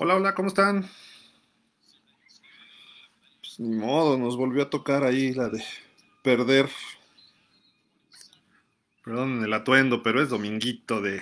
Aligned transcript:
Hola, 0.00 0.14
hola, 0.14 0.32
¿cómo 0.32 0.46
están? 0.46 0.88
Pues 3.40 3.58
ni 3.58 3.74
modo, 3.74 4.16
nos 4.16 4.36
volvió 4.36 4.62
a 4.62 4.70
tocar 4.70 5.02
ahí 5.02 5.34
la 5.34 5.48
de 5.48 5.64
perder. 6.22 6.70
Perdón 9.02 9.42
el 9.42 9.52
atuendo, 9.52 10.00
pero 10.00 10.22
es 10.22 10.28
dominguito 10.28 11.00
de 11.00 11.20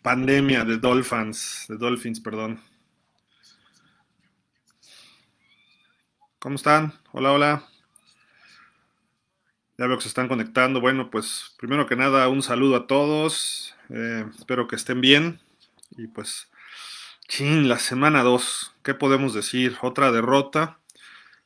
pandemia 0.00 0.64
de 0.64 0.76
Dolphins, 0.76 1.66
de 1.68 1.76
Dolphins, 1.76 2.20
perdón. 2.20 2.60
¿Cómo 6.38 6.54
están? 6.54 6.92
Hola, 7.10 7.32
hola. 7.32 7.68
Ya 9.76 9.88
veo 9.88 9.96
que 9.96 10.02
se 10.02 10.08
están 10.08 10.28
conectando. 10.28 10.80
Bueno, 10.80 11.10
pues 11.10 11.56
primero 11.58 11.88
que 11.88 11.96
nada, 11.96 12.28
un 12.28 12.42
saludo 12.42 12.76
a 12.76 12.86
todos. 12.86 13.74
Eh, 13.88 14.24
espero 14.38 14.68
que 14.68 14.76
estén 14.76 15.00
bien. 15.00 15.40
Y 15.96 16.06
pues, 16.06 16.48
chin, 17.28 17.68
la 17.68 17.78
semana 17.78 18.22
2. 18.22 18.74
¿Qué 18.82 18.94
podemos 18.94 19.34
decir? 19.34 19.76
Otra 19.82 20.12
derrota. 20.12 20.78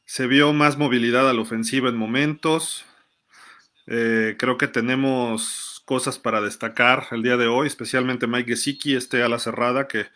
Se 0.05 0.27
vio 0.27 0.53
más 0.53 0.77
movilidad 0.77 1.29
a 1.29 1.33
la 1.33 1.41
ofensiva 1.41 1.89
en 1.89 1.97
momentos. 1.97 2.85
Eh, 3.87 4.37
creo 4.39 4.59
que 4.59 4.69
tenemos 4.69 5.83
cosas 5.85 6.19
para 6.19 6.41
destacar 6.41 7.07
el 7.11 7.23
día 7.23 7.37
de 7.37 7.49
hoy, 7.49 7.67
especialmente 7.67 8.27
Mike 8.27 8.51
Gesicki, 8.51 8.95
este 8.95 9.23
ala 9.23 9.39
cerrada, 9.39 9.89
que 9.89 10.07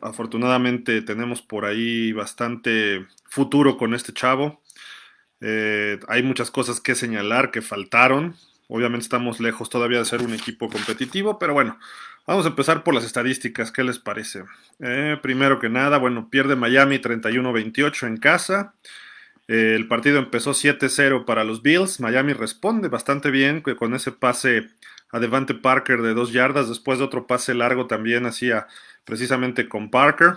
afortunadamente 0.00 1.02
tenemos 1.02 1.42
por 1.42 1.66
ahí 1.66 2.12
bastante 2.12 3.06
futuro 3.28 3.76
con 3.76 3.94
este 3.94 4.12
chavo. 4.12 4.62
Eh, 5.40 6.00
hay 6.08 6.22
muchas 6.22 6.50
cosas 6.50 6.80
que 6.80 6.94
señalar 6.94 7.50
que 7.50 7.60
faltaron. 7.60 8.36
Obviamente 8.68 9.04
estamos 9.04 9.40
lejos 9.40 9.68
todavía 9.68 9.98
de 9.98 10.06
ser 10.06 10.22
un 10.22 10.32
equipo 10.32 10.68
competitivo, 10.68 11.38
pero 11.38 11.52
bueno, 11.52 11.78
vamos 12.26 12.44
a 12.44 12.48
empezar 12.48 12.82
por 12.82 12.94
las 12.94 13.04
estadísticas. 13.04 13.72
¿Qué 13.72 13.84
les 13.84 13.98
parece? 13.98 14.44
Eh, 14.80 15.18
primero 15.22 15.58
que 15.58 15.68
nada, 15.68 15.98
bueno, 15.98 16.28
pierde 16.30 16.56
Miami 16.56 16.98
31-28 16.98 18.06
en 18.06 18.16
casa. 18.16 18.74
Eh, 19.48 19.74
el 19.76 19.88
partido 19.88 20.18
empezó 20.18 20.52
7-0 20.52 21.24
para 21.24 21.44
los 21.44 21.62
Bills. 21.62 22.00
Miami 22.00 22.32
responde 22.32 22.88
bastante 22.88 23.30
bien 23.30 23.60
con 23.62 23.94
ese 23.94 24.12
pase 24.12 24.68
a 25.10 25.20
Parker 25.62 26.02
de 26.02 26.14
dos 26.14 26.32
yardas, 26.32 26.68
después 26.68 26.98
de 26.98 27.04
otro 27.04 27.26
pase 27.26 27.54
largo 27.54 27.86
también 27.86 28.26
hacía 28.26 28.66
precisamente 29.04 29.68
con 29.68 29.90
Parker. 29.90 30.34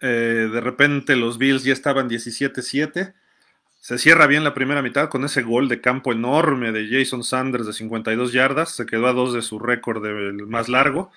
de 0.00 0.60
repente 0.60 1.14
los 1.14 1.38
Bills 1.38 1.62
ya 1.62 1.72
estaban 1.72 2.08
17-7 2.08 3.14
se 3.86 3.98
cierra 3.98 4.26
bien 4.26 4.42
la 4.42 4.52
primera 4.52 4.82
mitad 4.82 5.08
con 5.08 5.24
ese 5.24 5.42
gol 5.42 5.68
de 5.68 5.80
campo 5.80 6.10
enorme 6.10 6.72
de 6.72 6.88
Jason 6.90 7.22
Sanders 7.22 7.66
de 7.66 7.72
52 7.72 8.32
yardas. 8.32 8.74
Se 8.74 8.84
quedó 8.84 9.06
a 9.06 9.12
dos 9.12 9.32
de 9.32 9.42
su 9.42 9.60
récord 9.60 10.02
del 10.02 10.44
más 10.48 10.68
largo. 10.68 11.12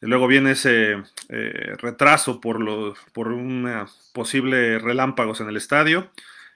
Luego 0.00 0.26
viene 0.26 0.52
ese 0.52 1.02
eh, 1.28 1.76
retraso 1.76 2.40
por, 2.40 2.96
por 3.12 3.28
un 3.28 3.86
posible 4.14 4.78
relámpagos 4.78 5.42
en 5.42 5.50
el 5.50 5.58
estadio. 5.58 6.10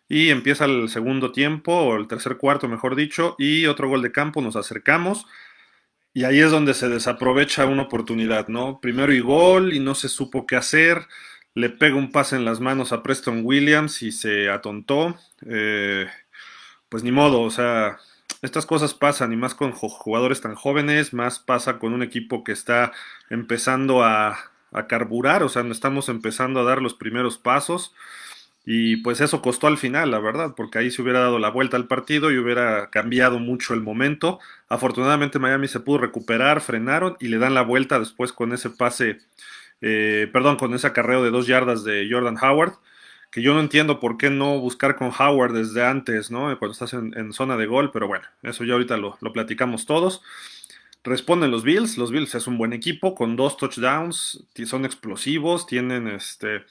Y 0.08 0.30
empieza 0.30 0.64
el 0.64 0.88
segundo 0.88 1.32
tiempo, 1.32 1.74
o 1.74 1.96
el 1.96 2.08
tercer 2.08 2.38
cuarto, 2.38 2.66
mejor 2.66 2.96
dicho, 2.96 3.36
y 3.38 3.66
otro 3.66 3.90
gol 3.90 4.00
de 4.00 4.10
campo, 4.10 4.40
nos 4.40 4.56
acercamos. 4.56 5.26
Y 6.14 6.24
ahí 6.24 6.40
es 6.40 6.50
donde 6.50 6.72
se 6.72 6.88
desaprovecha 6.88 7.66
una 7.66 7.82
oportunidad, 7.82 8.48
¿no? 8.48 8.80
Primero 8.80 9.12
y 9.12 9.20
gol, 9.20 9.74
y 9.74 9.80
no 9.80 9.94
se 9.94 10.08
supo 10.08 10.46
qué 10.46 10.56
hacer 10.56 11.06
le 11.54 11.70
pega 11.70 11.96
un 11.96 12.10
pase 12.12 12.36
en 12.36 12.44
las 12.44 12.60
manos 12.60 12.92
a 12.92 13.02
Preston 13.02 13.42
Williams 13.44 14.02
y 14.02 14.12
se 14.12 14.50
atontó. 14.50 15.16
Eh, 15.46 16.06
pues 16.88 17.02
ni 17.02 17.12
modo, 17.12 17.40
o 17.42 17.50
sea, 17.50 17.98
estas 18.42 18.66
cosas 18.66 18.94
pasan 18.94 19.32
y 19.32 19.36
más 19.36 19.54
con 19.54 19.72
jugadores 19.72 20.40
tan 20.40 20.54
jóvenes, 20.54 21.12
más 21.12 21.38
pasa 21.38 21.78
con 21.78 21.92
un 21.94 22.02
equipo 22.02 22.44
que 22.44 22.52
está 22.52 22.92
empezando 23.30 24.02
a, 24.04 24.38
a 24.72 24.86
carburar, 24.86 25.42
o 25.42 25.48
sea, 25.48 25.62
estamos 25.62 26.08
empezando 26.08 26.60
a 26.60 26.64
dar 26.64 26.82
los 26.82 26.94
primeros 26.94 27.38
pasos. 27.38 27.94
Y 28.64 28.98
pues 28.98 29.20
eso 29.20 29.42
costó 29.42 29.66
al 29.66 29.76
final, 29.76 30.12
la 30.12 30.20
verdad, 30.20 30.54
porque 30.56 30.78
ahí 30.78 30.90
se 30.92 31.02
hubiera 31.02 31.18
dado 31.18 31.40
la 31.40 31.50
vuelta 31.50 31.76
al 31.76 31.88
partido 31.88 32.30
y 32.30 32.38
hubiera 32.38 32.90
cambiado 32.90 33.40
mucho 33.40 33.74
el 33.74 33.80
momento. 33.80 34.38
Afortunadamente 34.68 35.40
Miami 35.40 35.66
se 35.66 35.80
pudo 35.80 35.98
recuperar, 35.98 36.60
frenaron 36.60 37.16
y 37.18 37.26
le 37.26 37.38
dan 37.38 37.54
la 37.54 37.62
vuelta 37.62 37.98
después 37.98 38.32
con 38.32 38.52
ese 38.52 38.70
pase 38.70 39.18
eh, 39.82 40.30
perdón, 40.32 40.56
con 40.56 40.72
ese 40.74 40.86
acarreo 40.86 41.22
de 41.22 41.30
dos 41.30 41.46
yardas 41.46 41.84
de 41.84 42.08
Jordan 42.10 42.38
Howard, 42.40 42.74
que 43.32 43.42
yo 43.42 43.54
no 43.54 43.60
entiendo 43.60 43.98
por 43.98 44.16
qué 44.16 44.30
no 44.30 44.58
buscar 44.58 44.96
con 44.96 45.10
Howard 45.18 45.52
desde 45.52 45.84
antes, 45.84 46.30
¿no? 46.30 46.56
Cuando 46.58 46.72
estás 46.72 46.92
en, 46.92 47.32
zona 47.32 47.56
de 47.56 47.66
gol, 47.66 47.90
pero 47.90 48.06
bueno, 48.06 48.24
eso 48.42 48.62
ya 48.64 48.74
ahorita 48.74 48.96
lo, 48.96 49.18
platicamos 49.32 49.86
todos. 49.86 50.22
Responden 51.02 51.50
los 51.50 51.64
Bills, 51.64 51.98
los 51.98 52.12
Bills 52.12 52.34
es 52.34 52.46
un 52.46 52.58
buen 52.58 52.72
equipo 52.72 53.14
con 53.14 53.34
dos 53.34 53.56
touchdowns, 53.56 54.44
son 54.66 54.84
explosivos, 54.84 55.66
tienen 55.66 56.08
este... 56.08 56.64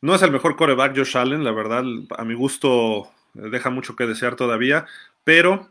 No 0.00 0.14
es 0.14 0.22
el 0.22 0.30
mejor 0.30 0.56
coreback 0.56 0.96
Josh 0.96 1.16
Allen, 1.16 1.42
la 1.42 1.52
verdad, 1.52 1.82
a 2.16 2.24
mi 2.24 2.34
gusto 2.34 3.10
eh, 3.34 3.48
deja 3.50 3.70
mucho 3.70 3.96
que 3.96 4.06
desear 4.06 4.36
todavía, 4.36 4.86
pero 5.24 5.70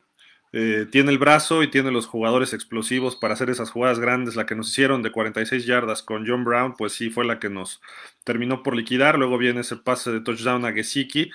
eh, 0.56 0.86
tiene 0.92 1.12
el 1.12 1.18
brazo 1.18 1.64
y 1.64 1.68
tiene 1.72 1.92
los 1.92 2.06
jugadores 2.06 2.54
explosivos 2.54 3.16
para 3.16 3.34
hacer 3.34 3.50
esas 3.50 3.72
jugadas 3.72 4.00
grandes. 4.00 4.36
La 4.36 4.46
que 4.46 4.54
nos 4.54 4.70
hicieron 4.70 5.02
de 5.02 5.12
46 5.12 5.66
yardas 5.66 6.04
con 6.04 6.28
John 6.28 6.44
Brown, 6.44 6.76
pues 6.78 6.94
sí 6.94 7.10
fue 7.10 7.26
la 7.26 7.40
que 7.40 7.50
nos 7.50 7.82
terminó 8.24 8.62
por 8.62 8.76
liquidar. 8.76 9.18
Luego 9.18 9.40
viene 9.40 9.62
ese 9.62 9.78
pase 9.78 10.12
de 10.12 10.22
touchdown 10.22 10.64
a 10.66 10.72
Gesicki. 10.72 11.32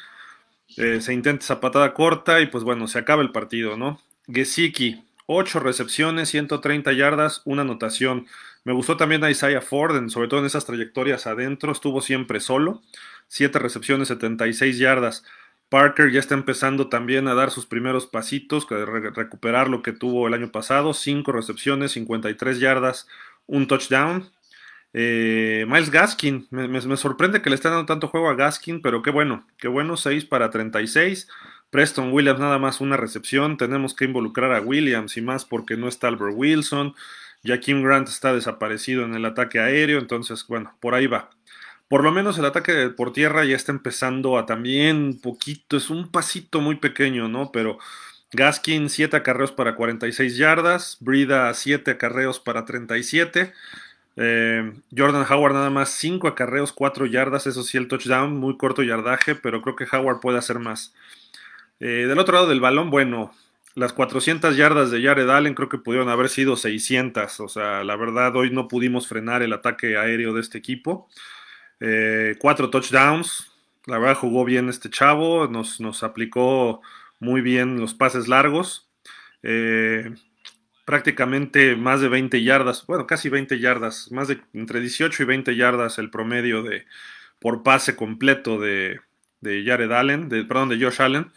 Eh, 0.76 1.00
se 1.00 1.12
intenta 1.12 1.44
esa 1.44 1.60
patada 1.60 1.94
corta 1.94 2.40
y 2.40 2.46
pues 2.46 2.62
bueno, 2.62 2.86
se 2.86 3.00
acaba 3.00 3.22
el 3.22 3.32
partido, 3.32 3.76
¿no? 3.76 4.00
Gesicki, 4.32 5.02
8 5.26 5.58
recepciones, 5.60 6.28
130 6.28 6.92
yardas, 6.92 7.42
una 7.44 7.62
anotación. 7.62 8.26
Me 8.62 8.72
gustó 8.72 8.96
también 8.96 9.24
a 9.24 9.30
Isaiah 9.30 9.62
Ford, 9.62 10.10
sobre 10.10 10.28
todo 10.28 10.40
en 10.40 10.46
esas 10.46 10.64
trayectorias 10.64 11.26
adentro, 11.26 11.72
estuvo 11.72 12.02
siempre 12.02 12.38
solo. 12.38 12.82
7 13.26 13.58
recepciones, 13.58 14.08
76 14.08 14.78
yardas. 14.78 15.24
Parker 15.68 16.10
ya 16.10 16.20
está 16.20 16.34
empezando 16.34 16.88
también 16.88 17.28
a 17.28 17.34
dar 17.34 17.50
sus 17.50 17.66
primeros 17.66 18.06
pasitos, 18.06 18.66
recuperar 18.68 19.68
lo 19.68 19.82
que 19.82 19.92
tuvo 19.92 20.26
el 20.26 20.34
año 20.34 20.50
pasado, 20.50 20.94
5 20.94 21.30
recepciones, 21.32 21.92
53 21.92 22.58
yardas, 22.58 23.06
un 23.46 23.66
touchdown. 23.66 24.30
Eh, 24.94 25.66
Miles 25.68 25.90
Gaskin, 25.90 26.46
me, 26.50 26.96
sorprende 26.96 27.42
que 27.42 27.50
le 27.50 27.56
estén 27.56 27.72
dando 27.72 27.86
tanto 27.86 28.08
juego 28.08 28.30
a 28.30 28.34
Gaskin, 28.34 28.80
pero 28.80 29.02
qué 29.02 29.10
bueno, 29.10 29.46
qué 29.58 29.68
bueno, 29.68 29.96
6 29.96 30.24
para 30.24 30.50
36. 30.50 31.28
Preston 31.70 32.12
Williams 32.12 32.40
nada 32.40 32.58
más 32.58 32.80
una 32.80 32.96
recepción, 32.96 33.58
tenemos 33.58 33.94
que 33.94 34.06
involucrar 34.06 34.52
a 34.54 34.62
Williams 34.62 35.18
y 35.18 35.20
más 35.20 35.44
porque 35.44 35.76
no 35.76 35.88
está 35.88 36.08
Albert 36.08 36.34
Wilson. 36.34 36.94
Ya 37.42 37.60
Kim 37.60 37.82
Grant 37.82 38.08
está 38.08 38.32
desaparecido 38.32 39.04
en 39.04 39.14
el 39.14 39.24
ataque 39.26 39.60
aéreo, 39.60 39.98
entonces 39.98 40.46
bueno, 40.48 40.74
por 40.80 40.94
ahí 40.94 41.06
va 41.06 41.30
por 41.88 42.04
lo 42.04 42.12
menos 42.12 42.38
el 42.38 42.44
ataque 42.44 42.90
por 42.90 43.12
tierra 43.12 43.44
ya 43.44 43.56
está 43.56 43.72
empezando 43.72 44.38
a 44.38 44.46
también 44.46 45.18
poquito, 45.20 45.76
es 45.76 45.90
un 45.90 46.10
pasito 46.10 46.60
muy 46.60 46.76
pequeño, 46.76 47.28
¿no? 47.28 47.50
Pero 47.50 47.78
Gaskin 48.32 48.90
7 48.90 49.16
acarreos 49.16 49.52
para 49.52 49.74
46 49.74 50.36
yardas, 50.36 50.98
Brida 51.00 51.52
7 51.52 51.92
acarreos 51.92 52.38
para 52.40 52.66
37. 52.66 53.54
Eh, 54.16 54.72
Jordan 54.96 55.24
Howard 55.30 55.54
nada 55.54 55.70
más 55.70 55.90
5 55.90 56.28
acarreos, 56.28 56.72
4 56.72 57.06
yardas, 57.06 57.46
eso 57.46 57.62
sí 57.62 57.78
el 57.78 57.88
touchdown, 57.88 58.36
muy 58.36 58.56
corto 58.58 58.82
yardaje, 58.82 59.34
pero 59.34 59.62
creo 59.62 59.76
que 59.76 59.86
Howard 59.90 60.20
puede 60.20 60.38
hacer 60.38 60.58
más. 60.58 60.94
Eh, 61.80 62.06
del 62.08 62.18
otro 62.18 62.34
lado 62.34 62.48
del 62.48 62.60
balón, 62.60 62.90
bueno, 62.90 63.32
las 63.76 63.92
400 63.92 64.56
yardas 64.56 64.90
de 64.90 65.02
Jared 65.02 65.30
Allen 65.30 65.54
creo 65.54 65.68
que 65.68 65.78
pudieron 65.78 66.08
haber 66.08 66.28
sido 66.28 66.56
600, 66.56 67.40
o 67.40 67.48
sea, 67.48 67.84
la 67.84 67.96
verdad 67.96 68.34
hoy 68.36 68.50
no 68.50 68.68
pudimos 68.68 69.06
frenar 69.08 69.42
el 69.42 69.52
ataque 69.52 69.96
aéreo 69.96 70.34
de 70.34 70.40
este 70.40 70.58
equipo. 70.58 71.08
Eh, 71.80 72.36
cuatro 72.38 72.70
touchdowns. 72.70 73.52
La 73.86 73.98
verdad 73.98 74.16
jugó 74.16 74.44
bien 74.44 74.68
este 74.68 74.90
chavo. 74.90 75.48
Nos, 75.48 75.80
nos 75.80 76.02
aplicó 76.02 76.82
muy 77.20 77.40
bien 77.40 77.80
los 77.80 77.94
pases 77.94 78.28
largos. 78.28 78.88
Eh, 79.42 80.14
prácticamente 80.84 81.76
más 81.76 82.00
de 82.00 82.08
20 82.08 82.42
yardas, 82.42 82.86
bueno, 82.86 83.06
casi 83.06 83.28
20 83.28 83.58
yardas, 83.58 84.10
más 84.10 84.26
de 84.28 84.40
entre 84.54 84.80
18 84.80 85.22
y 85.22 85.26
20 85.26 85.54
yardas 85.54 85.98
el 85.98 86.08
promedio 86.08 86.62
de 86.62 86.86
por 87.38 87.62
pase 87.62 87.94
completo 87.94 88.58
de, 88.58 88.98
de 89.40 89.64
Jared 89.66 89.92
Allen, 89.92 90.28
perdón, 90.28 90.70
de 90.70 90.82
Josh 90.82 91.02
Allen. 91.02 91.30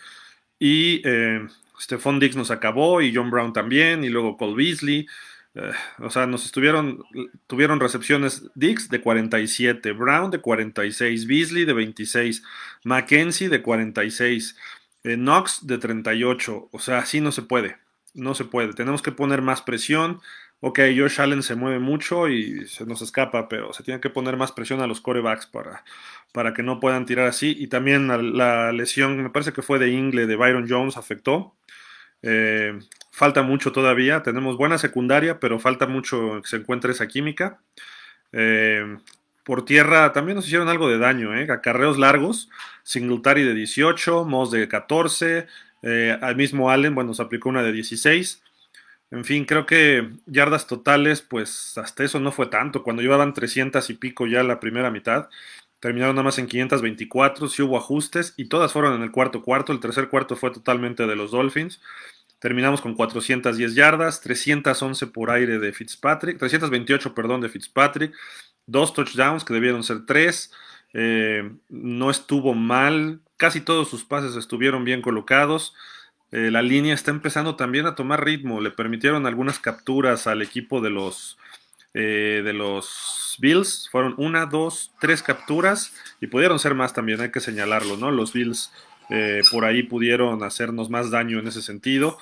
Y 0.57 1.01
eh, 1.05 1.45
Stephon 1.79 2.19
Diggs 2.19 2.35
nos 2.35 2.51
acabó 2.51 3.01
y 3.01 3.13
John 3.13 3.29
Brown 3.29 3.53
también, 3.53 4.03
y 4.03 4.09
luego 4.09 4.37
Cole 4.37 4.55
Beasley. 4.55 5.07
Eh, 5.55 5.71
o 5.99 6.09
sea, 6.09 6.25
nos 6.27 6.45
estuvieron, 6.45 7.03
tuvieron 7.47 7.79
recepciones 7.79 8.43
Dix 8.55 8.89
de 8.89 9.01
47, 9.01 9.91
Brown 9.91 10.31
de 10.31 10.39
46, 10.39 11.27
Beasley 11.27 11.65
de 11.65 11.73
26, 11.73 12.43
Mackenzie 12.83 13.49
de 13.49 13.61
46, 13.61 14.55
eh, 15.03 15.15
Knox 15.15 15.67
de 15.67 15.77
38. 15.77 16.69
O 16.71 16.79
sea, 16.79 16.99
así 16.99 17.21
no 17.21 17.31
se 17.31 17.41
puede, 17.41 17.77
no 18.13 18.35
se 18.35 18.45
puede. 18.45 18.73
Tenemos 18.73 19.01
que 19.01 19.11
poner 19.11 19.41
más 19.41 19.61
presión. 19.61 20.21
Ok, 20.61 20.79
Josh 20.95 21.19
Allen 21.19 21.41
se 21.43 21.55
mueve 21.55 21.79
mucho 21.79 22.29
y 22.29 22.67
se 22.67 22.85
nos 22.85 23.01
escapa, 23.01 23.49
pero 23.49 23.73
se 23.73 23.83
tiene 23.83 23.99
que 23.99 24.11
poner 24.11 24.37
más 24.37 24.51
presión 24.51 24.79
a 24.81 24.87
los 24.87 25.01
corebacks 25.01 25.47
para, 25.47 25.83
para 26.33 26.53
que 26.53 26.61
no 26.63 26.79
puedan 26.79 27.05
tirar 27.05 27.27
así. 27.27 27.55
Y 27.57 27.67
también 27.67 28.07
la, 28.37 28.71
lesión, 28.71 29.23
me 29.23 29.29
parece 29.31 29.53
que 29.53 29.63
fue 29.63 29.79
de 29.79 29.89
Ingle, 29.89 30.27
de 30.27 30.35
Byron 30.35 30.67
Jones, 30.69 30.97
afectó. 30.97 31.55
Eh, 32.21 32.79
falta 33.11 33.43
mucho 33.43 33.71
todavía. 33.71 34.23
Tenemos 34.23 34.57
buena 34.57 34.77
secundaria, 34.77 35.39
pero 35.39 35.59
falta 35.59 35.87
mucho 35.87 36.41
que 36.41 36.49
se 36.49 36.57
encuentre 36.57 36.93
esa 36.93 37.07
química. 37.07 37.59
Eh, 38.31 38.97
por 39.43 39.65
tierra 39.65 40.13
también 40.13 40.35
nos 40.35 40.45
hicieron 40.45 40.69
algo 40.69 40.89
de 40.89 40.97
daño, 40.97 41.35
¿eh? 41.35 41.47
Acarreos 41.51 41.97
largos, 41.97 42.49
Singletary 42.83 43.43
de 43.43 43.53
18, 43.53 44.25
Moss 44.25 44.51
de 44.51 44.67
14, 44.67 45.47
eh, 45.83 46.17
al 46.21 46.35
mismo 46.35 46.69
Allen, 46.69 46.95
bueno, 46.95 47.13
se 47.13 47.21
aplicó 47.23 47.49
una 47.49 47.63
de 47.63 47.71
16. 47.71 48.43
En 49.11 49.25
fin, 49.25 49.45
creo 49.45 49.65
que 49.65 50.09
yardas 50.25 50.67
totales, 50.67 51.21
pues 51.21 51.77
hasta 51.77 52.03
eso 52.03 52.19
no 52.19 52.31
fue 52.31 52.47
tanto. 52.47 52.83
Cuando 52.83 53.01
llevaban 53.01 53.33
300 53.33 53.89
y 53.89 53.93
pico 53.95 54.25
ya 54.25 54.43
la 54.43 54.59
primera 54.59 54.89
mitad, 54.89 55.27
terminaron 55.81 56.15
nada 56.15 56.23
más 56.25 56.37
en 56.39 56.47
524, 56.47 57.49
sí 57.49 57.61
hubo 57.61 57.77
ajustes 57.77 58.33
y 58.37 58.45
todas 58.45 58.71
fueron 58.71 58.93
en 58.95 59.01
el 59.01 59.11
cuarto 59.11 59.41
cuarto. 59.41 59.73
El 59.73 59.79
tercer 59.81 60.07
cuarto 60.09 60.35
fue 60.37 60.51
totalmente 60.51 61.07
de 61.07 61.15
los 61.15 61.31
Dolphins. 61.31 61.81
Terminamos 62.41 62.81
con 62.81 62.95
410 62.95 63.75
yardas, 63.75 64.19
311 64.19 65.05
por 65.07 65.29
aire 65.29 65.59
de 65.59 65.71
Fitzpatrick, 65.73 66.39
328, 66.39 67.13
perdón, 67.13 67.39
de 67.41 67.49
Fitzpatrick, 67.49 68.15
dos 68.65 68.95
touchdowns 68.95 69.45
que 69.45 69.53
debieron 69.53 69.83
ser 69.83 70.07
tres. 70.07 70.51
Eh, 70.93 71.51
no 71.69 72.09
estuvo 72.09 72.55
mal, 72.55 73.21
casi 73.37 73.61
todos 73.61 73.91
sus 73.91 74.03
pases 74.03 74.35
estuvieron 74.35 74.83
bien 74.83 75.03
colocados. 75.03 75.75
Eh, 76.31 76.49
la 76.49 76.63
línea 76.63 76.95
está 76.95 77.11
empezando 77.11 77.55
también 77.55 77.85
a 77.85 77.93
tomar 77.93 78.25
ritmo. 78.25 78.59
Le 78.59 78.71
permitieron 78.71 79.27
algunas 79.27 79.59
capturas 79.59 80.25
al 80.25 80.41
equipo 80.41 80.81
de 80.81 80.89
los, 80.89 81.37
eh, 81.93 82.41
de 82.43 82.53
los 82.53 83.35
Bills. 83.37 83.87
Fueron 83.91 84.15
una, 84.17 84.47
dos, 84.47 84.93
tres 84.99 85.21
capturas 85.21 85.93
y 86.19 86.25
pudieron 86.25 86.57
ser 86.57 86.73
más 86.73 86.91
también, 86.91 87.21
hay 87.21 87.31
que 87.31 87.39
señalarlo, 87.39 87.97
¿no? 87.97 88.09
Los 88.09 88.33
Bills 88.33 88.71
eh, 89.11 89.41
por 89.51 89.65
ahí 89.65 89.83
pudieron 89.83 90.41
hacernos 90.43 90.89
más 90.89 91.11
daño 91.11 91.39
en 91.39 91.47
ese 91.47 91.61
sentido. 91.61 92.17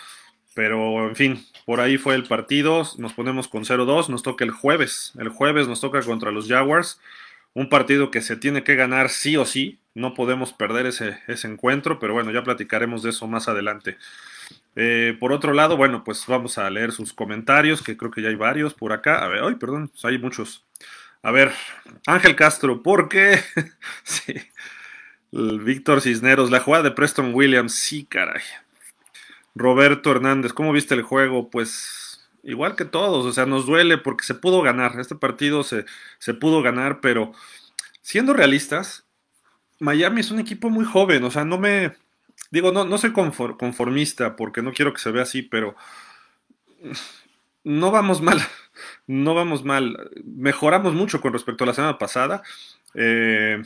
Pero, 0.56 1.08
en 1.08 1.16
fin, 1.16 1.46
por 1.66 1.80
ahí 1.80 1.98
fue 1.98 2.16
el 2.16 2.24
partido. 2.24 2.84
Nos 2.98 3.14
ponemos 3.14 3.48
con 3.48 3.64
0-2. 3.64 4.10
Nos 4.10 4.24
toca 4.24 4.44
el 4.44 4.52
jueves. 4.52 5.14
El 5.18 5.30
jueves 5.30 5.68
nos 5.68 5.80
toca 5.82 6.02
contra 6.02 6.32
los 6.32 6.48
Jaguars. 6.48 7.00
Un 7.54 7.70
partido 7.70 8.12
que 8.12 8.22
se 8.22 8.36
tiene 8.36 8.64
que 8.64 8.76
ganar 8.76 9.10
sí 9.10 9.38
o 9.38 9.46
sí. 9.46 9.80
No 9.94 10.14
podemos 10.14 10.54
perder 10.54 10.86
ese, 10.86 11.18
encuentro, 11.44 12.00
pero 12.00 12.14
bueno, 12.14 12.32
ya 12.32 12.44
platicaremos 12.44 13.04
de 13.04 13.10
eso 13.10 13.28
más 13.28 13.48
adelante. 13.48 13.98
Eh, 14.76 15.16
por 15.20 15.34
otro 15.34 15.54
lado, 15.54 15.78
bueno, 15.78 16.04
pues 16.04 16.26
vamos 16.28 16.58
a 16.58 16.70
leer 16.70 16.92
sus 16.92 17.12
comentarios, 17.14 17.82
que 17.82 17.98
creo 17.98 18.12
que 18.12 18.22
ya 18.22 18.30
hay 18.30 18.36
varios 18.36 18.74
por 18.74 18.94
acá. 18.94 19.24
A 19.24 19.28
ver, 19.28 19.44
ay, 19.44 19.56
perdón, 19.56 19.90
pues 19.90 20.06
hay 20.06 20.18
muchos. 20.18 20.66
A 21.22 21.32
ver, 21.32 21.52
Ángel 22.08 22.36
Castro, 22.36 22.82
¿por 22.82 23.10
qué? 23.10 23.40
sí. 24.04 24.34
Víctor 25.32 26.02
Cisneros, 26.02 26.52
la 26.52 26.60
jugada 26.60 26.84
de 26.86 26.92
Preston 26.92 27.34
Williams, 27.34 27.74
sí, 27.74 28.06
caray. 28.06 28.42
Roberto 29.56 30.12
Hernández, 30.12 30.54
¿cómo 30.54 30.72
viste 30.72 30.96
el 30.96 31.04
juego? 31.04 31.50
Pues 31.50 32.30
igual 32.44 32.76
que 32.76 32.86
todos, 32.86 33.26
o 33.26 33.32
sea, 33.32 33.46
nos 33.46 33.66
duele 33.66 33.98
porque 33.98 34.26
se 34.26 34.36
pudo 34.36 34.62
ganar. 34.62 35.00
Este 35.00 35.16
partido 35.16 35.64
se, 35.64 35.86
se 36.18 36.34
pudo 36.34 36.62
ganar, 36.62 37.02
pero 37.02 37.34
siendo 38.02 38.34
realistas, 38.34 39.06
Miami 39.80 40.22
es 40.22 40.32
un 40.32 40.40
equipo 40.40 40.70
muy 40.70 40.86
joven, 40.86 41.24
o 41.24 41.32
sea, 41.32 41.46
no 41.46 41.58
me... 41.58 41.94
Digo, 42.52 42.72
no, 42.72 42.84
no 42.84 42.98
soy 42.98 43.12
conformista 43.12 44.36
porque 44.36 44.64
no 44.64 44.74
quiero 44.74 44.94
que 44.94 45.00
se 45.00 45.12
vea 45.12 45.24
así, 45.24 45.44
pero 45.44 45.76
no 47.64 47.92
vamos 47.92 48.22
mal, 48.22 48.40
no 49.08 49.36
vamos 49.36 49.64
mal. 49.64 50.10
Mejoramos 50.24 50.94
mucho 50.96 51.22
con 51.22 51.34
respecto 51.34 51.64
a 51.64 51.68
la 51.68 51.74
semana 51.74 51.98
pasada. 52.00 52.42
Eh, 52.96 53.62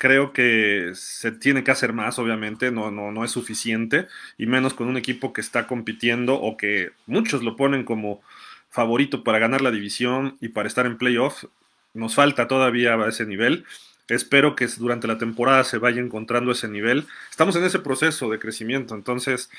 creo 0.00 0.32
que 0.32 0.92
se 0.94 1.30
tiene 1.30 1.62
que 1.62 1.70
hacer 1.70 1.92
más, 1.92 2.18
obviamente, 2.18 2.72
no, 2.72 2.90
no, 2.90 3.12
no 3.12 3.22
es 3.22 3.30
suficiente, 3.30 4.08
y 4.38 4.46
menos 4.46 4.74
con 4.74 4.88
un 4.88 4.96
equipo 4.96 5.32
que 5.34 5.42
está 5.42 5.66
compitiendo 5.66 6.40
o 6.40 6.56
que 6.56 6.92
muchos 7.06 7.44
lo 7.44 7.54
ponen 7.54 7.84
como 7.84 8.22
favorito 8.70 9.22
para 9.22 9.38
ganar 9.38 9.60
la 9.60 9.70
división 9.70 10.38
y 10.40 10.48
para 10.48 10.68
estar 10.68 10.86
en 10.86 10.96
playoff. 10.96 11.44
Nos 11.92 12.14
falta 12.14 12.48
todavía 12.48 12.96
ese 13.06 13.26
nivel. 13.26 13.66
Espero 14.08 14.56
que 14.56 14.66
durante 14.66 15.06
la 15.06 15.18
temporada 15.18 15.64
se 15.64 15.78
vaya 15.78 16.00
encontrando 16.00 16.52
ese 16.52 16.68
nivel. 16.68 17.06
Estamos 17.30 17.54
en 17.56 17.64
ese 17.64 17.78
proceso 17.80 18.30
de 18.30 18.38
crecimiento, 18.38 18.94
entonces 18.94 19.50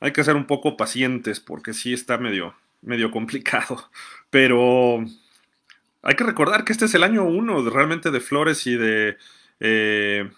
hay 0.00 0.12
que 0.12 0.24
ser 0.24 0.36
un 0.36 0.46
poco 0.46 0.76
pacientes 0.76 1.38
porque 1.38 1.74
sí 1.74 1.92
está 1.92 2.16
medio, 2.16 2.54
medio 2.80 3.10
complicado. 3.10 3.90
Pero 4.30 5.04
hay 6.02 6.14
que 6.16 6.24
recordar 6.24 6.64
que 6.64 6.72
este 6.72 6.86
es 6.86 6.94
el 6.94 7.04
año 7.04 7.24
uno 7.24 7.62
realmente 7.68 8.10
de 8.10 8.20
Flores 8.20 8.66
y 8.66 8.76
de 8.76 9.18
eh, 9.64 10.28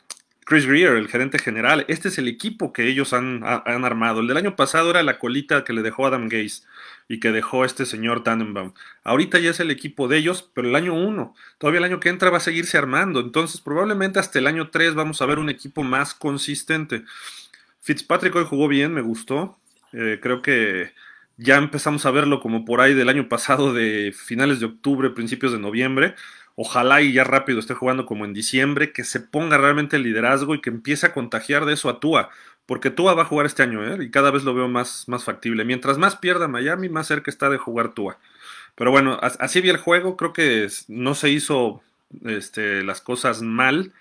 Chris 0.45 0.67
Greer, 0.67 0.97
el 0.97 1.09
gerente 1.09 1.39
general. 1.39 1.87
Este 1.89 2.09
es 2.09 2.19
el 2.19 2.29
equipo 2.29 2.75
que 2.75 2.87
ellos 2.87 3.15
han, 3.15 3.43
armado. 3.43 4.21
El 4.21 4.27
del 4.27 4.37
año 4.37 4.55
pasado 4.55 4.91
era 4.91 5.03
la 5.03 5.19
colita 5.19 5.65
que 5.65 5.73
le 5.73 5.81
dejó 5.81 6.07
Adam 6.07 6.29
Gaze 6.29 6.63
y 7.09 7.19
que 7.19 7.33
dejó 7.33 7.65
este 7.65 7.87
señor 7.87 8.23
Tannenbaum. 8.23 8.75
Ahorita 9.03 9.39
ya 9.39 9.51
es 9.51 9.61
el 9.61 9.71
equipo 9.71 10.09
de 10.09 10.19
ellos, 10.19 10.51
pero 10.55 10.69
el 10.69 10.77
año 10.77 10.93
1, 10.93 11.35
todavía 11.57 11.79
el 11.79 11.85
año 11.85 12.01
que 12.01 12.11
entra 12.11 12.29
va 12.29 12.37
a 12.37 12.41
seguirse 12.41 12.77
armando. 12.77 13.21
Entonces, 13.21 13.63
probablemente 13.63 14.19
hasta 14.19 14.39
el 14.39 14.47
año 14.47 14.69
3 14.69 14.95
vamos 14.95 15.23
a 15.23 15.27
ver 15.27 15.39
un 15.39 15.49
equipo 15.49 15.83
más 15.83 16.13
consistente. 16.13 17.05
Fitzpatrick 17.81 18.35
hoy 18.35 18.45
jugó 18.45 18.69
bien, 18.69 18.93
me 18.93 19.01
gustó. 19.01 19.59
Eh, 19.95 20.19
creo 20.21 20.43
que 20.43 20.93
ya 21.39 21.57
empezamos 21.57 22.05
a 22.05 22.11
verlo 22.11 22.41
como 22.41 22.67
por 22.67 22.83
ahí 22.83 22.93
del 22.93 23.09
año 23.09 23.31
pasado, 23.31 23.73
de 23.73 24.13
finales 24.15 24.61
de 24.61 24.67
octubre, 24.67 25.09
principios 25.11 25.53
de 25.53 25.59
noviembre. 25.59 26.15
Ojalá 26.57 27.03
y 27.03 27.13
ya 27.13 27.25
rápido 27.25 27.59
esté 27.59 27.75
jugando 27.75 28.07
como 28.07 28.25
en 28.25 28.33
diciembre, 28.33 28.93
que 28.93 29.05
se 29.05 29.21
ponga 29.21 29.59
realmente 29.59 29.97
el 29.97 30.05
liderazgo 30.05 30.55
y 30.55 30.61
que 30.61 30.71
empiece 30.71 31.07
a 31.07 31.13
contagiar 31.13 31.65
de 31.65 31.75
eso 31.75 31.89
a 31.89 32.01
Tua 32.01 32.31
porque 32.67 32.91
Tua 32.91 33.15
va 33.15 33.23
a 33.23 33.27
jugar 33.27 33.47
este 33.47 33.63
año, 33.63 33.85
¿eh? 33.87 34.05
y 34.05 34.11
cada 34.11 34.31
vez 34.31 34.45
lo 34.45 34.55
veo 34.55 34.69
más, 34.69 35.07
más 35.09 35.25
factible. 35.25 35.65
Mientras 35.65 35.99
más 35.99 36.17
pierda 36.17 36.49
Miami, 36.49 36.89
más 36.89 37.07
cerca 37.07 37.31
está 37.31 37.51
de 37.51 37.59
jugar 37.59 37.93
Tua. 37.93 38.19
Pero 38.75 38.91
bueno, 38.91 39.19
así 39.21 39.61
vi 39.61 39.69
el 39.71 39.77
juego, 39.77 40.17
creo 40.17 40.33
que 40.33 40.69
no 40.89 41.15
se 41.15 41.31
hizo 41.31 41.83
este, 42.25 42.83
las 42.83 43.01
cosas 43.01 43.43
mal. 43.43 43.93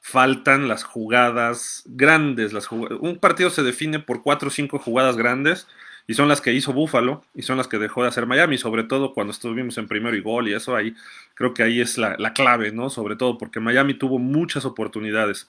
Faltan 0.00 0.68
las 0.68 0.84
jugadas 0.84 1.82
grandes. 1.86 2.52
Un 2.70 3.18
partido 3.18 3.50
se 3.50 3.64
define 3.64 3.98
por 3.98 4.22
cuatro 4.22 4.48
o 4.48 4.52
cinco 4.52 4.78
jugadas 4.78 5.16
grandes 5.16 5.66
y 6.06 6.14
son 6.14 6.28
las 6.28 6.40
que 6.40 6.52
hizo 6.52 6.72
Buffalo 6.72 7.24
y 7.34 7.42
son 7.42 7.56
las 7.56 7.68
que 7.68 7.78
dejó 7.78 8.02
de 8.02 8.08
hacer 8.08 8.26
Miami, 8.26 8.58
sobre 8.58 8.84
todo 8.84 9.12
cuando 9.12 9.32
estuvimos 9.32 9.76
en 9.78 9.88
primero 9.88 10.16
y 10.16 10.20
gol 10.20 10.48
y 10.48 10.54
eso 10.54 10.76
ahí, 10.76 10.94
creo 11.34 11.54
que 11.54 11.62
ahí 11.62 11.80
es 11.80 11.98
la, 11.98 12.16
la 12.18 12.32
clave, 12.32 12.72
¿no? 12.72 12.90
Sobre 12.90 13.16
todo 13.16 13.38
porque 13.38 13.60
Miami 13.60 13.94
tuvo 13.94 14.18
muchas 14.18 14.64
oportunidades. 14.64 15.48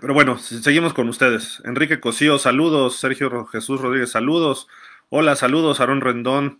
Pero 0.00 0.14
bueno, 0.14 0.38
seguimos 0.38 0.94
con 0.94 1.10
ustedes. 1.10 1.60
Enrique 1.64 2.00
Cosío, 2.00 2.38
saludos. 2.38 2.96
Sergio 2.96 3.44
Jesús 3.46 3.82
Rodríguez, 3.82 4.10
saludos. 4.10 4.66
Hola, 5.10 5.36
saludos. 5.36 5.80
Aarón 5.80 6.00
Rendón. 6.00 6.56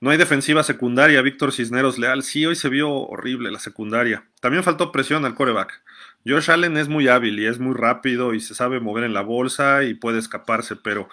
No 0.00 0.10
hay 0.10 0.18
defensiva 0.18 0.62
secundaria. 0.62 1.22
Víctor 1.22 1.52
Cisneros 1.52 1.98
Leal. 1.98 2.22
Sí, 2.22 2.44
hoy 2.44 2.54
se 2.54 2.68
vio 2.68 2.90
horrible 2.92 3.50
la 3.50 3.60
secundaria. 3.60 4.26
También 4.40 4.62
faltó 4.62 4.92
presión 4.92 5.24
al 5.24 5.34
coreback. 5.34 5.82
Josh 6.26 6.50
Allen 6.50 6.76
es 6.76 6.88
muy 6.88 7.08
hábil 7.08 7.40
y 7.40 7.46
es 7.46 7.58
muy 7.58 7.74
rápido 7.74 8.34
y 8.34 8.40
se 8.40 8.54
sabe 8.54 8.78
mover 8.78 9.04
en 9.04 9.14
la 9.14 9.22
bolsa 9.22 9.84
y 9.84 9.94
puede 9.94 10.18
escaparse, 10.18 10.76
pero 10.76 11.08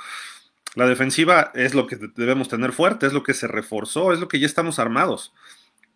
la 0.75 0.87
defensiva 0.87 1.51
es 1.55 1.73
lo 1.73 1.87
que 1.87 1.97
debemos 2.15 2.49
tener 2.49 2.71
fuerte, 2.71 3.07
es 3.07 3.13
lo 3.13 3.23
que 3.23 3.33
se 3.33 3.47
reforzó, 3.47 4.13
es 4.13 4.19
lo 4.19 4.27
que 4.27 4.39
ya 4.39 4.45
estamos 4.45 4.79
armados. 4.79 5.33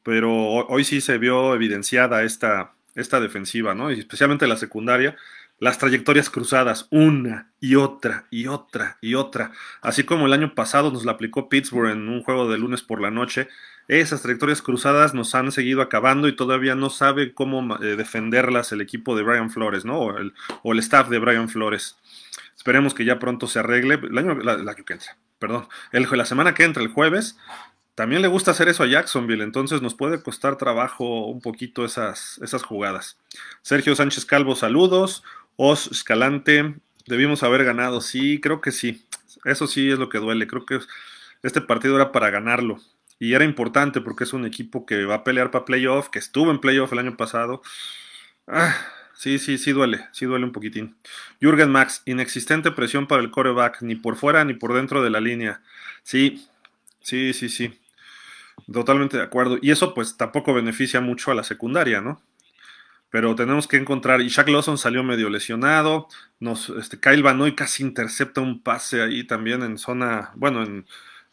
Pero 0.04 0.32
hoy 0.32 0.84
sí 0.84 1.00
se 1.00 1.18
vio 1.18 1.56
evidenciada 1.56 2.24
esta, 2.24 2.74
esta 2.96 3.20
defensiva, 3.20 3.74
¿no? 3.74 3.92
Y 3.92 4.00
especialmente 4.00 4.48
la 4.48 4.58
secundaria 4.58 5.16
las 5.64 5.78
trayectorias 5.78 6.30
cruzadas 6.30 6.88
una 6.90 7.50
y 7.62 7.76
otra 7.76 8.26
y 8.30 8.48
otra 8.48 8.98
y 9.00 9.16
otra. 9.16 9.52
Así 9.82 10.04
como 10.04 10.26
el 10.26 10.34
año 10.34 10.56
pasado 10.56 10.92
nos 10.92 11.06
la 11.06 11.14
aplicó 11.14 11.48
Pittsburgh 11.48 11.90
en 11.90 12.10
un 12.10 12.22
juego 12.22 12.50
de 12.50 12.58
lunes 12.58 12.82
por 12.82 13.00
la 13.00 13.12
noche, 13.12 13.48
esas 13.88 14.22
trayectorias 14.22 14.62
cruzadas 14.62 15.14
nos 15.14 15.36
han 15.36 15.54
seguido 15.54 15.82
acabando 15.82 16.28
y 16.28 16.36
todavía 16.36 16.76
no 16.76 16.90
sabe 16.90 17.34
cómo 17.34 17.78
eh, 17.82 17.96
defenderlas 17.96 18.74
el 18.74 18.82
equipo 18.82 19.16
de 19.16 19.24
Brian 19.24 19.50
Flores, 19.50 19.86
¿no? 19.86 20.00
O 20.00 20.18
el, 20.18 20.34
o 20.64 20.74
el, 20.74 20.80
staff 20.80 21.10
de 21.10 21.20
Brian 21.20 21.48
Flores. 21.48 21.98
Esperemos 22.64 22.94
que 22.94 23.04
ya 23.04 23.20
pronto 23.20 23.48
se 23.48 23.60
arregle. 23.60 23.96
El 23.96 24.18
año, 24.18 24.36
la, 24.36 24.74
que 24.74 24.94
entra, 24.94 25.18
perdón. 25.38 25.68
El, 25.92 26.08
la 26.10 26.24
semana 26.24 26.54
que 26.54 26.64
entra, 26.64 26.82
el 26.82 26.88
jueves, 26.88 27.38
también 27.94 28.22
le 28.22 28.30
gusta 28.30 28.52
hacer 28.52 28.70
eso 28.70 28.84
a 28.84 28.88
Jacksonville, 28.88 29.44
entonces 29.44 29.82
nos 29.82 29.96
puede 29.96 30.24
costar 30.24 30.58
trabajo 30.58 31.26
un 31.28 31.42
poquito 31.42 31.84
esas, 31.84 32.40
esas 32.42 32.64
jugadas. 32.64 33.18
Sergio 33.64 33.98
Sánchez 33.98 34.26
Calvo, 34.26 34.56
saludos. 34.56 35.26
Os 35.58 35.88
Escalante, 35.88 36.76
debimos 37.06 37.44
haber 37.44 37.66
ganado. 37.66 38.00
Sí, 38.00 38.40
creo 38.40 38.62
que 38.62 38.72
sí. 38.72 39.06
Eso 39.44 39.68
sí 39.68 39.92
es 39.92 40.00
lo 40.00 40.08
que 40.08 40.20
duele. 40.20 40.48
Creo 40.48 40.66
que 40.66 40.80
este 41.42 41.60
partido 41.60 41.98
era 41.98 42.14
para 42.14 42.30
ganarlo. 42.30 42.80
Y 43.20 43.34
era 43.34 43.44
importante 43.44 44.00
porque 44.00 44.24
es 44.24 44.32
un 44.32 44.46
equipo 44.46 44.86
que 44.86 45.04
va 45.04 45.16
a 45.16 45.24
pelear 45.26 45.52
para 45.52 45.66
playoff, 45.66 46.08
que 46.08 46.20
estuvo 46.20 46.50
en 46.50 46.62
playoff 46.62 46.94
el 46.94 47.00
año 47.00 47.18
pasado. 47.18 47.62
Ah, 48.48 48.74
sí, 49.16 49.40
sí, 49.40 49.58
sí 49.58 49.72
duele. 49.72 50.08
Sí 50.12 50.26
duele 50.26 50.46
un 50.46 50.52
poquitín. 50.52 50.96
Jürgen 51.42 51.72
Max, 51.72 52.02
inexistente 52.06 52.72
presión 52.72 53.08
para 53.08 53.22
el 53.22 53.32
coreback, 53.32 53.82
ni 53.82 53.96
por 53.96 54.16
fuera 54.16 54.46
ni 54.46 54.54
por 54.54 54.74
dentro 54.74 55.04
de 55.04 55.10
la 55.10 55.22
línea. 55.22 55.62
Sí, 56.04 56.48
sí, 57.02 57.34
sí, 57.34 57.50
sí. 57.50 57.80
Totalmente 58.72 59.18
de 59.18 59.24
acuerdo. 59.24 59.58
Y 59.62 59.72
eso 59.72 59.94
pues 59.94 60.18
tampoco 60.18 60.54
beneficia 60.54 61.02
mucho 61.02 61.32
a 61.32 61.36
la 61.36 61.44
secundaria, 61.44 62.02
¿no? 62.02 62.22
pero 63.14 63.36
tenemos 63.36 63.68
que 63.68 63.78
encontrar. 63.78 64.22
Y 64.22 64.30
Shaq 64.30 64.50
Lawson 64.50 64.80
salió 64.80 65.04
medio 65.04 65.30
lesionado. 65.30 66.08
Nos, 66.40 66.70
este, 66.70 67.00
Kyle 67.00 67.22
Van 67.22 67.52
casi 67.52 67.84
intercepta 67.84 68.42
un 68.42 68.64
pase 68.64 69.04
ahí 69.04 69.24
también 69.24 69.62
en 69.62 69.78
zona. 69.78 70.32
Bueno, 70.34 70.64
en, 70.64 70.88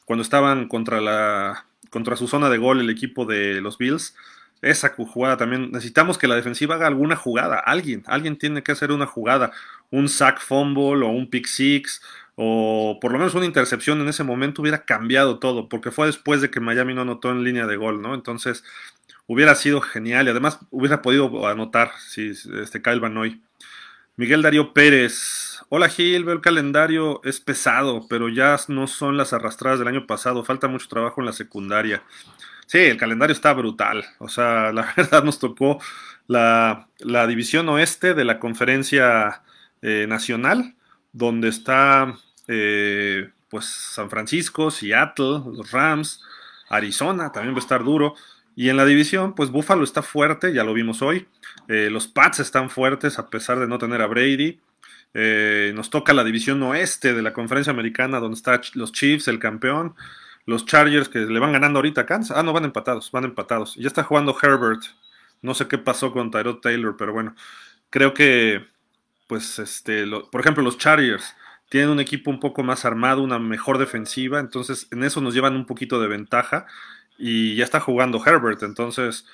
cuando 0.05 0.23
estaban 0.23 0.69
contra, 0.69 1.01
la, 1.01 1.65
contra 1.89 2.17
su 2.17 2.29
zona 2.29 2.51
de 2.51 2.59
gol 2.59 2.81
el 2.81 2.91
equipo 2.91 3.25
de 3.25 3.63
los 3.63 3.79
Bills. 3.79 4.15
Esa 4.63 4.91
jugada 4.91 5.37
también. 5.37 5.71
Necesitamos 5.73 6.19
que 6.19 6.29
la 6.29 6.37
defensiva 6.37 6.75
haga 6.75 6.87
alguna 6.87 7.17
jugada. 7.17 7.59
Alguien, 7.59 8.03
alguien 8.07 8.37
tiene 8.37 8.63
que 8.63 8.73
hacer 8.73 8.93
una 8.93 9.07
jugada. 9.07 9.53
Un 9.91 10.09
sack 10.09 10.41
fumble 10.41 11.05
o 11.05 11.09
un 11.09 11.29
pick 11.29 11.47
six 11.47 12.01
o 12.43 12.99
por 13.03 13.13
lo 13.13 13.19
menos 13.19 13.35
una 13.35 13.45
intercepción 13.45 14.01
en 14.01 14.09
ese 14.09 14.25
momento 14.25 14.63
hubiera 14.63 14.87
cambiado 14.87 15.39
todo, 15.39 15.69
porque 15.69 15.91
fue 15.91 16.07
después 16.07 16.41
de 16.41 16.51
que 16.51 16.59
Miami 16.59 16.95
no 16.95 17.03
anotó 17.03 17.31
en 17.31 17.45
línea 17.45 17.67
de 17.67 17.77
gol, 17.77 18.01
¿no? 18.01 18.15
Entonces 18.15 18.65
hubiera 19.27 19.55
sido 19.55 19.83
genial 19.83 20.27
y 20.27 20.31
además 20.31 20.59
hubiera 20.71 21.03
podido 21.03 21.47
anotar 21.47 21.93
si 21.99 22.31
este 22.63 22.81
Kyle 22.81 22.99
Van 22.99 23.13
Noy. 23.13 23.43
Miguel 24.17 24.41
Darío 24.41 24.73
Pérez. 24.73 25.61
Hola 25.69 25.91
Gil, 25.91 26.25
veo 26.25 26.35
el 26.35 26.41
calendario, 26.41 27.21
es 27.25 27.41
pesado, 27.41 28.07
pero 28.09 28.31
ya 28.31 28.57
no 28.69 28.87
son 28.87 29.19
las 29.19 29.35
arrastradas 29.35 29.79
del 29.79 29.89
año 29.89 30.07
pasado, 30.07 30.43
falta 30.43 30.67
mucho 30.67 30.89
trabajo 30.89 31.21
en 31.21 31.27
la 31.27 31.35
secundaria. 31.35 32.03
Sí, 32.71 32.79
el 32.79 32.97
calendario 32.99 33.33
está 33.33 33.53
brutal. 33.53 34.05
O 34.19 34.29
sea, 34.29 34.71
la 34.73 34.95
verdad 34.97 35.25
nos 35.25 35.41
tocó 35.41 35.81
la, 36.29 36.87
división 37.29 37.69
oeste 37.69 38.15
de 38.15 38.25
la 38.25 38.39
conferencia 38.39 39.43
eh, 39.83 40.07
nacional, 40.09 40.77
donde 41.13 41.49
está 41.49 42.15
eh, 42.47 43.29
pues 43.49 43.65
San 43.67 44.09
Francisco, 44.09 44.71
Seattle, 44.71 45.41
los 45.53 45.73
Rams, 45.73 46.23
Arizona, 46.69 47.33
también 47.33 47.55
va 47.57 47.59
a 47.59 47.67
estar 47.67 47.83
duro. 47.83 48.15
Y 48.55 48.69
en 48.69 48.77
la 48.77 48.85
división, 48.85 49.35
pues 49.35 49.51
Buffalo 49.51 49.83
está 49.83 50.03
fuerte, 50.03 50.53
ya 50.53 50.63
lo 50.63 50.73
vimos 50.73 51.03
hoy. 51.03 51.27
Eh, 51.67 51.89
los 51.91 52.07
Pats 52.07 52.39
están 52.39 52.71
fuertes 52.71 53.19
a 53.19 53.31
pesar 53.31 53.59
de 53.59 53.67
no 53.67 53.79
tener 53.79 54.01
a 54.01 54.07
Brady. 54.07 54.61
nos 55.75 55.91
toca 55.91 56.13
la 56.13 56.23
división 56.23 56.63
oeste 56.63 57.15
de 57.15 57.23
la 57.23 57.33
conferencia 57.33 57.73
americana, 57.73 58.21
donde 58.21 58.37
están 58.37 58.61
los 58.75 58.93
Chiefs, 58.93 59.27
el 59.27 59.41
campeón 59.41 59.97
los 60.47 60.67
Chargers 60.67 61.09
que 61.09 61.21
le 61.21 61.39
van 61.39 61.53
ganando 61.53 61.79
ahorita 61.79 62.03
a 62.03 62.07
Kansas. 62.07 62.37
Ah, 62.37 62.43
no, 62.43 62.53
van 62.53 62.65
empatados, 62.65 63.11
van 63.13 63.25
empatados. 63.25 63.75
Ya 63.77 63.87
está 63.87 64.03
jugando 64.03 64.37
Herbert. 64.41 64.83
No 65.43 65.55
sé 65.55 65.69
qué 65.69 65.79
pasó 65.79 66.13
con 66.13 66.31
Tyrod 66.31 66.61
Taylor, 66.61 66.97
pero 66.99 67.13
bueno, 67.13 67.35
creo 67.89 68.13
que, 68.15 68.67
pues, 69.27 69.59
este, 69.59 70.07
por 70.31 70.41
ejemplo, 70.41 70.63
los 70.63 70.79
Chargers 70.79 71.35
tienen 71.71 71.91
un 71.91 72.01
equipo 72.01 72.31
un 72.31 72.41
poco 72.41 72.63
más 72.63 72.85
armado, 72.85 73.23
una 73.23 73.39
mejor 73.39 73.79
defensiva, 73.79 74.41
entonces 74.41 74.89
en 74.91 75.05
eso 75.05 75.21
nos 75.21 75.35
llevan 75.35 75.55
un 75.57 75.67
poquito 75.67 76.01
de 76.01 76.09
ventaja 76.09 76.67
y 77.17 77.55
ya 77.57 77.65
está 77.65 77.81
jugando 77.81 78.23
Herbert, 78.25 78.63
entonces 78.65 79.27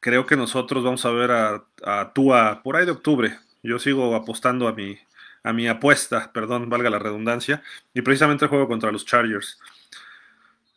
creo 0.00 0.26
que 0.26 0.36
nosotros 0.36 0.84
vamos 0.84 1.04
a 1.06 1.10
ver 1.10 1.30
a, 1.32 1.64
a 1.84 2.12
Tua 2.12 2.62
por 2.62 2.76
ahí 2.76 2.84
de 2.84 2.92
octubre. 2.92 3.38
Yo 3.62 3.78
sigo 3.78 4.14
apostando 4.14 4.68
a 4.68 4.72
mi, 4.72 4.98
a 5.42 5.52
mi 5.52 5.66
apuesta, 5.66 6.30
perdón, 6.32 6.68
valga 6.68 6.90
la 6.90 6.98
redundancia, 6.98 7.62
y 7.94 8.02
precisamente 8.02 8.44
el 8.44 8.50
juego 8.50 8.68
contra 8.68 8.92
los 8.92 9.06
Chargers. 9.06 9.58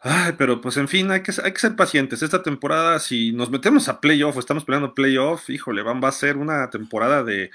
Ay, 0.03 0.33
pero 0.37 0.61
pues 0.61 0.77
en 0.77 0.87
fin, 0.87 1.11
hay 1.11 1.21
que, 1.21 1.31
ser 1.31 1.75
pacientes. 1.75 2.23
Esta 2.23 2.41
temporada, 2.41 2.99
si 2.99 3.31
nos 3.33 3.51
metemos 3.51 3.87
a 3.87 4.01
playoff 4.01 4.35
o 4.35 4.39
estamos 4.39 4.65
peleando 4.65 4.95
playoff, 4.95 5.49
híjole, 5.49 5.83
va 5.83 6.07
a 6.07 6.11
ser 6.11 6.37
una 6.37 6.69
temporada 6.71 7.23
de, 7.23 7.51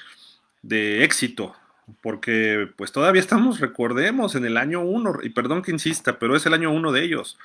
de 0.63 1.05
éxito. 1.05 1.55
Porque 2.03 2.69
pues 2.77 2.93
todavía 2.93 3.21
estamos, 3.21 3.61
recordemos, 3.61 4.35
en 4.37 4.45
el 4.45 4.57
año 4.57 4.81
1, 4.83 5.21
y 5.25 5.31
perdón 5.31 5.63
que 5.63 5.73
insista, 5.73 6.19
pero 6.19 6.37
es 6.37 6.47
el 6.47 6.55
año 6.55 6.71
1 6.73 6.93
de 6.93 7.05
ellos. 7.05 7.39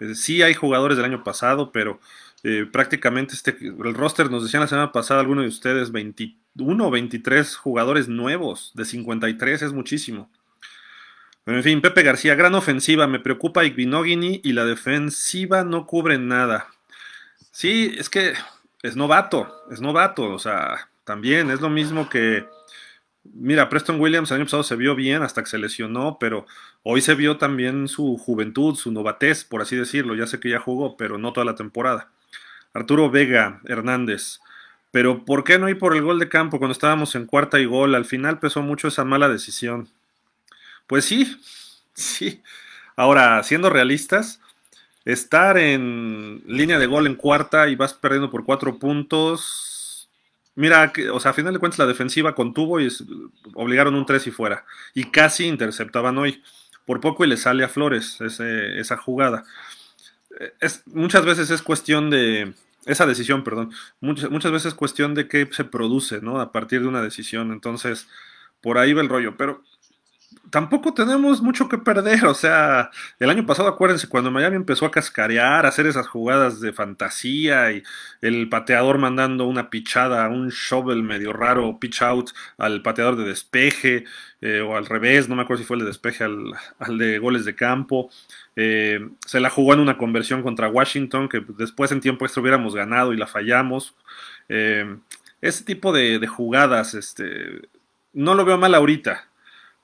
Eh, 0.00 0.14
sí 0.14 0.42
hay 0.42 0.54
jugadores 0.54 0.96
del 0.96 1.06
año 1.06 1.24
pasado, 1.24 1.72
pero 1.72 2.00
eh, 2.44 2.66
prácticamente 2.70 3.34
este, 3.34 3.56
el 3.60 3.94
roster 3.94 4.30
nos 4.30 4.42
decían 4.42 4.62
la 4.62 4.68
semana 4.68 4.92
pasada 4.92 5.20
algunos 5.20 5.44
de 5.44 5.48
ustedes 5.48 5.92
21 5.92 6.86
o 6.86 6.90
23 6.90 7.56
jugadores 7.56 8.08
nuevos, 8.08 8.72
de 8.74 8.84
53 8.84 9.62
es 9.62 9.72
muchísimo. 9.72 10.28
Pero 11.44 11.56
en 11.56 11.64
fin, 11.64 11.80
Pepe 11.80 12.02
García, 12.02 12.34
gran 12.34 12.54
ofensiva, 12.54 13.06
me 13.06 13.18
preocupa 13.18 13.64
Igbinogini 13.64 14.40
y 14.44 14.52
la 14.52 14.64
defensiva 14.64 15.64
no 15.64 15.86
cubre 15.86 16.18
nada. 16.18 16.68
Sí, 17.50 17.94
es 17.98 18.08
que 18.08 18.34
es 18.82 18.96
novato, 18.96 19.52
es 19.70 19.80
novato, 19.80 20.30
o 20.30 20.38
sea, 20.38 20.88
también 21.04 21.50
es 21.50 21.60
lo 21.60 21.68
mismo 21.68 22.08
que, 22.08 22.46
mira, 23.24 23.68
Preston 23.68 24.00
Williams 24.00 24.30
el 24.30 24.36
año 24.36 24.46
pasado 24.46 24.62
se 24.62 24.76
vio 24.76 24.94
bien 24.94 25.22
hasta 25.22 25.42
que 25.42 25.50
se 25.50 25.58
lesionó, 25.58 26.16
pero 26.18 26.46
hoy 26.82 27.00
se 27.00 27.14
vio 27.14 27.38
también 27.38 27.88
su 27.88 28.16
juventud, 28.16 28.76
su 28.76 28.92
novatez, 28.92 29.44
por 29.44 29.62
así 29.62 29.76
decirlo, 29.76 30.14
ya 30.14 30.26
sé 30.26 30.40
que 30.40 30.50
ya 30.50 30.60
jugó, 30.60 30.96
pero 30.96 31.18
no 31.18 31.32
toda 31.32 31.44
la 31.44 31.54
temporada. 31.54 32.08
Arturo 32.72 33.10
Vega 33.10 33.60
Hernández, 33.66 34.40
pero 34.90 35.24
¿por 35.24 35.44
qué 35.44 35.58
no 35.58 35.68
ir 35.68 35.78
por 35.78 35.94
el 35.96 36.02
gol 36.02 36.18
de 36.18 36.28
campo 36.28 36.58
cuando 36.58 36.72
estábamos 36.72 37.14
en 37.14 37.26
cuarta 37.26 37.58
y 37.60 37.64
gol? 37.66 37.94
Al 37.94 38.04
final 38.04 38.38
pesó 38.38 38.62
mucho 38.62 38.88
esa 38.88 39.04
mala 39.04 39.28
decisión. 39.28 39.88
Pues 40.92 41.06
sí, 41.06 41.40
sí. 41.94 42.42
Ahora, 42.96 43.42
siendo 43.44 43.70
realistas, 43.70 44.42
estar 45.06 45.56
en 45.56 46.42
línea 46.46 46.78
de 46.78 46.84
gol 46.84 47.06
en 47.06 47.14
cuarta 47.14 47.68
y 47.68 47.76
vas 47.76 47.94
perdiendo 47.94 48.30
por 48.30 48.44
cuatro 48.44 48.78
puntos. 48.78 50.10
Mira, 50.54 50.92
o 51.10 51.18
sea, 51.18 51.30
a 51.30 51.34
final 51.34 51.54
de 51.54 51.60
cuentas 51.60 51.78
la 51.78 51.86
defensiva 51.86 52.34
contuvo 52.34 52.78
y 52.78 52.88
obligaron 53.54 53.94
un 53.94 54.04
tres 54.04 54.26
y 54.26 54.32
fuera. 54.32 54.66
Y 54.92 55.04
casi 55.04 55.46
interceptaban 55.46 56.18
hoy. 56.18 56.42
Por 56.84 57.00
poco 57.00 57.24
y 57.24 57.28
le 57.28 57.38
sale 57.38 57.64
a 57.64 57.70
Flores 57.70 58.20
esa 58.20 58.98
jugada. 58.98 59.44
Es, 60.60 60.82
muchas 60.84 61.24
veces 61.24 61.48
es 61.48 61.62
cuestión 61.62 62.10
de. 62.10 62.52
Esa 62.84 63.06
decisión, 63.06 63.44
perdón. 63.44 63.72
Muchas, 64.02 64.30
muchas 64.30 64.52
veces 64.52 64.66
es 64.66 64.74
cuestión 64.74 65.14
de 65.14 65.26
qué 65.26 65.48
se 65.52 65.64
produce, 65.64 66.20
¿no? 66.20 66.38
A 66.38 66.52
partir 66.52 66.82
de 66.82 66.88
una 66.88 67.00
decisión. 67.00 67.50
Entonces, 67.50 68.08
por 68.60 68.76
ahí 68.76 68.92
va 68.92 69.00
el 69.00 69.08
rollo. 69.08 69.38
Pero 69.38 69.62
tampoco 70.50 70.92
tenemos 70.94 71.40
mucho 71.42 71.68
que 71.68 71.78
perder. 71.78 72.26
O 72.26 72.34
sea, 72.34 72.90
el 73.18 73.30
año 73.30 73.46
pasado, 73.46 73.68
acuérdense, 73.68 74.08
cuando 74.08 74.30
Miami 74.30 74.56
empezó 74.56 74.86
a 74.86 74.90
cascarear, 74.90 75.64
a 75.64 75.68
hacer 75.68 75.86
esas 75.86 76.06
jugadas 76.06 76.60
de 76.60 76.72
fantasía 76.72 77.72
y 77.72 77.82
el 78.20 78.48
pateador 78.48 78.98
mandando 78.98 79.46
una 79.46 79.70
pichada, 79.70 80.28
un 80.28 80.50
shovel 80.50 81.02
medio 81.02 81.32
raro, 81.32 81.78
pitch 81.80 82.02
out 82.02 82.30
al 82.58 82.82
pateador 82.82 83.16
de 83.16 83.24
despeje, 83.24 84.04
eh, 84.40 84.60
o 84.60 84.76
al 84.76 84.86
revés, 84.86 85.28
no 85.28 85.36
me 85.36 85.42
acuerdo 85.42 85.62
si 85.62 85.66
fue 85.66 85.76
el 85.76 85.80
de 85.82 85.86
despeje 85.86 86.24
al, 86.24 86.98
de 86.98 87.18
goles 87.18 87.44
de 87.44 87.54
campo. 87.54 88.10
Eh, 88.54 89.08
se 89.26 89.40
la 89.40 89.50
jugó 89.50 89.74
en 89.74 89.80
una 89.80 89.96
conversión 89.98 90.42
contra 90.42 90.68
Washington, 90.68 91.28
que 91.28 91.44
después 91.58 91.92
en 91.92 92.00
tiempo 92.00 92.24
extra 92.24 92.42
hubiéramos 92.42 92.74
ganado 92.74 93.12
y 93.12 93.16
la 93.16 93.26
fallamos. 93.26 93.94
Eh, 94.48 94.96
ese 95.40 95.64
tipo 95.64 95.92
de, 95.92 96.18
de 96.18 96.26
jugadas, 96.26 96.94
este, 96.94 97.68
no 98.12 98.34
lo 98.34 98.44
veo 98.44 98.58
mal 98.58 98.74
ahorita 98.74 99.31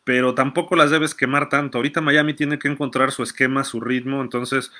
pero 0.09 0.33
tampoco 0.33 0.75
las 0.75 0.91
debes 0.91 1.15
quemar 1.15 1.51
tanto. 1.51 1.77
Ahorita 1.77 2.01
Miami 2.01 2.33
tiene 2.33 2.59
que 2.59 2.67
encontrar 2.67 3.13
su 3.13 3.23
esquema, 3.23 3.63
su 3.63 3.79
ritmo, 3.79 4.23
entonces 4.23 4.73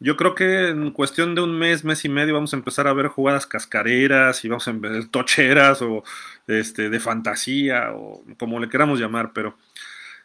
yo 0.00 0.16
creo 0.16 0.34
que 0.34 0.70
en 0.70 0.92
cuestión 0.92 1.34
de 1.34 1.42
un 1.42 1.58
mes, 1.58 1.84
mes 1.84 2.06
y 2.06 2.08
medio 2.08 2.32
vamos 2.32 2.54
a 2.54 2.56
empezar 2.56 2.86
a 2.86 2.94
ver 2.94 3.08
jugadas 3.08 3.46
cascareras 3.46 4.42
y 4.46 4.48
vamos 4.48 4.66
a 4.66 4.72
ver 4.72 5.08
tocheras 5.08 5.82
o 5.82 6.04
este, 6.46 6.88
de 6.88 7.00
fantasía 7.00 7.92
o 7.92 8.24
como 8.38 8.58
le 8.60 8.70
queramos 8.70 8.98
llamar, 8.98 9.32
pero 9.34 9.58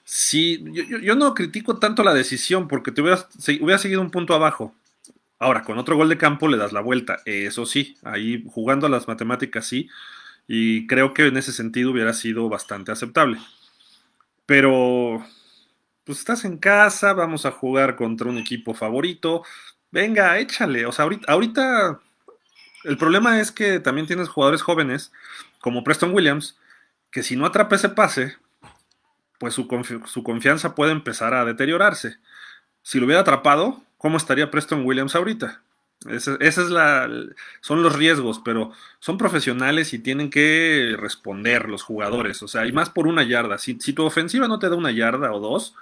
sí, 0.05 0.63
yo, 1.03 1.15
no 1.15 1.33
critico 1.33 1.77
tanto 1.77 2.01
la 2.01 2.13
decisión 2.13 2.69
porque 2.69 2.93
te 2.93 3.01
hubieras, 3.01 3.27
hubiera 3.59 3.79
seguido 3.79 3.99
un 3.99 4.11
punto 4.11 4.33
abajo. 4.33 4.73
Ahora, 5.39 5.63
con 5.63 5.77
otro 5.77 5.97
gol 5.97 6.07
de 6.07 6.17
campo 6.17 6.47
le 6.47 6.55
das 6.55 6.71
la 6.71 6.79
vuelta, 6.79 7.17
eso 7.25 7.65
sí, 7.65 7.97
ahí 8.01 8.45
jugando 8.47 8.87
a 8.87 8.89
las 8.89 9.09
matemáticas 9.09 9.67
sí, 9.67 9.89
y 10.47 10.87
creo 10.87 11.13
que 11.13 11.27
en 11.27 11.35
ese 11.35 11.51
sentido 11.51 11.91
hubiera 11.91 12.13
sido 12.13 12.47
bastante 12.47 12.93
aceptable. 12.93 13.39
Pero, 14.47 15.23
pues 16.05 16.19
estás 16.19 16.45
en 16.45 16.57
casa, 16.57 17.13
vamos 17.13 17.45
a 17.45 17.51
jugar 17.51 17.97
contra 17.97 18.29
un 18.29 18.37
equipo 18.39 18.73
favorito. 18.73 19.43
Venga, 19.91 20.39
échale. 20.39 20.85
O 20.85 20.91
sea, 20.93 21.05
ahorita, 21.27 21.99
el 22.85 22.97
problema 22.97 23.39
es 23.41 23.51
que 23.51 23.79
también 23.81 24.07
tienes 24.07 24.29
jugadores 24.29 24.61
jóvenes, 24.61 25.11
como 25.59 25.83
Preston 25.83 26.13
Williams, 26.13 26.57
que 27.11 27.23
si 27.23 27.35
no 27.35 27.45
atrapa 27.45 27.75
ese 27.75 27.89
pase, 27.89 28.37
pues 29.37 29.53
su, 29.53 29.67
su, 30.05 30.23
confianza 30.23 30.75
puede 30.75 30.93
empezar 30.93 31.33
a 31.33 31.43
deteriorarse. 31.43 32.17
Si 32.83 32.99
lo 32.99 33.05
hubiera 33.05 33.21
atrapado, 33.21 33.83
¿cómo 33.97 34.15
estaría 34.15 34.49
Preston 34.49 34.85
Williams 34.85 35.15
ahorita? 35.15 35.61
Esa, 36.09 36.37
es 36.39 36.57
la, 36.69 37.09
son 37.61 37.83
los 37.83 37.95
riesgos, 37.95 38.41
pero 38.43 38.71
son 38.99 39.17
profesionales 39.17 39.93
y 39.93 39.99
tienen 39.99 40.29
que 40.29 40.95
responder 40.97 41.69
los 41.69 41.83
jugadores. 41.83 42.41
O 42.43 42.47
sea, 42.47 42.65
y 42.65 42.71
más 42.71 42.89
por 42.89 43.07
una 43.07 43.23
yarda. 43.23 43.57
Si, 43.57 43.75
tu 43.75 44.03
ofensiva 44.05 44.47
no 44.47 44.59
te 44.59 44.69
da 44.69 44.75
una 44.75 44.91
yarda 44.91 45.31
o 45.33 45.39
dos, 45.39 45.75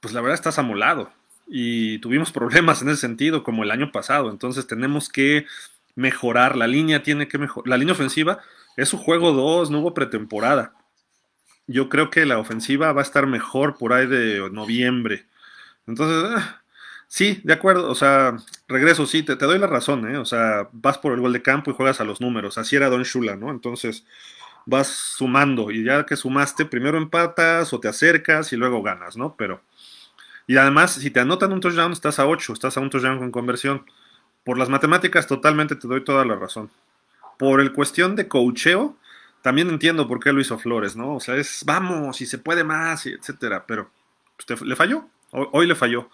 pues 0.00 0.14
la 0.14 0.20
verdad 0.20 0.34
estás 0.34 0.58
amolado. 0.58 1.12
Y 1.46 1.98
tuvimos 1.98 2.32
problemas 2.32 2.82
en 2.82 2.88
ese 2.88 3.00
sentido, 3.00 3.42
como 3.42 3.64
el 3.64 3.70
año 3.70 3.92
pasado. 3.92 4.30
Entonces 4.30 4.66
tenemos 4.66 5.08
que 5.08 5.46
mejorar. 5.94 6.56
La 6.56 6.66
línea 6.66 7.02
tiene 7.02 7.28
que 7.28 7.38
mejorar. 7.38 7.68
La 7.68 7.76
línea 7.76 7.94
ofensiva 7.94 8.40
es 8.76 8.88
su 8.88 8.98
juego 8.98 9.32
2, 9.32 9.70
no 9.70 9.80
hubo 9.80 9.94
pretemporada. 9.94 10.74
Yo 11.66 11.88
creo 11.88 12.10
que 12.10 12.26
la 12.26 12.38
ofensiva 12.38 12.92
va 12.92 13.02
a 13.02 13.04
estar 13.04 13.26
mejor 13.26 13.76
por 13.76 13.92
ahí 13.92 14.06
de 14.06 14.48
noviembre. 14.50 15.26
Entonces, 15.86 16.32
ah, 16.36 16.61
Sí, 17.14 17.42
de 17.44 17.52
acuerdo, 17.52 17.90
o 17.90 17.94
sea, 17.94 18.38
regreso, 18.68 19.04
sí, 19.04 19.22
te, 19.22 19.36
doy 19.36 19.58
la 19.58 19.66
razón, 19.66 20.10
¿eh? 20.10 20.16
O 20.16 20.24
sea, 20.24 20.70
vas 20.72 20.96
por 20.96 21.12
el 21.12 21.20
gol 21.20 21.34
de 21.34 21.42
campo 21.42 21.70
y 21.70 21.74
juegas 21.74 22.00
a 22.00 22.04
los 22.04 22.22
números, 22.22 22.56
así 22.56 22.74
era 22.74 22.88
Don 22.88 23.02
Shula, 23.02 23.36
¿no? 23.36 23.50
Entonces 23.50 24.06
vas 24.64 24.88
sumando 24.88 25.70
y 25.70 25.84
ya 25.84 26.06
que 26.06 26.16
sumaste, 26.16 26.64
primero 26.64 26.96
empatas 26.96 27.74
o 27.74 27.80
te 27.80 27.88
acercas 27.88 28.54
y 28.54 28.56
luego 28.56 28.82
ganas, 28.82 29.18
¿no? 29.18 29.36
Pero, 29.36 29.60
y 30.46 30.56
además, 30.56 30.94
si 30.94 31.10
te 31.10 31.20
anotan 31.20 31.52
un 31.52 31.60
touchdown, 31.60 31.92
estás 31.92 32.18
a 32.18 32.26
8, 32.26 32.54
estás 32.54 32.78
a 32.78 32.80
un 32.80 32.88
touchdown 32.88 33.18
con 33.18 33.30
conversión. 33.30 33.84
por 34.44 34.58
las 34.58 34.70
matemáticas 34.70 35.26
totalmente 35.26 35.76
te 35.76 35.88
doy 35.88 36.04
toda 36.04 36.24
la 36.24 36.36
razón. 36.36 36.70
Por 37.38 37.60
el 37.60 37.72
cuestión 37.74 38.16
de 38.16 38.28
cocheo, 38.28 38.96
también 39.42 39.68
entiendo 39.68 40.08
por 40.08 40.20
qué 40.20 40.32
lo 40.32 40.40
hizo 40.40 40.58
Flores, 40.58 40.96
¿no? 40.96 41.16
O 41.16 41.20
sea, 41.20 41.36
es 41.36 41.62
vamos 41.66 42.22
y 42.22 42.26
se 42.26 42.38
puede 42.38 42.64
más, 42.64 43.06
y 43.06 43.10
etcétera, 43.12 43.66
pero 43.66 43.90
pues, 44.46 44.62
le 44.62 44.76
falló, 44.76 45.08
hoy, 45.32 45.66
le 45.66 45.74
falló. 45.74 46.08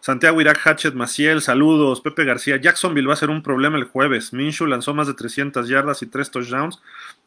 Santiago 0.00 0.40
Irak 0.40 0.58
Hatchet 0.64 0.94
Maciel, 0.94 1.42
saludos. 1.42 2.00
Pepe 2.00 2.24
García, 2.24 2.56
Jacksonville 2.56 3.06
va 3.06 3.12
a 3.12 3.16
ser 3.16 3.30
un 3.30 3.42
problema 3.42 3.76
el 3.76 3.84
jueves. 3.84 4.32
Minshew 4.32 4.66
lanzó 4.66 4.94
más 4.94 5.06
de 5.06 5.14
300 5.14 5.68
yardas 5.68 6.02
y 6.02 6.06
3 6.06 6.30
touchdowns 6.30 6.80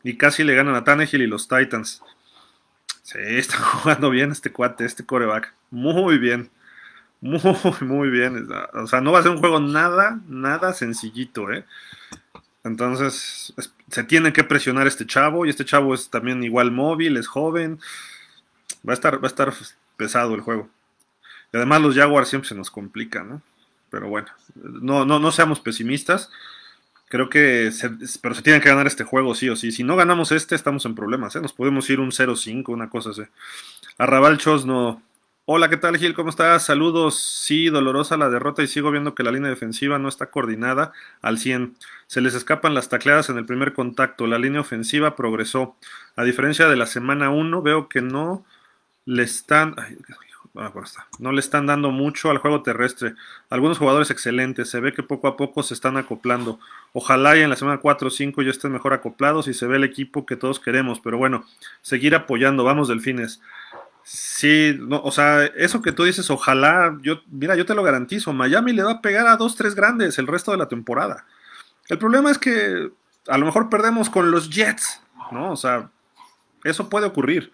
y 0.03 0.17
casi 0.17 0.43
le 0.43 0.55
ganan 0.55 0.75
a 0.75 0.83
Tannehill 0.83 1.21
y 1.21 1.27
los 1.27 1.47
Titans. 1.47 2.01
Sí, 3.03 3.19
está 3.19 3.57
jugando 3.59 4.09
bien 4.09 4.31
este 4.31 4.51
cuate, 4.51 4.85
este 4.85 5.05
coreback. 5.05 5.53
Muy 5.69 6.17
bien. 6.17 6.49
Muy, 7.21 7.39
muy 7.81 8.09
bien. 8.09 8.49
O 8.73 8.87
sea, 8.87 9.01
no 9.01 9.11
va 9.11 9.19
a 9.19 9.23
ser 9.23 9.31
un 9.31 9.39
juego 9.39 9.59
nada, 9.59 10.19
nada 10.27 10.73
sencillito, 10.73 11.51
¿eh? 11.51 11.65
Entonces, 12.63 13.53
se 13.89 14.03
tiene 14.03 14.33
que 14.33 14.43
presionar 14.43 14.87
este 14.87 15.05
chavo 15.05 15.45
y 15.45 15.49
este 15.49 15.65
chavo 15.65 15.93
es 15.93 16.09
también 16.09 16.43
igual 16.43 16.71
móvil, 16.71 17.17
es 17.17 17.27
joven. 17.27 17.79
Va 18.87 18.93
a 18.93 18.95
estar, 18.95 19.23
va 19.23 19.27
a 19.27 19.27
estar 19.27 19.53
pesado 19.95 20.33
el 20.33 20.41
juego. 20.41 20.69
Y 21.53 21.57
además 21.57 21.81
los 21.81 21.95
Jaguars 21.95 22.27
siempre 22.27 22.49
se 22.49 22.55
nos 22.55 22.71
complican, 22.71 23.29
¿no? 23.29 23.41
Pero 23.89 24.09
bueno, 24.09 24.27
no, 24.55 25.05
no, 25.05 25.19
no 25.19 25.31
seamos 25.31 25.59
pesimistas. 25.59 26.31
Creo 27.09 27.29
que, 27.29 27.71
pero 28.21 28.33
se 28.33 28.41
tiene 28.41 28.59
que 28.59 28.69
ganar 28.69 28.87
este 28.87 29.03
juego 29.03 29.35
sí 29.35 29.47
o 29.49 29.55
sí. 29.55 29.71
Si 29.71 29.83
no 29.83 29.95
ganamos 29.95 30.31
este, 30.31 30.55
estamos 30.55 30.83
en 30.85 30.95
problemas, 30.95 31.35
¿eh? 31.35 31.41
Nos 31.41 31.53
podemos 31.53 31.87
ir 31.91 31.99
un 31.99 32.09
0-5, 32.09 32.69
una 32.69 32.89
cosa 32.89 33.11
así. 33.11 33.21
Arrabal 33.99 34.39
no 34.65 35.03
Hola, 35.45 35.69
¿qué 35.69 35.75
tal 35.75 35.97
Gil? 35.97 36.13
¿Cómo 36.13 36.29
estás? 36.29 36.65
Saludos. 36.65 37.19
Sí, 37.19 37.67
dolorosa 37.67 38.15
la 38.15 38.29
derrota 38.29 38.63
y 38.63 38.67
sigo 38.67 38.91
viendo 38.91 39.13
que 39.13 39.23
la 39.23 39.31
línea 39.31 39.49
defensiva 39.49 39.99
no 39.99 40.07
está 40.07 40.27
coordinada 40.27 40.93
al 41.21 41.37
100. 41.37 41.75
Se 42.07 42.21
les 42.21 42.33
escapan 42.33 42.73
las 42.73 42.87
tacleadas 42.87 43.29
en 43.29 43.37
el 43.37 43.45
primer 43.45 43.73
contacto. 43.73 44.25
La 44.25 44.39
línea 44.39 44.61
ofensiva 44.61 45.17
progresó. 45.17 45.75
A 46.15 46.23
diferencia 46.23 46.69
de 46.69 46.77
la 46.77 46.85
semana 46.85 47.29
1, 47.29 47.61
veo 47.61 47.89
que 47.89 48.01
no 48.01 48.45
le 49.05 49.23
están... 49.23 49.75
no 51.19 51.31
le 51.31 51.39
están 51.39 51.65
dando 51.65 51.89
mucho 51.89 52.29
al 52.29 52.37
juego 52.37 52.61
terrestre. 52.61 53.15
Algunos 53.49 53.79
jugadores 53.79 54.11
excelentes. 54.11 54.69
Se 54.69 54.79
ve 54.79 54.93
que 54.93 55.01
poco 55.01 55.27
a 55.27 55.35
poco 55.35 55.63
se 55.63 55.73
están 55.73 55.97
acoplando. 55.97 56.59
Ojalá 56.93 57.35
y 57.35 57.41
en 57.41 57.49
la 57.49 57.55
semana 57.55 57.79
4 57.79 58.07
o 58.07 58.11
5 58.11 58.41
ya 58.43 58.51
estén 58.51 58.71
mejor 58.71 58.93
acoplados 58.93 59.47
y 59.47 59.55
se 59.55 59.65
ve 59.65 59.77
el 59.77 59.83
equipo 59.83 60.27
que 60.27 60.35
todos 60.35 60.59
queremos. 60.59 60.99
Pero 60.99 61.17
bueno, 61.17 61.43
seguir 61.81 62.13
apoyando. 62.13 62.63
Vamos, 62.63 62.87
delfines. 62.87 63.41
Sí, 64.03 64.77
no, 64.79 65.01
o 65.01 65.11
sea, 65.11 65.45
eso 65.45 65.81
que 65.81 65.93
tú 65.93 66.03
dices, 66.03 66.29
ojalá, 66.29 66.97
yo, 67.01 67.21
mira, 67.31 67.55
yo 67.55 67.65
te 67.65 67.73
lo 67.73 67.83
garantizo, 67.83 68.33
Miami 68.33 68.73
le 68.73 68.83
va 68.83 68.91
a 68.91 69.01
pegar 69.01 69.27
a 69.27 69.37
dos, 69.37 69.55
tres 69.55 69.75
grandes 69.75 70.19
el 70.19 70.27
resto 70.27 70.51
de 70.51 70.57
la 70.57 70.67
temporada. 70.67 71.25
El 71.87 71.97
problema 71.97 72.29
es 72.29 72.37
que 72.37 72.91
a 73.29 73.37
lo 73.37 73.45
mejor 73.45 73.69
perdemos 73.69 74.09
con 74.09 74.29
los 74.29 74.49
Jets, 74.49 75.01
¿no? 75.31 75.53
O 75.53 75.55
sea, 75.55 75.89
eso 76.65 76.89
puede 76.89 77.05
ocurrir, 77.05 77.53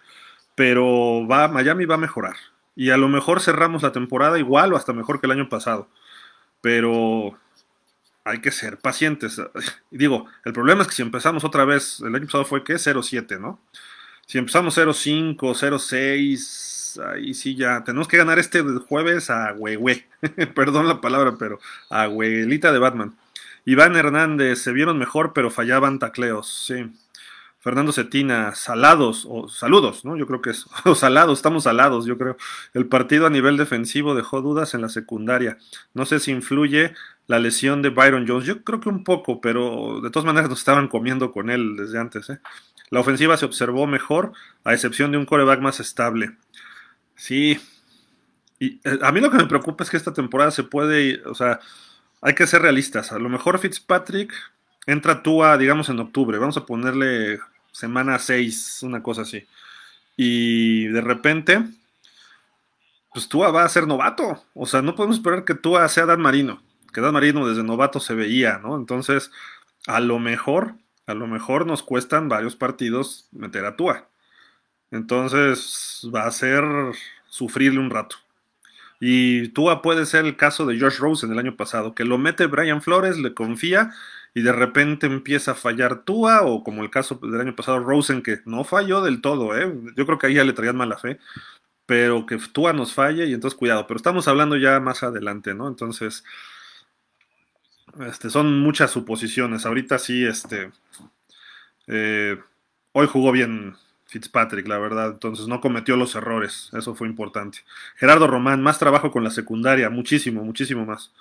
pero 0.56 1.24
va, 1.28 1.46
Miami 1.46 1.84
va 1.84 1.94
a 1.94 1.98
mejorar. 1.98 2.34
Y 2.76 2.90
a 2.90 2.96
lo 2.96 3.08
mejor 3.08 3.40
cerramos 3.40 3.82
la 3.82 3.92
temporada 3.92 4.38
igual 4.38 4.72
o 4.72 4.76
hasta 4.76 4.92
mejor 4.92 5.20
que 5.20 5.26
el 5.26 5.32
año 5.32 5.48
pasado. 5.48 5.88
Pero 6.60 7.38
hay 8.24 8.40
que 8.40 8.50
ser 8.50 8.78
pacientes. 8.78 9.40
Digo, 9.90 10.26
el 10.44 10.52
problema 10.52 10.82
es 10.82 10.88
que 10.88 10.94
si 10.94 11.02
empezamos 11.02 11.44
otra 11.44 11.64
vez, 11.64 12.00
el 12.00 12.14
año 12.14 12.26
pasado 12.26 12.44
fue 12.44 12.64
que 12.64 12.74
0-7, 12.74 13.40
¿no? 13.40 13.60
Si 14.26 14.38
empezamos 14.38 14.78
0-5, 14.78 15.36
0-6, 15.36 17.14
ahí 17.14 17.34
sí 17.34 17.56
ya. 17.56 17.82
Tenemos 17.82 18.06
que 18.08 18.16
ganar 18.16 18.38
este 18.38 18.62
jueves 18.62 19.30
a 19.30 19.52
Huehue. 19.54 20.06
Perdón 20.54 20.86
la 20.86 21.00
palabra, 21.00 21.34
pero 21.38 21.58
a 21.88 22.08
Huelita 22.08 22.72
de 22.72 22.78
Batman. 22.78 23.16
Iván 23.64 23.96
Hernández, 23.96 24.62
se 24.62 24.72
vieron 24.72 24.98
mejor, 24.98 25.32
pero 25.32 25.50
fallaban 25.50 25.98
tacleos. 25.98 26.64
Sí. 26.66 26.90
Fernando 27.60 27.92
Cetina, 27.92 28.54
salados, 28.54 29.26
o 29.28 29.46
saludos, 29.48 30.04
¿no? 30.06 30.16
Yo 30.16 30.26
creo 30.26 30.40
que 30.40 30.50
es, 30.50 30.66
o 30.84 30.94
salados, 30.94 31.38
estamos 31.38 31.64
salados, 31.64 32.06
yo 32.06 32.16
creo. 32.16 32.36
El 32.72 32.86
partido 32.86 33.26
a 33.26 33.30
nivel 33.30 33.58
defensivo 33.58 34.14
dejó 34.14 34.40
dudas 34.40 34.74
en 34.74 34.80
la 34.80 34.88
secundaria. 34.88 35.58
No 35.92 36.06
sé 36.06 36.20
si 36.20 36.30
influye 36.30 36.94
la 37.26 37.38
lesión 37.38 37.82
de 37.82 37.90
Byron 37.90 38.26
Jones. 38.26 38.46
Yo 38.46 38.64
creo 38.64 38.80
que 38.80 38.88
un 38.88 39.04
poco, 39.04 39.40
pero 39.40 40.00
de 40.02 40.10
todas 40.10 40.24
maneras 40.26 40.48
nos 40.48 40.58
estaban 40.60 40.88
comiendo 40.88 41.32
con 41.32 41.50
él 41.50 41.76
desde 41.76 41.98
antes, 41.98 42.30
¿eh? 42.30 42.40
La 42.88 43.00
ofensiva 43.00 43.36
se 43.36 43.44
observó 43.44 43.86
mejor, 43.86 44.32
a 44.64 44.74
excepción 44.74 45.12
de 45.12 45.18
un 45.18 45.26
coreback 45.26 45.60
más 45.60 45.78
estable. 45.78 46.36
Sí. 47.14 47.60
Y 48.58 48.80
eh, 48.84 48.98
a 49.02 49.12
mí 49.12 49.20
lo 49.20 49.30
que 49.30 49.36
me 49.36 49.46
preocupa 49.46 49.84
es 49.84 49.90
que 49.90 49.96
esta 49.96 50.12
temporada 50.12 50.50
se 50.50 50.64
puede, 50.64 51.22
o 51.26 51.34
sea, 51.34 51.60
hay 52.20 52.34
que 52.34 52.46
ser 52.46 52.62
realistas. 52.62 53.12
A 53.12 53.18
lo 53.18 53.28
mejor 53.28 53.58
Fitzpatrick 53.58 54.32
entra 54.86 55.22
Tua, 55.22 55.56
digamos, 55.56 55.88
en 55.88 56.00
octubre. 56.00 56.38
Vamos 56.38 56.56
a 56.56 56.66
ponerle 56.66 57.38
semana 57.72 58.18
6, 58.18 58.82
una 58.82 59.02
cosa 59.02 59.22
así. 59.22 59.46
Y 60.16 60.86
de 60.86 61.00
repente, 61.00 61.64
pues 63.12 63.28
Tua 63.28 63.50
va 63.50 63.64
a 63.64 63.68
ser 63.68 63.86
novato. 63.86 64.44
O 64.54 64.66
sea, 64.66 64.82
no 64.82 64.94
podemos 64.94 65.16
esperar 65.16 65.44
que 65.44 65.54
Tua 65.54 65.88
sea 65.88 66.06
Dan 66.06 66.20
Marino. 66.20 66.62
Que 66.92 67.00
Dan 67.00 67.14
Marino 67.14 67.48
desde 67.48 67.62
novato 67.62 68.00
se 68.00 68.14
veía, 68.14 68.58
¿no? 68.58 68.76
Entonces, 68.76 69.30
a 69.86 70.00
lo 70.00 70.18
mejor 70.18 70.74
a 71.10 71.14
lo 71.14 71.26
mejor 71.26 71.66
nos 71.66 71.82
cuestan 71.82 72.28
varios 72.28 72.56
partidos 72.56 73.28
meter 73.32 73.64
a 73.64 73.76
Tua. 73.76 74.08
Entonces 74.90 76.08
va 76.14 76.24
a 76.26 76.30
ser 76.30 76.64
sufrirle 77.28 77.80
un 77.80 77.90
rato. 77.90 78.16
Y 79.00 79.48
Tua 79.48 79.82
puede 79.82 80.06
ser 80.06 80.24
el 80.24 80.36
caso 80.36 80.66
de 80.66 80.78
Josh 80.78 80.98
Rosen 80.98 81.32
el 81.32 81.38
año 81.38 81.56
pasado, 81.56 81.94
que 81.94 82.04
lo 82.04 82.18
mete 82.18 82.46
Brian 82.46 82.82
Flores, 82.82 83.18
le 83.18 83.34
confía 83.34 83.92
y 84.34 84.42
de 84.42 84.52
repente 84.52 85.06
empieza 85.06 85.52
a 85.52 85.54
fallar 85.54 86.04
Tua, 86.04 86.42
o 86.42 86.62
como 86.64 86.82
el 86.82 86.90
caso 86.90 87.18
del 87.22 87.40
año 87.40 87.56
pasado 87.56 87.80
Rosen, 87.80 88.22
que 88.22 88.40
no 88.44 88.64
falló 88.64 89.02
del 89.02 89.20
todo, 89.20 89.58
¿eh? 89.58 89.72
yo 89.96 90.06
creo 90.06 90.18
que 90.18 90.28
ahí 90.28 90.34
ya 90.34 90.44
le 90.44 90.52
traían 90.52 90.76
mala 90.76 90.98
fe, 90.98 91.18
pero 91.86 92.26
que 92.26 92.38
Tua 92.52 92.72
nos 92.72 92.94
falle 92.94 93.26
y 93.26 93.34
entonces 93.34 93.58
cuidado, 93.58 93.86
pero 93.86 93.96
estamos 93.98 94.28
hablando 94.28 94.56
ya 94.56 94.78
más 94.80 95.02
adelante, 95.02 95.54
¿no? 95.54 95.68
Entonces, 95.68 96.24
este, 97.98 98.30
son 98.30 98.60
muchas 98.60 98.90
suposiciones. 98.90 99.66
Ahorita 99.66 99.98
sí, 99.98 100.24
este. 100.24 100.70
Eh, 101.86 102.38
hoy 102.92 103.06
jugó 103.06 103.32
bien 103.32 103.76
Fitzpatrick, 104.06 104.66
la 104.68 104.78
verdad. 104.78 105.10
Entonces 105.12 105.48
no 105.48 105.60
cometió 105.60 105.96
los 105.96 106.14
errores. 106.14 106.70
Eso 106.72 106.94
fue 106.94 107.08
importante. 107.08 107.58
Gerardo 107.96 108.26
Román, 108.26 108.62
más 108.62 108.78
trabajo 108.78 109.10
con 109.10 109.24
la 109.24 109.30
secundaria. 109.30 109.90
Muchísimo, 109.90 110.44
muchísimo 110.44 110.86
más. 110.86 111.12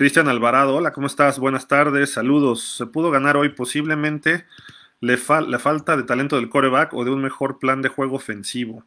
Cristian 0.00 0.28
Alvarado, 0.28 0.76
hola, 0.76 0.94
¿cómo 0.94 1.08
estás? 1.08 1.38
Buenas 1.38 1.68
tardes, 1.68 2.10
saludos. 2.10 2.76
Se 2.78 2.86
pudo 2.86 3.10
ganar 3.10 3.36
hoy 3.36 3.50
posiblemente 3.50 4.46
le 5.00 5.18
la 5.46 5.58
falta 5.58 5.94
de 5.94 6.04
talento 6.04 6.36
del 6.36 6.48
coreback 6.48 6.94
o 6.94 7.04
de 7.04 7.10
un 7.10 7.20
mejor 7.20 7.58
plan 7.58 7.82
de 7.82 7.90
juego 7.90 8.16
ofensivo. 8.16 8.82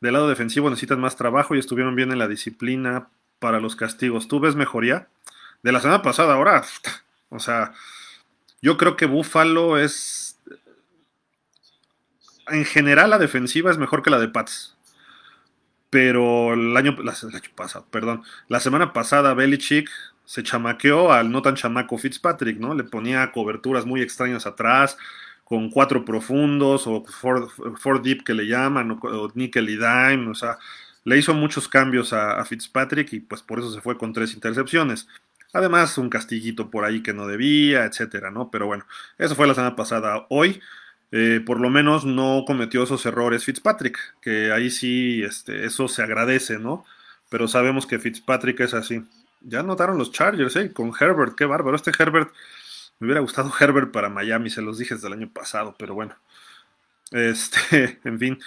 Del 0.00 0.14
lado 0.14 0.30
defensivo 0.30 0.70
necesitan 0.70 0.98
más 0.98 1.14
trabajo 1.14 1.54
y 1.54 1.58
estuvieron 1.58 1.94
bien 1.94 2.10
en 2.10 2.18
la 2.18 2.26
disciplina 2.26 3.08
para 3.38 3.60
los 3.60 3.76
castigos. 3.76 4.28
¿Tú 4.28 4.40
ves 4.40 4.56
mejoría? 4.56 5.08
de 5.62 5.72
la 5.72 5.80
semana 5.80 6.00
pasada 6.00 6.32
ahora. 6.32 6.64
O 7.28 7.38
sea, 7.38 7.74
yo 8.62 8.78
creo 8.78 8.96
que 8.96 9.04
Buffalo 9.04 9.76
es. 9.76 10.40
En 12.48 12.64
general, 12.64 13.10
la 13.10 13.18
defensiva 13.18 13.70
es 13.70 13.76
mejor 13.76 14.02
que 14.02 14.08
la 14.08 14.18
de 14.18 14.28
Pats. 14.28 14.74
Pero 15.90 16.54
el 16.54 16.74
año, 16.74 16.96
pasado, 17.54 17.84
perdón, 17.90 18.22
la 18.48 18.60
semana 18.60 18.94
pasada 18.94 19.34
Belichick 19.34 19.90
se 20.26 20.42
chamaqueó 20.42 21.12
al 21.12 21.30
no 21.30 21.40
tan 21.40 21.54
chamaco 21.54 21.96
Fitzpatrick, 21.96 22.58
¿no? 22.58 22.74
Le 22.74 22.84
ponía 22.84 23.32
coberturas 23.32 23.86
muy 23.86 24.02
extrañas 24.02 24.44
atrás, 24.46 24.98
con 25.44 25.70
cuatro 25.70 26.04
profundos, 26.04 26.86
o 26.86 27.04
four, 27.04 28.02
deep 28.02 28.24
que 28.24 28.34
le 28.34 28.46
llaman, 28.46 28.98
o, 29.00 29.32
nickel 29.34 29.70
y 29.70 29.76
dime, 29.76 30.28
o 30.28 30.34
sea, 30.34 30.58
le 31.04 31.16
hizo 31.16 31.32
muchos 31.34 31.68
cambios 31.68 32.12
a, 32.12 32.44
Fitzpatrick 32.44 33.12
y 33.12 33.20
pues 33.20 33.42
por 33.42 33.60
eso 33.60 33.72
se 33.72 33.80
fue 33.80 33.96
con 33.96 34.12
tres 34.12 34.34
intercepciones. 34.34 35.08
Además, 35.52 35.96
un 35.98 36.10
castiguito 36.10 36.70
por 36.70 36.84
ahí 36.84 37.02
que 37.02 37.14
no 37.14 37.28
debía, 37.28 37.84
etcétera, 37.84 38.30
¿no? 38.32 38.50
Pero 38.50 38.66
bueno, 38.66 38.84
eso 39.18 39.36
fue 39.36 39.46
la 39.46 39.54
semana 39.54 39.76
pasada. 39.76 40.26
Hoy, 40.30 40.60
eh, 41.12 41.40
por 41.46 41.60
lo 41.60 41.70
menos, 41.70 42.04
no 42.04 42.44
cometió 42.46 42.82
esos 42.82 43.06
errores 43.06 43.44
Fitzpatrick, 43.44 43.98
que 44.20 44.52
ahí 44.52 44.70
sí, 44.70 45.22
este, 45.22 45.64
eso 45.64 45.86
se 45.86 46.02
agradece, 46.02 46.58
¿no? 46.58 46.84
Pero 47.30 47.46
sabemos 47.46 47.86
que 47.86 48.00
Fitzpatrick 48.00 48.60
es 48.60 48.74
así. 48.74 49.04
Ya 49.40 49.62
notaron 49.62 49.98
los 49.98 50.12
Chargers, 50.12 50.56
¿eh? 50.56 50.72
Con 50.72 50.92
Herbert, 50.98 51.34
qué 51.36 51.44
bárbaro. 51.44 51.76
Este 51.76 51.92
Herbert, 51.96 52.32
me 52.98 53.06
hubiera 53.06 53.20
gustado 53.20 53.52
Herbert 53.58 53.92
para 53.92 54.08
Miami, 54.08 54.50
se 54.50 54.62
los 54.62 54.78
dije 54.78 54.94
desde 54.94 55.06
el 55.08 55.14
año 55.14 55.30
pasado, 55.32 55.74
pero 55.78 55.94
bueno. 55.94 56.16
Este, 57.10 58.00
en 58.04 58.18
fin. 58.18 58.38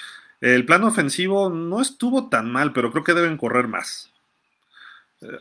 El 0.42 0.66
plano 0.66 0.88
ofensivo 0.88 1.50
no 1.50 1.82
estuvo 1.82 2.30
tan 2.30 2.52
mal, 2.52 2.74
pero 2.74 2.92
creo 2.92 3.04
que 3.04 3.14
deben 3.14 3.38
correr 3.38 3.68
más. 3.68 4.12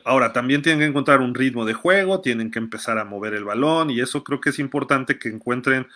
Ahora, 0.04 0.32
también 0.32 0.62
tienen 0.62 0.80
que 0.80 0.86
encontrar 0.86 1.20
un 1.20 1.34
ritmo 1.34 1.64
de 1.64 1.72
juego, 1.72 2.20
tienen 2.20 2.50
que 2.50 2.58
empezar 2.58 2.98
a 2.98 3.04
mover 3.04 3.34
el 3.34 3.44
balón 3.44 3.90
y 3.90 4.00
eso 4.00 4.24
creo 4.24 4.40
que 4.40 4.50
es 4.50 4.58
importante 4.58 5.18
que 5.20 5.28
encuentren 5.28 5.86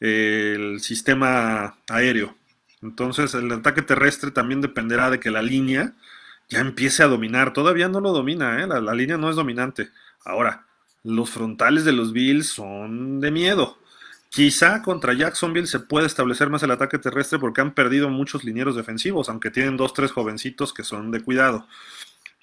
eh, 0.00 0.54
el 0.56 0.80
sistema 0.80 1.76
aéreo. 1.88 2.36
Entonces, 2.82 3.34
el 3.34 3.50
ataque 3.50 3.82
terrestre 3.82 4.30
también 4.30 4.60
dependerá 4.60 5.10
de 5.10 5.18
que 5.18 5.30
la 5.32 5.42
línea 5.42 5.94
ya 6.52 6.60
empiece 6.60 7.02
a 7.02 7.08
dominar. 7.08 7.52
Todavía 7.52 7.88
no 7.88 8.00
lo 8.00 8.12
domina, 8.12 8.62
¿eh? 8.62 8.66
la, 8.66 8.94
línea 8.94 9.16
no 9.16 9.30
es 9.30 9.36
dominante. 9.36 9.88
Ahora, 10.24 10.66
los 11.02 11.30
frontales 11.30 11.84
de 11.84 11.92
los 11.92 12.12
Bills 12.12 12.48
son 12.48 13.20
de 13.20 13.30
miedo. 13.30 13.78
Quizá 14.28 14.82
contra 14.82 15.14
Jacksonville 15.14 15.66
se 15.66 15.80
puede 15.80 16.06
establecer 16.06 16.50
más 16.50 16.62
el 16.62 16.70
ataque 16.70 16.98
terrestre 16.98 17.38
porque 17.38 17.62
han 17.62 17.74
perdido 17.74 18.10
muchos 18.10 18.44
linieros 18.44 18.76
defensivos, 18.76 19.28
aunque 19.30 19.50
tienen 19.50 19.78
dos, 19.78 19.94
tres 19.94 20.12
jovencitos 20.12 20.74
que 20.74 20.84
son 20.84 21.10
de 21.10 21.22
cuidado. 21.22 21.66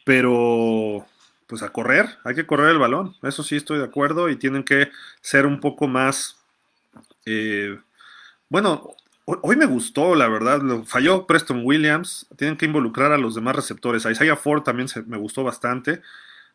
Pero, 0.04 1.06
pues 1.46 1.62
a 1.62 1.70
correr, 1.70 2.18
hay 2.24 2.34
que 2.34 2.48
correr 2.48 2.70
el 2.70 2.80
balón, 2.80 3.16
eso 3.22 3.44
sí 3.44 3.56
estoy 3.56 3.78
de 3.78 3.86
acuerdo 3.86 4.30
y 4.30 4.38
tienen 4.38 4.64
que 4.64 4.90
ser 5.22 5.46
un 5.46 5.60
poco 5.60 5.88
más... 5.88 6.38
Eh, 7.26 7.78
bueno, 8.50 8.96
hoy 9.42 9.56
me 9.56 9.66
gustó, 9.66 10.16
la 10.16 10.28
verdad, 10.28 10.62
falló 10.86 11.28
Preston 11.28 11.62
Williams, 11.64 12.28
tienen 12.38 12.58
que 12.58 12.66
involucrar 12.66 13.12
a 13.12 13.18
los 13.18 13.36
demás 13.36 13.56
receptores. 13.56 14.06
A 14.06 14.12
Isaiah 14.12 14.36
Ford 14.36 14.64
también 14.64 14.88
me 15.08 15.18
gustó 15.18 15.44
bastante. 15.44 16.02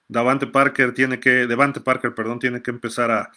Davante 0.08 0.46
Parker 0.46 0.92
tiene 0.94 1.20
que, 1.20 1.46
Devante 1.46 1.80
Parker, 1.80 2.14
perdón, 2.14 2.38
tiene 2.38 2.62
que 2.62 2.70
empezar 2.70 3.10
a, 3.10 3.30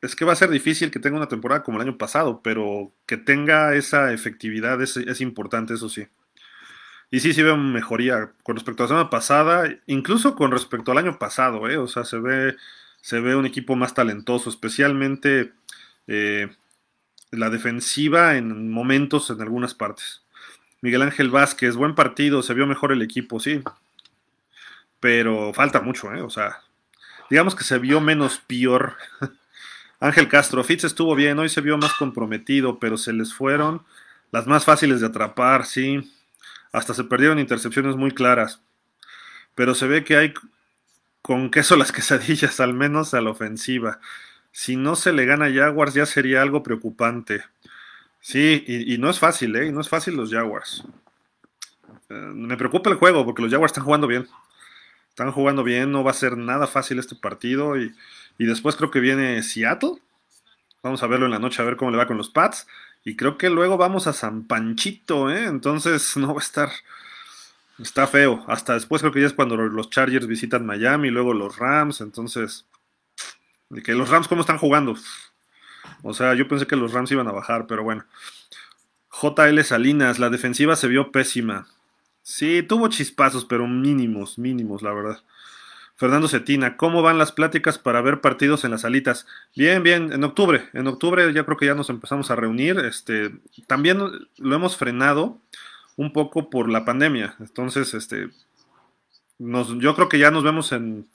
es 0.00 0.14
que 0.14 0.24
va 0.24 0.32
a 0.32 0.36
ser 0.36 0.50
difícil 0.50 0.90
que 0.90 1.00
tenga 1.00 1.16
una 1.16 1.28
temporada 1.28 1.62
como 1.62 1.78
el 1.78 1.88
año 1.88 1.98
pasado, 1.98 2.40
pero 2.42 2.92
que 3.06 3.16
tenga 3.16 3.74
esa 3.74 4.12
efectividad 4.12 4.80
es, 4.80 5.20
importante, 5.20 5.74
eso 5.74 5.88
sí. 5.88 6.06
Y 7.10 7.20
sí, 7.20 7.34
sí 7.34 7.42
veo 7.42 7.56
mejoría 7.56 8.32
con 8.42 8.56
respecto 8.56 8.82
a 8.82 8.84
la 8.84 8.88
semana 8.88 9.10
pasada, 9.10 9.68
incluso 9.86 10.34
con 10.34 10.50
respecto 10.50 10.92
al 10.92 10.98
año 10.98 11.18
pasado, 11.18 11.68
¿eh? 11.68 11.76
O 11.76 11.86
sea, 11.88 12.04
se 12.04 12.18
ve, 12.18 12.56
se 13.00 13.20
ve 13.20 13.36
un 13.36 13.46
equipo 13.46 13.76
más 13.76 13.94
talentoso, 13.94 14.48
especialmente 14.50 15.52
eh, 16.06 16.48
la 17.32 17.50
defensiva 17.50 18.36
en 18.36 18.70
momentos 18.70 19.30
en 19.30 19.40
algunas 19.40 19.74
partes. 19.74 20.22
Miguel 20.82 21.02
Ángel 21.02 21.30
Vázquez, 21.30 21.74
buen 21.74 21.94
partido, 21.94 22.42
se 22.42 22.54
vio 22.54 22.66
mejor 22.66 22.92
el 22.92 23.02
equipo, 23.02 23.40
sí. 23.40 23.62
Pero 25.00 25.52
falta 25.54 25.80
mucho, 25.80 26.12
¿eh? 26.14 26.22
O 26.22 26.30
sea, 26.30 26.60
digamos 27.30 27.54
que 27.54 27.64
se 27.64 27.78
vio 27.78 28.00
menos 28.00 28.38
peor. 28.46 28.96
Ángel 30.00 30.28
Castro, 30.28 30.62
Fitz 30.62 30.84
estuvo 30.84 31.14
bien, 31.14 31.38
hoy 31.38 31.48
se 31.48 31.60
vio 31.60 31.78
más 31.78 31.94
comprometido, 31.94 32.78
pero 32.78 32.96
se 32.96 33.12
les 33.12 33.32
fueron 33.32 33.84
las 34.32 34.46
más 34.46 34.64
fáciles 34.64 35.00
de 35.00 35.06
atrapar, 35.06 35.64
sí. 35.64 36.12
Hasta 36.72 36.94
se 36.94 37.04
perdieron 37.04 37.38
intercepciones 37.38 37.96
muy 37.96 38.10
claras. 38.10 38.60
Pero 39.54 39.74
se 39.74 39.86
ve 39.86 40.04
que 40.04 40.16
hay 40.16 40.34
con 41.20 41.50
queso 41.50 41.76
las 41.76 41.92
quesadillas, 41.92 42.58
al 42.60 42.74
menos 42.74 43.14
a 43.14 43.20
la 43.20 43.30
ofensiva. 43.30 44.00
Si 44.52 44.76
no 44.76 44.96
se 44.96 45.12
le 45.12 45.24
gana 45.24 45.46
a 45.46 45.52
Jaguars 45.52 45.94
ya 45.94 46.06
sería 46.06 46.42
algo 46.42 46.62
preocupante. 46.62 47.42
Sí, 48.20 48.64
y, 48.68 48.98
no 48.98 49.10
es 49.10 49.18
fácil, 49.18 49.56
¿eh? 49.56 49.72
no 49.72 49.80
es 49.80 49.88
fácil 49.88 50.14
los 50.14 50.30
Jaguars. 50.30 50.84
Eh, 52.08 52.14
me 52.14 52.56
preocupa 52.56 52.88
el 52.90 52.96
juego 52.96 53.24
porque 53.24 53.42
los 53.42 53.50
Jaguars 53.50 53.72
están 53.72 53.84
jugando 53.84 54.06
bien. 54.06 54.28
Están 55.08 55.32
jugando 55.32 55.64
bien, 55.64 55.90
no 55.90 56.04
va 56.04 56.12
a 56.12 56.14
ser 56.14 56.36
nada 56.36 56.66
fácil 56.66 56.98
este 56.98 57.16
partido. 57.16 57.76
Y, 57.76 57.92
después 58.38 58.76
creo 58.76 58.90
que 58.90 59.00
viene 59.00 59.42
Seattle. 59.42 59.94
Vamos 60.82 61.02
a 61.02 61.06
verlo 61.06 61.26
en 61.26 61.32
la 61.32 61.38
noche, 61.38 61.62
a 61.62 61.64
ver 61.64 61.76
cómo 61.76 61.90
le 61.90 61.96
va 61.96 62.06
con 62.06 62.16
los 62.16 62.28
Pats. 62.28 62.66
Y 63.04 63.16
creo 63.16 63.38
que 63.38 63.50
luego 63.50 63.76
vamos 63.76 64.06
a 64.06 64.12
San 64.12 64.44
Panchito, 64.46 65.30
¿eh? 65.30 65.46
Entonces 65.46 66.16
no 66.16 66.28
va 66.34 66.40
a 66.40 66.44
estar. 66.44 66.70
Está 67.78 68.06
feo. 68.06 68.44
Hasta 68.46 68.74
después 68.74 69.02
creo 69.02 69.12
que 69.12 69.20
ya 69.20 69.26
es 69.26 69.32
cuando 69.32 69.56
los 69.56 69.90
Chargers 69.90 70.26
visitan 70.26 70.66
Miami, 70.66 71.08
y 71.08 71.10
luego 71.10 71.34
los 71.34 71.56
Rams. 71.58 72.00
Entonces. 72.00 72.66
Que 73.80 73.94
los 73.94 74.10
Rams, 74.10 74.28
¿cómo 74.28 74.42
están 74.42 74.58
jugando? 74.58 74.96
O 76.02 76.12
sea, 76.12 76.34
yo 76.34 76.48
pensé 76.48 76.66
que 76.66 76.76
los 76.76 76.92
Rams 76.92 77.10
iban 77.12 77.28
a 77.28 77.32
bajar, 77.32 77.66
pero 77.66 77.82
bueno. 77.82 78.04
JL 79.10 79.60
Salinas, 79.62 80.18
la 80.18 80.30
defensiva 80.30 80.76
se 80.76 80.88
vio 80.88 81.12
pésima. 81.12 81.66
Sí, 82.22 82.62
tuvo 82.62 82.88
chispazos, 82.88 83.44
pero 83.44 83.66
mínimos, 83.66 84.38
mínimos, 84.38 84.82
la 84.82 84.92
verdad. 84.92 85.22
Fernando 85.96 86.28
Cetina, 86.28 86.76
¿cómo 86.76 87.02
van 87.02 87.18
las 87.18 87.32
pláticas 87.32 87.78
para 87.78 88.00
ver 88.00 88.20
partidos 88.20 88.64
en 88.64 88.72
las 88.72 88.80
salitas? 88.80 89.26
Bien, 89.54 89.82
bien, 89.82 90.12
en 90.12 90.24
octubre, 90.24 90.68
en 90.72 90.86
octubre 90.86 91.32
ya 91.32 91.44
creo 91.44 91.56
que 91.56 91.66
ya 91.66 91.74
nos 91.74 91.90
empezamos 91.90 92.30
a 92.30 92.36
reunir. 92.36 92.78
Este, 92.78 93.30
también 93.66 93.98
lo 93.98 94.54
hemos 94.56 94.76
frenado 94.76 95.38
un 95.96 96.12
poco 96.12 96.50
por 96.50 96.68
la 96.68 96.84
pandemia. 96.84 97.36
Entonces, 97.38 97.94
este, 97.94 98.30
nos, 99.38 99.78
yo 99.78 99.94
creo 99.94 100.08
que 100.08 100.18
ya 100.18 100.30
nos 100.30 100.42
vemos 100.42 100.72
en, 100.72 101.06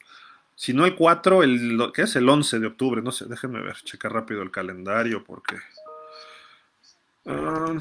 si 0.58 0.74
no 0.74 0.88
el 0.88 0.96
4, 0.96 1.44
el, 1.44 1.92
¿qué 1.94 2.02
es? 2.02 2.16
El 2.16 2.28
11 2.28 2.58
de 2.58 2.66
octubre, 2.66 3.04
no 3.04 3.12
sé, 3.12 3.26
déjenme 3.26 3.62
ver, 3.62 3.76
checar 3.84 4.12
rápido 4.12 4.42
el 4.42 4.50
calendario 4.50 5.24
porque... 5.24 5.56
Uh, 7.26 7.80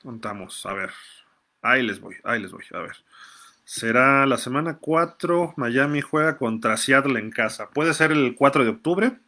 contamos, 0.00 0.64
a 0.64 0.74
ver. 0.74 0.92
Ahí 1.62 1.82
les 1.82 1.98
voy, 1.98 2.14
ahí 2.22 2.40
les 2.40 2.52
voy, 2.52 2.62
a 2.72 2.78
ver. 2.78 2.96
Será 3.64 4.26
la 4.26 4.36
semana 4.36 4.78
4, 4.78 5.54
Miami 5.56 6.02
juega 6.02 6.38
contra 6.38 6.76
Seattle 6.76 7.18
en 7.18 7.32
casa. 7.32 7.68
Puede 7.70 7.94
ser 7.94 8.12
el 8.12 8.36
4 8.36 8.62
de 8.62 8.70
octubre 8.70 9.18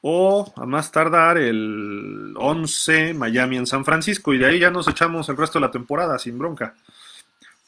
o 0.00 0.52
a 0.56 0.66
más 0.66 0.90
tardar 0.90 1.38
el 1.38 2.34
11, 2.36 3.14
Miami 3.14 3.58
en 3.58 3.68
San 3.68 3.84
Francisco. 3.84 4.34
Y 4.34 4.38
de 4.38 4.46
ahí 4.46 4.58
ya 4.58 4.72
nos 4.72 4.88
echamos 4.88 5.28
el 5.28 5.36
resto 5.36 5.60
de 5.60 5.66
la 5.66 5.70
temporada 5.70 6.18
sin 6.18 6.38
bronca. 6.38 6.74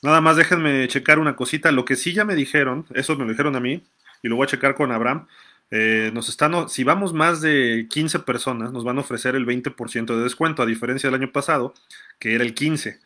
Nada 0.02 0.20
más 0.20 0.37
déjenme 0.37 0.87
checar 0.88 1.18
una 1.18 1.37
cosita. 1.37 1.72
Lo 1.72 1.84
que 1.84 1.96
sí 1.96 2.12
ya 2.12 2.24
me 2.24 2.34
dijeron, 2.34 2.87
eso 2.94 3.16
me 3.16 3.24
lo 3.24 3.30
dijeron 3.30 3.56
a 3.56 3.61
mí, 3.61 3.82
y 4.22 4.28
lo 4.28 4.37
voy 4.37 4.44
a 4.44 4.48
checar 4.48 4.74
con 4.74 4.92
Abraham. 4.92 5.26
Eh, 5.70 6.11
nos 6.14 6.28
están, 6.28 6.68
si 6.68 6.84
vamos 6.84 7.12
más 7.12 7.40
de 7.40 7.87
15 7.90 8.20
personas, 8.20 8.72
nos 8.72 8.84
van 8.84 8.96
a 8.98 9.00
ofrecer 9.00 9.34
el 9.34 9.44
20% 9.44 10.16
de 10.16 10.22
descuento, 10.22 10.62
a 10.62 10.66
diferencia 10.66 11.11
del 11.11 11.20
año 11.20 11.32
pasado, 11.32 11.74
que 12.18 12.34
era 12.34 12.44
el 12.44 12.54
15% 12.54 12.98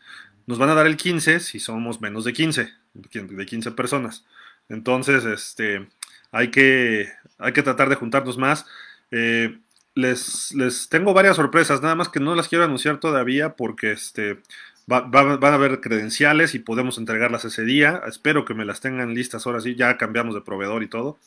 nos 0.46 0.58
van 0.58 0.70
a 0.70 0.74
dar 0.74 0.86
el 0.86 0.96
15 0.96 1.40
si 1.40 1.60
somos 1.60 2.00
menos 2.00 2.24
de 2.24 2.32
15, 2.32 2.68
de 2.94 3.46
15 3.46 3.70
personas. 3.72 4.24
Entonces, 4.68 5.24
este, 5.24 5.88
hay 6.30 6.50
que, 6.50 7.12
hay 7.38 7.52
que 7.52 7.62
tratar 7.62 7.88
de 7.88 7.96
juntarnos 7.96 8.38
más. 8.38 8.66
Eh, 9.10 9.58
les, 9.94 10.52
les, 10.54 10.88
tengo 10.88 11.12
varias 11.12 11.36
sorpresas, 11.36 11.82
nada 11.82 11.94
más 11.94 12.08
que 12.08 12.20
no 12.20 12.34
las 12.34 12.48
quiero 12.48 12.64
anunciar 12.64 12.98
todavía 12.98 13.56
porque 13.56 13.92
este, 13.92 14.40
van 14.86 15.42
a 15.42 15.54
haber 15.54 15.80
credenciales 15.80 16.54
y 16.54 16.58
podemos 16.58 16.98
entregarlas 16.98 17.44
ese 17.44 17.64
día. 17.64 18.02
Espero 18.06 18.44
que 18.44 18.54
me 18.54 18.64
las 18.64 18.80
tengan 18.80 19.14
listas 19.14 19.46
ahora 19.46 19.60
sí, 19.60 19.74
ya 19.74 19.96
cambiamos 19.96 20.34
de 20.34 20.40
proveedor 20.40 20.82
y 20.82 20.88
todo. 20.88 21.18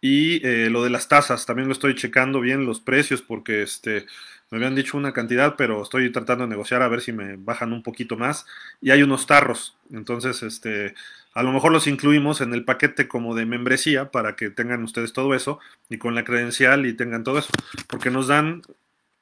Y 0.00 0.46
eh, 0.46 0.70
lo 0.70 0.84
de 0.84 0.90
las 0.90 1.08
tasas, 1.08 1.46
también 1.46 1.68
lo 1.68 1.72
estoy 1.72 1.94
checando 1.94 2.40
bien 2.40 2.66
los 2.66 2.80
precios 2.80 3.22
porque 3.22 3.62
este, 3.62 4.06
me 4.50 4.58
habían 4.58 4.74
dicho 4.74 4.96
una 4.96 5.12
cantidad, 5.12 5.56
pero 5.56 5.82
estoy 5.82 6.10
tratando 6.12 6.44
de 6.44 6.50
negociar 6.50 6.82
a 6.82 6.88
ver 6.88 7.00
si 7.00 7.12
me 7.12 7.36
bajan 7.36 7.72
un 7.72 7.82
poquito 7.82 8.16
más. 8.16 8.46
Y 8.80 8.90
hay 8.90 9.02
unos 9.02 9.26
tarros, 9.26 9.76
entonces 9.90 10.42
este, 10.42 10.94
a 11.34 11.42
lo 11.42 11.52
mejor 11.52 11.72
los 11.72 11.86
incluimos 11.86 12.40
en 12.40 12.54
el 12.54 12.64
paquete 12.64 13.08
como 13.08 13.34
de 13.34 13.46
membresía 13.46 14.10
para 14.10 14.36
que 14.36 14.50
tengan 14.50 14.84
ustedes 14.84 15.12
todo 15.12 15.34
eso 15.34 15.60
y 15.88 15.98
con 15.98 16.14
la 16.14 16.24
credencial 16.24 16.86
y 16.86 16.92
tengan 16.92 17.24
todo 17.24 17.38
eso. 17.38 17.50
Porque 17.88 18.10
nos 18.10 18.28
dan, 18.28 18.62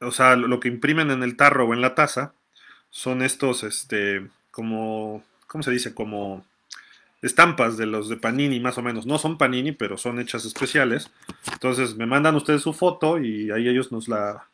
o 0.00 0.10
sea, 0.10 0.36
lo 0.36 0.60
que 0.60 0.68
imprimen 0.68 1.10
en 1.10 1.22
el 1.22 1.36
tarro 1.36 1.66
o 1.66 1.74
en 1.74 1.80
la 1.80 1.94
taza 1.94 2.34
son 2.94 3.22
estos, 3.22 3.64
este, 3.64 4.24
como, 4.52 5.24
¿cómo 5.48 5.64
se 5.64 5.72
dice? 5.72 5.94
Como 5.94 6.44
estampas 7.22 7.76
de 7.76 7.86
los 7.86 8.08
de 8.08 8.16
Panini, 8.16 8.60
más 8.60 8.78
o 8.78 8.82
menos. 8.82 9.04
No 9.04 9.18
son 9.18 9.36
Panini, 9.36 9.72
pero 9.72 9.98
son 9.98 10.20
hechas 10.20 10.44
especiales. 10.44 11.10
Entonces 11.52 11.96
me 11.96 12.06
mandan 12.06 12.36
ustedes 12.36 12.62
su 12.62 12.72
foto 12.72 13.18
y 13.18 13.50
ahí 13.50 13.68
ellos 13.68 13.90
nos 13.90 14.06
la 14.06 14.46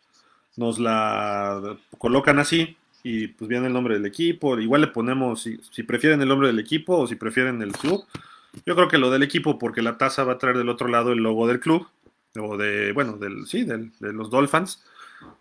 nos 0.57 0.79
la 0.79 1.77
colocan 1.99 2.39
así 2.39 2.79
y 3.03 3.29
pues 3.29 3.47
viene 3.47 3.67
el 3.67 3.75
nombre 3.75 3.95
del 3.95 4.07
equipo. 4.07 4.59
Igual 4.59 4.81
le 4.81 4.87
ponemos 4.87 5.43
si, 5.43 5.83
prefieren 5.83 6.23
el 6.23 6.29
nombre 6.29 6.49
del 6.49 6.61
equipo 6.61 6.97
o 6.97 7.07
si 7.07 7.17
prefieren 7.17 7.61
el 7.61 7.73
club. 7.73 8.07
Yo 8.65 8.75
creo 8.75 8.89
que 8.89 8.97
lo 8.97 9.11
del 9.11 9.23
equipo 9.23 9.59
porque 9.59 9.83
la 9.83 9.99
taza 9.99 10.25
va 10.25 10.33
a 10.35 10.39
traer 10.39 10.57
del 10.57 10.71
otro 10.71 10.89
lado 10.89 11.13
el 11.13 11.19
logo 11.19 11.47
del 11.47 11.61
club 11.61 11.87
o 12.37 12.57
de, 12.57 12.93
bueno, 12.93 13.19
del, 13.19 13.47
sí, 13.47 13.65
de 13.65 13.91
los 14.01 14.31
Dolphins. 14.31 14.83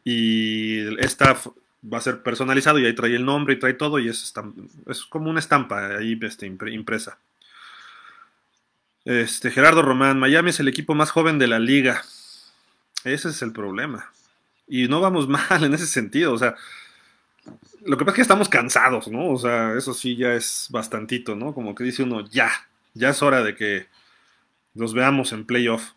Y 0.03 0.79
esta 1.01 1.39
va 1.81 1.99
a 1.99 2.01
ser 2.01 2.23
personalizado 2.23 2.79
y 2.79 2.85
ahí 2.85 2.93
trae 2.93 3.15
el 3.15 3.25
nombre 3.25 3.53
y 3.53 3.59
trae 3.59 3.73
todo 3.73 3.99
y 3.99 4.09
es, 4.09 4.33
es 4.87 5.05
como 5.05 5.29
una 5.29 5.39
estampa 5.39 5.97
ahí 5.97 6.19
este, 6.21 6.45
impresa. 6.45 7.19
Este, 9.05 9.49
Gerardo 9.51 9.81
Román, 9.81 10.19
Miami 10.19 10.49
es 10.49 10.59
el 10.59 10.67
equipo 10.67 10.93
más 10.93 11.11
joven 11.11 11.39
de 11.39 11.47
la 11.47 11.59
liga. 11.59 12.03
Ese 13.03 13.29
es 13.29 13.41
el 13.41 13.53
problema. 13.53 14.11
Y 14.67 14.87
no 14.87 15.01
vamos 15.01 15.27
mal 15.29 15.63
en 15.63 15.73
ese 15.73 15.87
sentido, 15.87 16.33
o 16.33 16.37
sea, 16.37 16.55
lo 17.85 17.97
que 17.97 18.03
pasa 18.03 18.11
es 18.11 18.15
que 18.15 18.21
estamos 18.23 18.49
cansados, 18.49 19.07
¿no? 19.07 19.29
O 19.29 19.37
sea, 19.37 19.73
eso 19.73 19.93
sí 19.93 20.15
ya 20.15 20.33
es 20.33 20.67
bastantito, 20.69 21.35
¿no? 21.35 21.53
Como 21.53 21.73
que 21.73 21.83
dice 21.83 22.03
uno, 22.03 22.27
ya, 22.29 22.51
ya 22.93 23.09
es 23.09 23.21
hora 23.21 23.41
de 23.41 23.55
que 23.55 23.87
nos 24.73 24.93
veamos 24.93 25.31
en 25.31 25.45
playoff. 25.45 25.93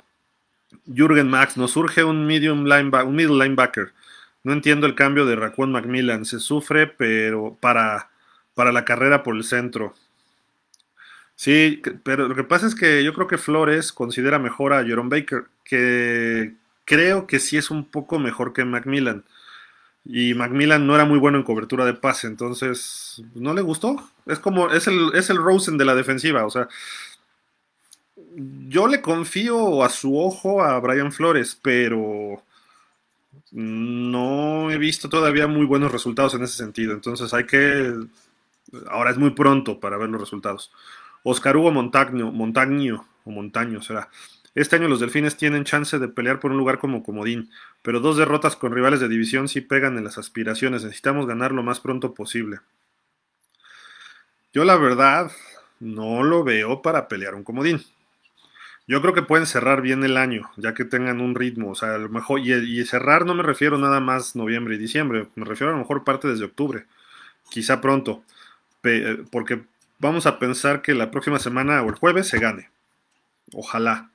Jürgen 0.87 1.29
Max, 1.29 1.57
nos 1.57 1.73
surge 1.73 2.05
un 2.05 2.25
medium 2.25 2.61
un 2.61 3.15
middle 3.15 3.45
linebacker. 3.45 3.93
No 4.45 4.53
entiendo 4.53 4.87
el 4.87 4.95
cambio 4.95 5.27
de 5.27 5.37
Raquan 5.37 5.73
Macmillan. 5.73 6.25
Se 6.25 6.41
sufre, 6.41 6.87
pero 6.87 7.57
para, 7.61 8.11
para 8.55 8.73
la 8.73 8.85
carrera 8.85 9.23
por 9.23 9.37
el 9.37 9.45
centro. 9.45 9.95
Sí, 11.37 11.83
pero 12.05 12.29
lo 12.29 12.35
que 12.35 12.45
pasa 12.45 12.67
es 12.67 12.75
que 12.75 13.03
yo 13.03 13.15
creo 13.15 13.27
que 13.27 13.39
Flores 13.39 13.93
considera 13.93 14.39
mejor 14.39 14.73
a 14.73 14.85
Jerome 14.85 15.11
Baker, 15.11 15.45
que 15.65 16.55
creo 16.85 17.27
que 17.27 17.41
sí 17.41 17.57
es 17.57 17.71
un 17.71 17.85
poco 17.85 18.19
mejor 18.19 18.53
que 18.53 18.65
Macmillan. 18.65 19.25
Y 20.05 20.35
Macmillan 20.35 20.87
no 20.87 20.95
era 20.95 21.05
muy 21.05 21.19
bueno 21.19 21.39
en 21.39 21.45
cobertura 21.45 21.85
de 21.85 21.95
pase, 21.95 22.27
entonces 22.27 23.23
no 23.35 23.55
le 23.55 23.63
gustó. 23.63 24.09
Es 24.27 24.39
como, 24.39 24.71
es 24.71 24.87
el, 24.89 25.11
es 25.15 25.31
el 25.31 25.39
Rosen 25.39 25.79
de 25.79 25.85
la 25.85 25.95
defensiva, 25.95 26.45
o 26.45 26.51
sea, 26.51 26.69
yo 28.69 28.87
le 28.89 29.03
confío 29.03 29.83
a 29.85 29.89
su 29.89 30.19
ojo 30.19 30.63
a 30.63 30.79
Brian 30.81 31.13
Flores, 31.13 31.59
pero 31.61 32.43
no 33.53 34.71
he 34.71 34.79
visto 34.79 35.09
todavía 35.09 35.47
muy 35.47 35.67
buenos 35.67 35.93
resultados 35.93 36.35
en 36.35 36.43
ese 36.43 36.57
sentido. 36.57 36.95
Entonces 36.95 37.33
hay 37.35 37.45
que. 37.45 37.95
Ahora 38.89 39.11
es 39.11 39.19
muy 39.19 39.31
pronto 39.31 39.79
para 39.79 39.99
ver 39.99 40.09
los 40.09 40.21
resultados. 40.21 40.73
Oscar 41.23 41.57
Hugo 41.57 41.71
Montagno, 41.71 42.33
Montagno 42.33 43.07
o 43.25 43.31
Montaño 43.31 43.83
será. 43.83 44.09
Este 44.55 44.77
año 44.77 44.89
los 44.89 45.01
Delfines 45.01 45.37
tienen 45.37 45.65
chance 45.65 45.99
de 45.99 46.09
pelear 46.09 46.41
por 46.41 46.51
un 46.51 46.59
lugar 46.59 46.79
como 46.79 47.03
comodín, 47.03 47.51
pero 47.81 48.01
dos 48.01 48.19
derrotas 48.19 48.57
con 48.57 48.73
rivales 48.73 49.01
de 49.01 49.09
división 49.09 49.49
sí 49.49 49.63
pegan 49.63 49.97
en 49.97 50.05
las 50.05 50.19
aspiraciones. 50.19 50.85
Necesitamos 50.85 51.27
ganar 51.27 51.53
lo 51.53 51.63
más 51.63 51.81
pronto 51.81 52.13
posible. 52.13 52.59
Yo 54.53 54.65
la 54.65 54.77
verdad 54.77 55.31
no 55.81 56.23
lo 56.23 56.45
veo 56.45 56.83
para 56.83 57.09
pelear 57.09 57.35
un 57.35 57.45
comodín. 57.45 57.83
Yo 58.87 59.01
creo 59.01 59.15
que 59.15 59.23
pueden 59.23 59.47
cerrar 59.47 59.81
bien 59.81 60.03
el 60.05 60.17
año, 60.17 60.51
ya 60.57 60.75
que 60.75 60.85
tengan 60.85 61.21
un 61.21 61.35
ritmo. 61.35 61.71
O 61.71 61.75
sea, 61.75 61.95
a 61.95 61.99
lo 61.99 62.09
mejor, 62.09 62.41
y, 62.41 62.85
cerrar 62.85 63.25
no 63.25 63.35
me 63.35 63.43
refiero 63.43 63.79
nada 63.79 64.01
más 64.01 64.35
noviembre 64.35 64.75
y 64.75 64.79
diciembre, 64.79 65.29
me 65.37 65.45
refiero 65.45 65.71
a 65.73 65.77
lo 65.77 65.81
mejor 65.81 66.05
parte 66.05 66.29
desde 66.29 66.45
octubre, 66.45 66.87
quizá 67.51 67.81
pronto, 67.81 68.23
porque 69.31 69.63
vamos 69.99 70.27
a 70.27 70.39
pensar 70.39 70.83
que 70.83 70.95
la 70.95 71.11
próxima 71.11 71.39
semana 71.39 71.83
o 71.83 71.89
el 71.89 71.95
jueves 71.95 72.29
se 72.29 72.39
gane. 72.39 72.71
Ojalá. 73.53 74.11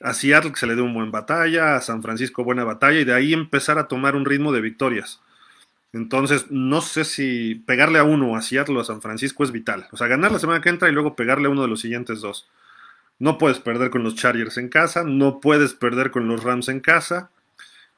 A 0.00 0.14
Seattle 0.14 0.52
que 0.52 0.60
se 0.60 0.66
le 0.66 0.76
dé 0.76 0.82
un 0.82 0.94
buen 0.94 1.10
batalla, 1.10 1.74
a 1.74 1.80
San 1.80 2.02
Francisco 2.02 2.44
buena 2.44 2.62
batalla 2.62 3.00
y 3.00 3.04
de 3.04 3.14
ahí 3.14 3.32
empezar 3.32 3.78
a 3.78 3.88
tomar 3.88 4.14
un 4.14 4.24
ritmo 4.24 4.52
de 4.52 4.60
victorias. 4.60 5.20
Entonces, 5.92 6.50
no 6.50 6.82
sé 6.82 7.04
si 7.04 7.56
pegarle 7.66 7.98
a 7.98 8.04
uno 8.04 8.36
a 8.36 8.42
Seattle 8.42 8.76
o 8.76 8.80
a 8.80 8.84
San 8.84 9.00
Francisco 9.00 9.42
es 9.42 9.50
vital. 9.50 9.88
O 9.90 9.96
sea, 9.96 10.06
ganar 10.06 10.30
la 10.30 10.38
semana 10.38 10.60
que 10.60 10.68
entra 10.68 10.88
y 10.88 10.92
luego 10.92 11.16
pegarle 11.16 11.48
a 11.48 11.50
uno 11.50 11.62
de 11.62 11.68
los 11.68 11.80
siguientes 11.80 12.20
dos. 12.20 12.46
No 13.18 13.38
puedes 13.38 13.58
perder 13.58 13.90
con 13.90 14.04
los 14.04 14.14
Chargers 14.14 14.58
en 14.58 14.68
casa, 14.68 15.04
no 15.04 15.40
puedes 15.40 15.74
perder 15.74 16.10
con 16.10 16.28
los 16.28 16.44
Rams 16.44 16.68
en 16.68 16.80
casa. 16.80 17.30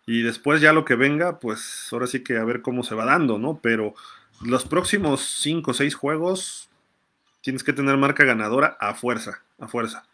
Y 0.06 0.22
después 0.22 0.61
ya 0.61 0.72
lo 0.72 0.85
que 0.85 0.94
venga, 0.94 1.38
pues 1.38 1.88
ahora 1.92 2.06
sí 2.06 2.20
que 2.20 2.38
a 2.38 2.44
ver 2.44 2.62
cómo 2.62 2.83
se 2.83 2.94
va 2.94 3.04
dando, 3.04 3.38
¿no? 3.38 3.61
Pero 3.62 3.94
los 4.40 4.64
próximos 4.64 5.20
5 5.40 5.70
o 5.70 5.74
6 5.74 5.94
juegos 5.94 6.68
tienes 7.42 7.62
que 7.64 7.72
tener 7.72 7.96
marca 7.96 8.24
ganadora 8.24 8.76
a 8.80 8.94
fuerza, 8.94 9.42
a 9.59 9.68
fuerza. 9.68 10.04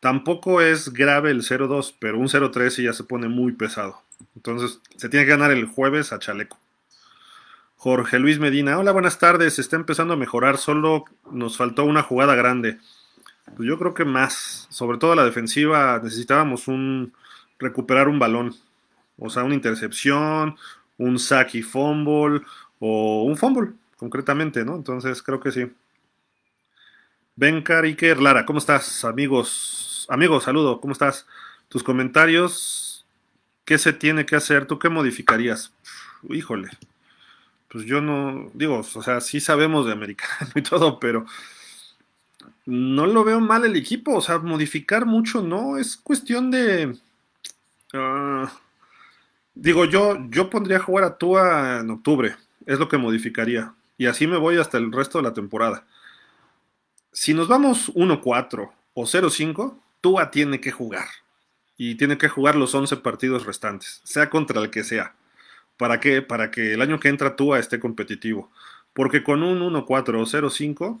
Tampoco 0.00 0.60
es 0.60 0.92
grave 0.92 1.30
el 1.30 1.42
0-2, 1.42 1.94
pero 1.98 2.18
un 2.18 2.28
0-3 2.28 2.70
sí 2.70 2.82
ya 2.84 2.92
se 2.92 3.04
pone 3.04 3.28
muy 3.28 3.52
pesado. 3.52 4.02
Entonces 4.34 4.80
se 4.96 5.08
tiene 5.08 5.26
que 5.26 5.32
ganar 5.32 5.50
el 5.50 5.66
jueves 5.66 6.12
a 6.12 6.18
Chaleco. 6.18 6.58
Jorge 7.76 8.18
Luis 8.18 8.38
Medina, 8.38 8.78
hola, 8.78 8.92
buenas 8.92 9.18
tardes. 9.18 9.58
Está 9.58 9.76
empezando 9.76 10.14
a 10.14 10.18
mejorar, 10.18 10.58
solo 10.58 11.04
nos 11.30 11.56
faltó 11.56 11.84
una 11.84 12.02
jugada 12.02 12.34
grande. 12.34 12.78
Pues 13.56 13.68
yo 13.68 13.78
creo 13.78 13.94
que 13.94 14.04
más, 14.04 14.66
sobre 14.70 14.98
todo 14.98 15.14
la 15.14 15.24
defensiva, 15.24 16.00
necesitábamos 16.02 16.68
un 16.68 17.12
recuperar 17.58 18.08
un 18.08 18.18
balón, 18.18 18.54
o 19.18 19.28
sea, 19.28 19.44
una 19.44 19.54
intercepción, 19.54 20.56
un 20.96 21.18
sack 21.18 21.54
y 21.54 21.62
fumble, 21.62 22.40
o 22.78 23.24
un 23.24 23.36
fumble, 23.36 23.72
concretamente, 23.96 24.64
¿no? 24.64 24.76
Entonces 24.76 25.22
creo 25.22 25.40
que 25.40 25.52
sí. 25.52 25.70
Ben 27.36 27.64
Iker 27.66 28.20
Lara, 28.20 28.44
¿cómo 28.44 28.58
estás, 28.58 29.04
amigos? 29.04 30.06
Amigos, 30.08 30.44
saludo, 30.44 30.80
¿cómo 30.80 30.92
estás? 30.92 31.26
Tus 31.68 31.82
comentarios, 31.82 33.06
¿qué 33.64 33.78
se 33.78 33.92
tiene 33.92 34.26
que 34.26 34.36
hacer? 34.36 34.66
¿Tú 34.66 34.78
qué 34.78 34.88
modificarías? 34.88 35.72
híjole, 36.28 36.68
pues 37.68 37.84
yo 37.86 38.00
no, 38.00 38.50
digo, 38.52 38.80
o 38.80 39.02
sea, 39.02 39.20
sí 39.20 39.40
sabemos 39.40 39.86
de 39.86 39.92
americano 39.92 40.50
y 40.54 40.62
todo, 40.62 40.98
pero 41.00 41.24
no 42.66 43.06
lo 43.06 43.24
veo 43.24 43.40
mal 43.40 43.64
el 43.64 43.76
equipo, 43.76 44.14
o 44.14 44.20
sea, 44.20 44.38
modificar 44.38 45.06
mucho 45.06 45.42
no, 45.42 45.78
es 45.78 45.96
cuestión 45.96 46.50
de... 46.50 46.96
Ah, 47.92 48.52
digo, 49.54 49.84
yo, 49.84 50.18
yo 50.30 50.50
pondría 50.50 50.78
a 50.78 50.82
jugar 50.82 51.04
a 51.04 51.16
Tua 51.16 51.80
en 51.80 51.90
octubre, 51.90 52.36
es 52.66 52.78
lo 52.78 52.88
que 52.88 52.98
modificaría, 52.98 53.74
y 53.98 54.06
así 54.06 54.26
me 54.26 54.36
voy 54.36 54.56
hasta 54.58 54.78
el 54.78 54.92
resto 54.92 55.18
de 55.18 55.24
la 55.24 55.34
temporada. 55.34 55.84
Si 57.12 57.34
nos 57.34 57.48
vamos 57.48 57.92
1-4 57.94 58.70
o 58.94 59.02
0-5, 59.02 59.74
Tua 60.00 60.30
tiene 60.30 60.60
que 60.60 60.70
jugar, 60.70 61.06
y 61.76 61.94
tiene 61.96 62.18
que 62.18 62.28
jugar 62.28 62.56
los 62.56 62.74
11 62.74 62.98
partidos 62.98 63.46
restantes, 63.46 64.00
sea 64.04 64.30
contra 64.30 64.60
el 64.60 64.70
que 64.70 64.84
sea. 64.84 65.14
¿Para 65.80 65.98
qué? 65.98 66.20
Para 66.20 66.50
que 66.50 66.74
el 66.74 66.82
año 66.82 67.00
que 67.00 67.08
entra 67.08 67.36
Tua 67.36 67.58
esté 67.58 67.80
competitivo. 67.80 68.50
Porque 68.92 69.24
con 69.24 69.42
un 69.42 69.60
1-4 69.60 69.88
o 69.88 70.26
0-5 70.26 71.00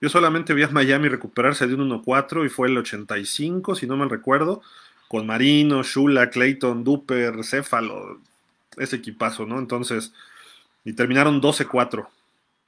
yo 0.00 0.08
solamente 0.08 0.54
vi 0.54 0.62
a 0.62 0.68
Miami 0.68 1.08
recuperarse 1.08 1.66
de 1.66 1.74
un 1.74 1.90
1-4 1.90 2.46
y 2.46 2.48
fue 2.48 2.68
el 2.68 2.78
85, 2.78 3.74
si 3.74 3.86
no 3.86 3.96
mal 3.96 4.10
recuerdo, 4.10 4.62
con 5.08 5.26
Marino, 5.26 5.82
Shula, 5.82 6.30
Clayton, 6.30 6.84
Duper, 6.84 7.44
Céfalo, 7.44 8.20
ese 8.76 8.96
equipazo, 8.96 9.44
¿no? 9.44 9.58
Entonces, 9.58 10.12
y 10.84 10.92
terminaron 10.94 11.40
12-4. 11.42 12.08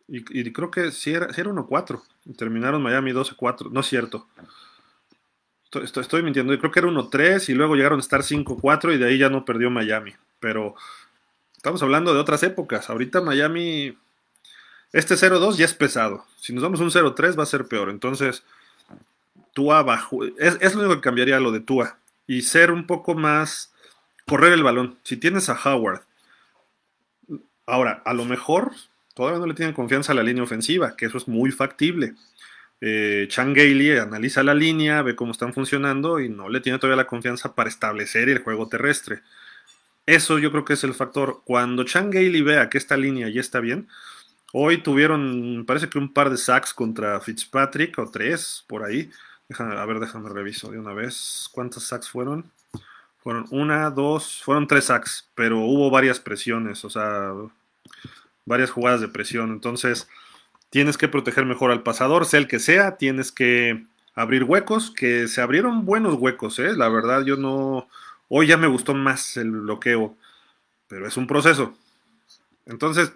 Y, 0.09 0.53
creo 0.53 0.71
que 0.71 0.91
sí 0.91 1.13
era, 1.13 1.29
1-4. 1.29 2.03
Y 2.27 2.35
terminaron 2.35 2.83
Miami 2.83 3.13
12-4. 3.13 3.71
No 3.71 3.81
es 3.81 3.87
cierto. 3.87 4.27
Estoy, 5.73 6.23
mintiendo. 6.23 6.53
Yo 6.53 6.59
creo 6.59 6.71
que 6.71 6.81
era 6.81 6.89
1-3 6.89 7.49
y 7.49 7.55
luego 7.55 7.77
llegaron 7.77 7.99
a 7.99 8.03
estar 8.03 8.21
5-4 8.21 8.95
y 8.95 8.99
de 8.99 9.07
ahí 9.07 9.19
ya 9.19 9.31
no 9.31 9.47
perdió 9.47 9.71
Miami. 9.71 10.13
Pero 10.39 10.75
estamos 11.57 11.83
hablando 11.83 12.13
de 12.13 12.21
otras 12.21 12.43
épocas. 12.43 12.91
Ahorita 12.91 13.23
Miami 13.23 13.97
este 14.93 15.15
0-2 15.15 15.57
ya 15.57 15.65
es 15.65 15.75
pesado. 15.75 16.27
Si 16.39 16.53
nos 16.53 16.63
damos 16.63 16.81
un 16.81 16.91
0-3 16.91 17.39
va 17.39 17.45
a 17.45 17.47
ser 17.47 17.67
peor. 17.67 17.89
Entonces, 17.89 18.45
Tua 19.55 19.83
bajo. 19.83 20.25
Es, 20.25 20.59
es, 20.61 20.75
lo 20.75 20.81
único 20.81 20.97
que 20.97 21.01
cambiaría 21.01 21.41
lo 21.41 21.53
de 21.53 21.61
Tua. 21.61 21.99
Y 22.27 22.43
ser 22.43 22.71
un 22.71 22.87
poco 22.87 23.15
más. 23.15 23.73
Correr 24.27 24.53
el 24.53 24.63
balón. 24.63 24.99
Si 25.03 25.17
tienes 25.17 25.49
a 25.49 25.59
Howard. 25.65 26.03
Ahora, 27.67 28.03
a 28.05 28.13
lo 28.13 28.25
mejor 28.25 28.73
todavía 29.15 29.39
no 29.39 29.47
le 29.47 29.55
tienen 29.55 29.75
confianza 29.75 30.13
a 30.13 30.15
la 30.15 30.23
línea 30.23 30.43
ofensiva, 30.43 30.97
que 30.97 31.07
eso 31.07 31.19
es 31.19 31.29
muy 31.29 31.51
factible. 31.51 32.15
Eh, 32.81 33.27
Chan 33.29 33.55
Gailey 33.55 33.99
analiza 33.99 34.43
la 34.43 34.55
línea, 34.55 35.03
ve 35.03 35.15
cómo 35.15 35.33
están 35.33 35.55
funcionando 35.55 36.19
y 36.19 36.29
no 36.29 36.49
le 36.49 36.61
tiene 36.61 36.79
todavía 36.79 36.97
la 36.97 37.07
confianza 37.07 37.55
para 37.55 37.69
establecer 37.69 38.29
el 38.29 38.41
juego 38.41 38.69
terrestre. 38.69 39.21
Eso 40.05 40.39
yo 40.39 40.51
creo 40.51 40.65
que 40.65 40.73
es 40.73 40.83
el 40.83 40.95
factor. 40.95 41.43
Cuando 41.45 41.85
Chan 41.85 42.11
Gailey 42.11 42.43
vea 42.43 42.69
que 42.69 42.79
esta 42.79 42.97
línea 42.97 43.29
ya 43.29 43.41
está 43.41 43.61
bien, 43.61 43.89
Hoy 44.53 44.83
tuvieron, 44.83 45.65
parece 45.67 45.89
que 45.89 45.99
un 45.99 46.13
par 46.13 46.29
de 46.29 46.37
sacks 46.37 46.75
contra 46.75 47.21
Fitzpatrick, 47.21 47.99
o 47.99 48.11
tres, 48.11 48.65
por 48.67 48.85
ahí. 48.85 49.11
a 49.59 49.87
ver, 49.87 49.99
déjame 49.99 50.29
reviso 50.29 50.71
de 50.71 50.79
una 50.79 50.93
vez. 50.93 51.49
¿Cuántos 51.53 51.85
sacks 51.85 52.09
fueron? 52.11 52.51
Fueron 53.23 53.47
una, 53.51 53.89
dos, 53.91 54.43
fueron 54.43 54.67
tres 54.67 54.87
sacks, 54.87 55.31
pero 55.35 55.61
hubo 55.61 55.91
varias 55.91 56.21
presiones, 56.21 56.85
o 56.85 56.91
sea, 56.91 57.33
varias 58.45 58.71
jugadas 58.71 59.01
de 59.01 59.09
presión. 59.09 59.53
Entonces, 59.53 60.09
tienes 60.71 60.99
que 60.99 61.09
proteger 61.09 61.47
mejor 61.47 61.71
al 61.71 61.83
pasador, 61.83 62.27
sea 62.27 62.41
el 62.41 62.49
que 62.49 62.59
sea, 62.59 62.97
tienes 62.97 63.33
que 63.33 63.85
abrir 64.15 64.45
huecos, 64.45 64.91
que 64.91 65.29
se 65.29 65.41
abrieron 65.41 65.87
buenos 65.87 66.15
huecos, 66.15 66.59
¿eh? 66.59 66.77
La 66.77 66.89
verdad, 66.89 67.25
yo 67.25 67.37
no. 67.37 67.89
Hoy 68.29 68.49
ya 68.49 68.57
me 68.57 68.67
gustó 68.67 68.93
más 68.95 69.37
el 69.37 69.51
bloqueo, 69.51 70.17
pero 70.89 71.07
es 71.07 71.17
un 71.17 71.27
proceso. 71.27 71.75
Entonces, 72.67 73.13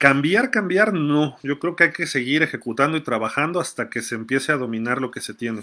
Cambiar, 0.00 0.50
cambiar, 0.50 0.94
no. 0.94 1.36
Yo 1.42 1.58
creo 1.58 1.76
que 1.76 1.84
hay 1.84 1.92
que 1.92 2.06
seguir 2.06 2.42
ejecutando 2.42 2.96
y 2.96 3.02
trabajando 3.02 3.60
hasta 3.60 3.90
que 3.90 4.00
se 4.00 4.14
empiece 4.14 4.50
a 4.50 4.56
dominar 4.56 4.98
lo 4.98 5.10
que 5.10 5.20
se 5.20 5.34
tiene. 5.34 5.60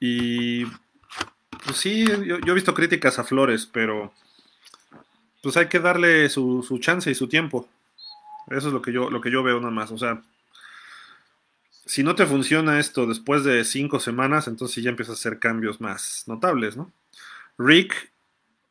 Y 0.00 0.64
pues 1.64 1.76
sí, 1.76 2.04
yo, 2.04 2.38
he 2.44 2.52
visto 2.52 2.74
críticas 2.74 3.20
a 3.20 3.24
Flores, 3.24 3.66
pero 3.72 4.12
pues 5.44 5.56
hay 5.56 5.68
que 5.68 5.78
darle 5.78 6.28
su, 6.28 6.76
chance 6.80 7.08
y 7.08 7.14
su 7.14 7.28
tiempo. 7.28 7.68
Eso 8.48 8.66
es 8.66 8.74
lo 8.74 8.82
que 8.82 8.90
yo, 8.92 9.10
lo 9.10 9.20
que 9.20 9.30
yo 9.30 9.44
veo 9.44 9.60
nada 9.60 9.70
más. 9.70 9.92
O 9.92 9.98
sea, 9.98 10.20
si 11.86 12.02
no 12.02 12.16
te 12.16 12.26
funciona 12.26 12.80
esto 12.80 13.06
después 13.06 13.44
de 13.44 13.62
cinco 13.64 14.00
semanas, 14.00 14.48
entonces 14.48 14.82
ya 14.82 14.90
empiezas 14.90 15.14
a 15.14 15.20
hacer 15.20 15.38
cambios 15.38 15.80
más 15.80 16.24
notables, 16.26 16.76
¿no? 16.76 16.90
Rick 17.58 18.10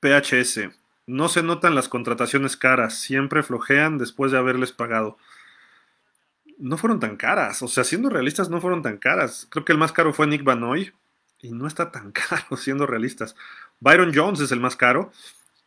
PHS. 0.02 0.78
No 1.10 1.28
se 1.28 1.41
notan 1.41 1.74
las 1.74 1.89
contrataciones 1.89 2.56
caras, 2.56 2.93
siempre 3.00 3.41
flojean 3.41 3.98
después 3.98 4.32
de 4.32 4.38
haberles 4.38 4.72
pagado. 4.72 5.17
No 6.60 6.78
fueron 6.78 7.00
tan 7.00 7.17
caras, 7.17 7.63
o 7.63 7.67
sea, 7.67 7.84
siendo 7.84 8.12
realistas 8.12 8.52
no 8.52 8.62
fueron 8.62 8.84
tan 8.84 8.98
caras. 8.98 9.48
Creo 9.50 9.65
que 9.65 9.72
el 9.72 9.80
más 9.80 9.91
caro 9.91 10.13
fue 10.13 10.28
Nick 10.28 10.43
Vanoy 10.43 10.93
y 11.41 11.52
no 11.52 11.65
está 11.65 11.89
tan 11.89 12.12
caro 12.30 12.56
siendo 12.58 12.86
realistas. 12.86 13.36
Byron 13.80 14.12
Jones 14.13 14.39
es 14.39 14.52
el 14.52 14.60
más 14.60 14.76
caro 14.76 15.12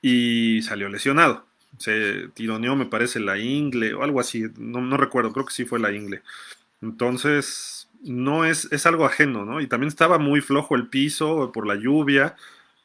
y 0.00 0.62
salió 0.62 0.88
lesionado. 0.88 1.44
Se 1.76 2.28
tironeó, 2.34 2.76
me 2.76 2.86
parece, 2.86 3.18
la 3.18 3.36
ingle 3.36 3.94
o 3.94 4.04
algo 4.04 4.20
así, 4.20 4.44
no, 4.56 4.80
no 4.80 4.96
recuerdo, 4.96 5.32
creo 5.32 5.46
que 5.46 5.54
sí 5.54 5.64
fue 5.64 5.80
la 5.80 5.90
ingle. 5.90 6.22
Entonces, 6.80 7.88
no 8.04 8.44
es, 8.44 8.68
es 8.70 8.86
algo 8.86 9.06
ajeno, 9.06 9.44
¿no? 9.44 9.60
Y 9.60 9.66
también 9.66 9.88
estaba 9.88 10.18
muy 10.18 10.40
flojo 10.40 10.76
el 10.76 10.86
piso 10.86 11.50
por 11.50 11.66
la 11.66 11.74
lluvia. 11.74 12.36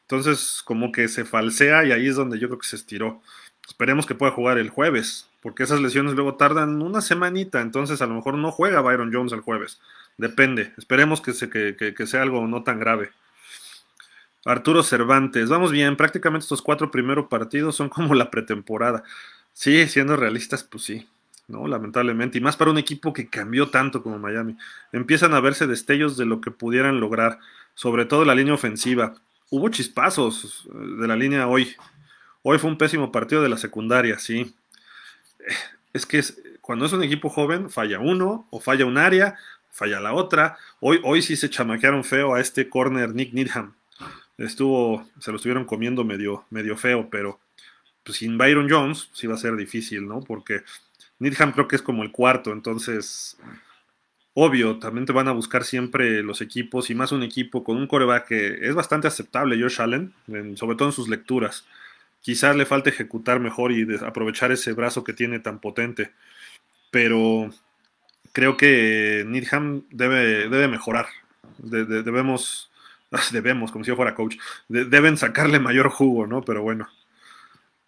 Entonces, 0.08 0.62
como 0.64 0.90
que 0.90 1.06
se 1.08 1.26
falsea 1.26 1.84
y 1.84 1.92
ahí 1.92 2.08
es 2.08 2.16
donde 2.16 2.38
yo 2.38 2.48
creo 2.48 2.58
que 2.58 2.66
se 2.66 2.76
estiró. 2.76 3.20
Esperemos 3.66 4.06
que 4.06 4.14
pueda 4.14 4.32
jugar 4.32 4.56
el 4.56 4.70
jueves, 4.70 5.28
porque 5.42 5.64
esas 5.64 5.80
lesiones 5.80 6.14
luego 6.14 6.36
tardan 6.36 6.80
una 6.80 7.02
semanita, 7.02 7.60
entonces 7.60 8.00
a 8.00 8.06
lo 8.06 8.14
mejor 8.14 8.34
no 8.38 8.50
juega 8.50 8.80
Byron 8.80 9.12
Jones 9.12 9.32
el 9.32 9.42
jueves. 9.42 9.80
Depende. 10.16 10.72
Esperemos 10.78 11.20
que, 11.20 11.34
se, 11.34 11.50
que 11.50 12.06
sea 12.06 12.22
algo 12.22 12.46
no 12.46 12.62
tan 12.62 12.80
grave. 12.80 13.10
Arturo 14.46 14.82
Cervantes, 14.82 15.50
vamos 15.50 15.72
bien, 15.72 15.94
prácticamente 15.94 16.44
estos 16.44 16.62
cuatro 16.62 16.90
primeros 16.90 17.26
partidos 17.26 17.76
son 17.76 17.90
como 17.90 18.14
la 18.14 18.30
pretemporada. 18.30 19.04
Sí, 19.52 19.86
siendo 19.88 20.16
realistas, 20.16 20.64
pues 20.64 20.84
sí, 20.84 21.06
¿no? 21.48 21.68
Lamentablemente, 21.68 22.38
y 22.38 22.40
más 22.40 22.56
para 22.56 22.70
un 22.70 22.78
equipo 22.78 23.12
que 23.12 23.28
cambió 23.28 23.68
tanto 23.68 24.02
como 24.02 24.18
Miami. 24.18 24.56
Empiezan 24.90 25.34
a 25.34 25.40
verse 25.40 25.66
destellos 25.66 26.16
de 26.16 26.24
lo 26.24 26.40
que 26.40 26.50
pudieran 26.50 26.98
lograr, 26.98 27.40
sobre 27.74 28.06
todo 28.06 28.24
la 28.24 28.34
línea 28.34 28.54
ofensiva. 28.54 29.16
Hubo 29.50 29.68
chispazos 29.68 30.66
eh, 30.66 31.00
de 31.00 31.08
la 31.08 31.16
línea 31.16 31.46
hoy. 31.46 31.74
Hoy 32.42 32.58
fue 32.58 32.70
un 32.70 32.78
pésimo 32.78 33.12
partido 33.12 33.42
de 33.42 33.48
la 33.48 33.58
secundaria, 33.58 34.18
sí. 34.18 34.54
Es 35.92 36.06
que 36.06 36.22
cuando 36.60 36.86
es 36.86 36.92
un 36.92 37.02
equipo 37.02 37.28
joven, 37.28 37.70
falla 37.70 37.98
uno, 37.98 38.46
o 38.50 38.60
falla 38.60 38.84
un 38.86 38.98
área, 38.98 39.36
falla 39.70 40.00
la 40.00 40.12
otra. 40.12 40.58
Hoy, 40.80 41.00
hoy 41.02 41.22
sí 41.22 41.36
se 41.36 41.50
chamaquearon 41.50 42.04
feo 42.04 42.34
a 42.34 42.40
este 42.40 42.68
corner 42.68 43.14
Nick 43.14 43.32
Needham 43.32 43.74
estuvo, 44.38 45.04
se 45.18 45.30
lo 45.30 45.36
estuvieron 45.36 45.64
comiendo 45.64 46.04
medio, 46.04 46.44
medio 46.50 46.76
feo, 46.76 47.08
pero 47.10 47.40
pues, 48.04 48.18
sin 48.18 48.38
Byron 48.38 48.70
Jones 48.70 49.10
sí 49.12 49.26
va 49.26 49.34
a 49.34 49.38
ser 49.38 49.56
difícil, 49.56 50.06
¿no? 50.06 50.20
Porque 50.20 50.62
Needham 51.18 51.52
creo 51.52 51.68
que 51.68 51.76
es 51.76 51.82
como 51.82 52.02
el 52.02 52.12
cuarto, 52.12 52.52
entonces, 52.52 53.36
obvio, 54.40 54.78
también 54.78 55.04
te 55.04 55.12
van 55.12 55.26
a 55.26 55.32
buscar 55.32 55.64
siempre 55.64 56.22
los 56.22 56.40
equipos 56.40 56.90
y 56.90 56.94
más 56.94 57.10
un 57.10 57.24
equipo 57.24 57.64
con 57.64 57.76
un 57.76 57.88
coreback 57.88 58.28
que 58.28 58.68
es 58.68 58.72
bastante 58.72 59.08
aceptable, 59.08 59.60
Josh 59.60 59.80
Allen, 59.80 60.14
sobre 60.54 60.76
todo 60.76 60.88
en 60.88 60.92
sus 60.92 61.08
lecturas. 61.08 61.66
Quizás 62.20 62.54
le 62.54 62.64
falte 62.64 62.90
ejecutar 62.90 63.40
mejor 63.40 63.72
y 63.72 63.84
aprovechar 63.96 64.52
ese 64.52 64.72
brazo 64.74 65.02
que 65.02 65.12
tiene 65.12 65.40
tan 65.40 65.58
potente, 65.60 66.12
pero 66.92 67.50
creo 68.30 68.56
que 68.56 69.24
Needham 69.26 69.82
debe, 69.90 70.48
debe 70.48 70.68
mejorar. 70.68 71.06
debemos 71.58 72.70
debemos, 73.32 73.72
como 73.72 73.84
si 73.84 73.88
yo 73.88 73.96
fuera 73.96 74.14
coach, 74.14 74.36
deben 74.68 75.16
sacarle 75.16 75.58
mayor 75.58 75.88
jugo, 75.88 76.26
¿no? 76.28 76.42
Pero 76.42 76.62
bueno. 76.62 76.88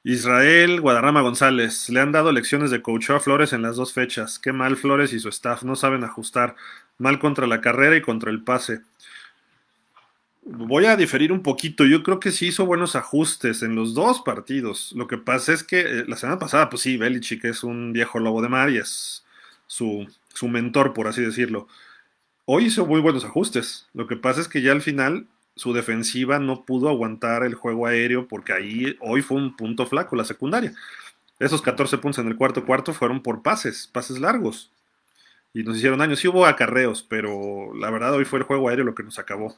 Israel 0.02 0.80
Guadarrama 0.80 1.20
González, 1.20 1.90
le 1.90 2.00
han 2.00 2.12
dado 2.12 2.32
lecciones 2.32 2.70
de 2.70 2.80
coach 2.80 3.10
a 3.10 3.20
Flores 3.20 3.52
en 3.52 3.62
las 3.62 3.76
dos 3.76 3.92
fechas. 3.92 4.38
Qué 4.38 4.52
mal 4.52 4.76
Flores 4.76 5.12
y 5.12 5.20
su 5.20 5.28
staff, 5.28 5.62
no 5.62 5.76
saben 5.76 6.04
ajustar. 6.04 6.56
Mal 6.96 7.18
contra 7.18 7.46
la 7.46 7.60
carrera 7.60 7.96
y 7.96 8.02
contra 8.02 8.30
el 8.30 8.42
pase. 8.42 8.80
Voy 10.42 10.86
a 10.86 10.96
diferir 10.96 11.32
un 11.32 11.42
poquito. 11.42 11.84
Yo 11.84 12.02
creo 12.02 12.18
que 12.18 12.30
sí 12.30 12.48
hizo 12.48 12.64
buenos 12.64 12.96
ajustes 12.96 13.62
en 13.62 13.74
los 13.74 13.92
dos 13.92 14.22
partidos. 14.22 14.92
Lo 14.96 15.06
que 15.06 15.18
pasa 15.18 15.52
es 15.52 15.62
que 15.62 15.80
eh, 15.80 16.04
la 16.08 16.16
semana 16.16 16.38
pasada, 16.38 16.70
pues 16.70 16.82
sí, 16.82 16.96
Belichick 16.96 17.44
es 17.44 17.62
un 17.62 17.92
viejo 17.92 18.18
lobo 18.18 18.40
de 18.40 18.48
mar 18.48 18.70
y 18.70 18.78
es 18.78 19.24
su, 19.66 20.08
su 20.32 20.48
mentor, 20.48 20.94
por 20.94 21.08
así 21.08 21.20
decirlo. 21.20 21.68
Hoy 22.46 22.66
hizo 22.66 22.86
muy 22.86 23.00
buenos 23.00 23.24
ajustes. 23.24 23.86
Lo 23.92 24.06
que 24.06 24.16
pasa 24.16 24.40
es 24.40 24.48
que 24.48 24.62
ya 24.62 24.72
al 24.72 24.82
final 24.82 25.26
su 25.56 25.72
defensiva 25.72 26.38
no 26.38 26.64
pudo 26.64 26.88
aguantar 26.88 27.42
el 27.42 27.54
juego 27.54 27.86
aéreo 27.86 28.28
porque 28.28 28.52
ahí 28.52 28.96
hoy 29.00 29.22
fue 29.22 29.36
un 29.36 29.56
punto 29.56 29.86
flaco 29.86 30.16
la 30.16 30.24
secundaria. 30.24 30.72
Esos 31.38 31.62
14 31.62 31.98
puntos 31.98 32.18
en 32.18 32.28
el 32.28 32.36
cuarto 32.36 32.64
cuarto 32.64 32.92
fueron 32.92 33.22
por 33.22 33.42
pases, 33.42 33.88
pases 33.92 34.20
largos. 34.20 34.70
Y 35.52 35.62
nos 35.62 35.76
hicieron 35.76 35.98
daño. 35.98 36.14
Sí 36.14 36.28
hubo 36.28 36.46
acarreos, 36.46 37.02
pero 37.02 37.74
la 37.74 37.90
verdad 37.90 38.14
hoy 38.14 38.24
fue 38.24 38.38
el 38.38 38.44
juego 38.44 38.68
aéreo 38.68 38.84
lo 38.84 38.94
que 38.94 39.02
nos 39.02 39.18
acabó. 39.18 39.56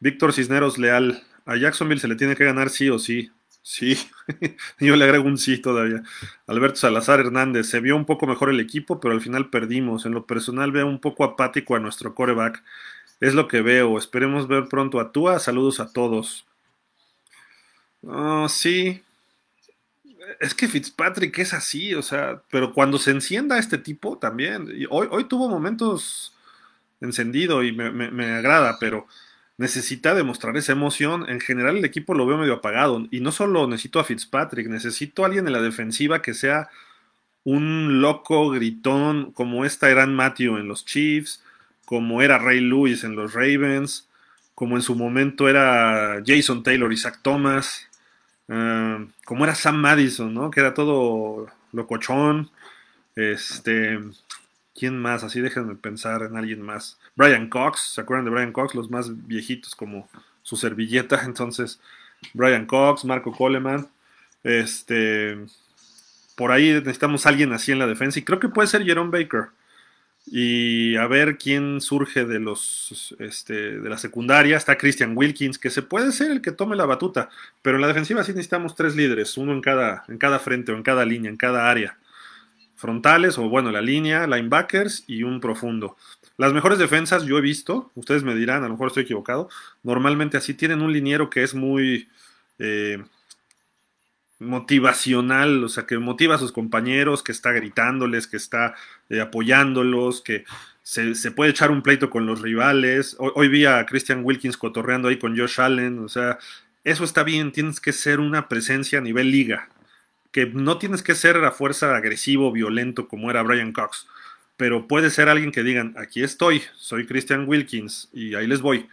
Víctor 0.00 0.32
Cisneros 0.32 0.78
Leal. 0.78 1.22
A 1.46 1.56
Jacksonville 1.56 2.00
se 2.00 2.08
le 2.08 2.16
tiene 2.16 2.36
que 2.36 2.44
ganar 2.44 2.70
sí 2.70 2.90
o 2.90 2.98
sí. 2.98 3.30
Sí, 3.62 3.98
yo 4.80 4.96
le 4.96 5.04
agrego 5.04 5.26
un 5.26 5.38
sí 5.38 5.58
todavía. 5.58 6.02
Alberto 6.46 6.76
Salazar 6.76 7.20
Hernández, 7.20 7.66
se 7.66 7.80
vio 7.80 7.94
un 7.94 8.06
poco 8.06 8.26
mejor 8.26 8.50
el 8.50 8.58
equipo, 8.58 9.00
pero 9.00 9.12
al 9.12 9.20
final 9.20 9.50
perdimos. 9.50 10.06
En 10.06 10.12
lo 10.12 10.26
personal 10.26 10.72
veo 10.72 10.86
un 10.86 11.00
poco 11.00 11.24
apático 11.24 11.76
a 11.76 11.80
nuestro 11.80 12.14
coreback. 12.14 12.62
Es 13.20 13.34
lo 13.34 13.48
que 13.48 13.60
veo. 13.60 13.98
Esperemos 13.98 14.48
ver 14.48 14.66
pronto 14.68 14.98
a 14.98 15.12
Tua. 15.12 15.38
Saludos 15.38 15.78
a 15.80 15.92
todos. 15.92 16.46
Oh, 18.02 18.48
sí. 18.48 19.02
Es 20.40 20.54
que 20.54 20.68
Fitzpatrick 20.68 21.38
es 21.38 21.52
así, 21.52 21.94
o 21.94 22.02
sea, 22.02 22.40
pero 22.50 22.72
cuando 22.72 22.98
se 22.98 23.10
encienda 23.10 23.58
este 23.58 23.78
tipo 23.78 24.16
también. 24.18 24.68
Hoy, 24.88 25.08
hoy 25.10 25.24
tuvo 25.24 25.48
momentos 25.48 26.32
encendido 27.00 27.62
y 27.62 27.72
me 27.72 28.32
agrada, 28.32 28.78
pero 28.78 29.06
necesita 29.60 30.14
demostrar 30.14 30.56
esa 30.56 30.72
emoción. 30.72 31.28
En 31.28 31.38
general 31.38 31.76
el 31.76 31.84
equipo 31.84 32.14
lo 32.14 32.24
veo 32.24 32.38
medio 32.38 32.54
apagado. 32.54 33.06
Y 33.10 33.20
no 33.20 33.30
solo 33.30 33.66
necesito 33.66 34.00
a 34.00 34.04
Fitzpatrick, 34.04 34.68
necesito 34.68 35.22
a 35.22 35.26
alguien 35.26 35.46
en 35.46 35.52
la 35.52 35.60
defensiva 35.60 36.22
que 36.22 36.32
sea 36.32 36.70
un 37.44 38.00
loco 38.00 38.48
gritón 38.48 39.32
como 39.32 39.66
esta 39.66 39.90
era 39.90 40.06
Matthew 40.06 40.56
en 40.56 40.66
los 40.66 40.86
Chiefs, 40.86 41.42
como 41.90 42.22
era 42.22 42.38
Ray 42.38 42.60
Lewis 42.60 43.02
en 43.02 43.16
los 43.16 43.34
Ravens, 43.34 44.08
como 44.54 44.76
en 44.76 44.82
su 44.82 44.94
momento 44.94 45.48
era 45.48 46.22
Jason 46.24 46.62
Taylor 46.62 46.92
y 46.92 46.96
Zach 46.96 47.18
Thomas, 47.20 47.88
eh, 48.46 49.08
como 49.24 49.42
era 49.42 49.56
Sam 49.56 49.74
Madison, 49.78 50.32
¿no? 50.32 50.52
Que 50.52 50.60
era 50.60 50.72
todo 50.72 51.48
locochón. 51.72 52.48
Este, 53.16 53.98
¿Quién 54.72 55.02
más? 55.02 55.24
Así 55.24 55.40
déjenme 55.40 55.74
pensar 55.74 56.22
en 56.22 56.36
alguien 56.36 56.62
más. 56.62 56.96
Brian 57.16 57.48
Cox, 57.48 57.94
¿se 57.94 58.00
acuerdan 58.00 58.24
de 58.24 58.30
Brian 58.30 58.52
Cox? 58.52 58.76
Los 58.76 58.88
más 58.88 59.26
viejitos 59.26 59.74
como 59.74 60.08
su 60.42 60.56
servilleta. 60.56 61.20
Entonces, 61.24 61.80
Brian 62.34 62.66
Cox, 62.66 63.04
Marco 63.04 63.32
Coleman. 63.32 63.88
Este, 64.44 65.36
por 66.36 66.52
ahí 66.52 66.72
necesitamos 66.72 67.26
alguien 67.26 67.52
así 67.52 67.72
en 67.72 67.80
la 67.80 67.88
defensa. 67.88 68.20
Y 68.20 68.22
creo 68.22 68.38
que 68.38 68.48
puede 68.48 68.68
ser 68.68 68.84
Jerome 68.84 69.10
Baker. 69.10 69.48
Y 70.26 70.96
a 70.96 71.06
ver 71.06 71.38
quién 71.38 71.80
surge 71.80 72.24
de 72.24 72.38
los 72.38 73.14
este, 73.18 73.78
de 73.80 73.88
la 73.88 73.98
secundaria. 73.98 74.56
Está 74.56 74.78
Christian 74.78 75.16
Wilkins, 75.16 75.58
que 75.58 75.70
se 75.70 75.82
puede 75.82 76.12
ser 76.12 76.30
el 76.30 76.40
que 76.40 76.52
tome 76.52 76.76
la 76.76 76.86
batuta. 76.86 77.30
Pero 77.62 77.76
en 77.76 77.82
la 77.82 77.88
defensiva 77.88 78.22
sí 78.22 78.32
necesitamos 78.32 78.76
tres 78.76 78.94
líderes, 78.94 79.36
uno 79.36 79.52
en 79.52 79.60
cada, 79.60 80.04
en 80.08 80.18
cada 80.18 80.38
frente 80.38 80.72
o 80.72 80.76
en 80.76 80.82
cada 80.82 81.04
línea, 81.04 81.30
en 81.30 81.36
cada 81.36 81.70
área 81.70 81.98
frontales, 82.80 83.36
o 83.36 83.46
bueno, 83.50 83.70
la 83.70 83.82
línea, 83.82 84.26
linebackers 84.26 85.04
y 85.06 85.22
un 85.22 85.38
profundo. 85.38 85.98
Las 86.38 86.54
mejores 86.54 86.78
defensas 86.78 87.24
yo 87.24 87.36
he 87.36 87.42
visto, 87.42 87.90
ustedes 87.94 88.24
me 88.24 88.34
dirán, 88.34 88.64
a 88.64 88.68
lo 88.68 88.72
mejor 88.72 88.86
estoy 88.86 89.02
equivocado, 89.02 89.50
normalmente 89.82 90.38
así 90.38 90.54
tienen 90.54 90.80
un 90.80 90.90
liniero 90.90 91.28
que 91.28 91.42
es 91.42 91.54
muy 91.54 92.08
eh, 92.58 93.04
motivacional, 94.40 95.62
o 95.62 95.68
sea, 95.68 95.86
que 95.86 95.98
motiva 95.98 96.34
a 96.34 96.38
sus 96.38 96.50
compañeros, 96.52 97.22
que 97.22 97.32
está 97.32 97.52
gritándoles, 97.52 98.26
que 98.26 98.38
está 98.38 98.74
eh, 99.10 99.20
apoyándolos, 99.20 100.22
que 100.22 100.44
se, 100.82 101.30
puede 101.30 101.50
echar 101.50 101.70
un 101.70 101.82
pleito 101.82 102.10
con 102.10 102.26
los 102.26 102.40
rivales. 102.40 103.16
Hoy, 103.18 103.30
hoy 103.34 103.48
vi 103.48 103.66
a 103.66 103.84
Christian 103.86 104.24
Wilkins 104.24 104.56
cotorreando 104.56 105.08
ahí 105.08 105.18
con 105.18 105.38
Josh 105.38 105.60
Allen, 105.60 106.00
o 106.00 106.08
sea, 106.08 106.38
eso 106.84 107.04
está 107.04 107.22
bien, 107.22 107.52
tienes 107.52 107.80
que 107.80 107.92
ser 107.92 108.18
una 108.20 108.48
presencia 108.48 108.98
a 108.98 109.02
nivel 109.02 109.30
liga, 109.30 109.68
que 110.32 110.46
no 110.46 110.78
tienes 110.78 111.02
que 111.02 111.14
ser 111.14 111.36
a 111.44 111.52
fuerza 111.52 111.94
agresivo, 111.94 112.50
violento 112.50 113.08
como 113.08 113.30
era 113.30 113.42
Brian 113.42 113.72
Cox, 113.72 114.08
pero 114.56 114.88
puede 114.88 115.10
ser 115.10 115.28
alguien 115.28 115.52
que 115.52 115.62
digan, 115.62 115.94
aquí 115.98 116.22
estoy, 116.22 116.62
soy 116.76 117.06
Christian 117.06 117.46
Wilkins 117.46 118.08
y 118.12 118.34
ahí 118.34 118.46
les 118.46 118.62
voy. 118.62 118.88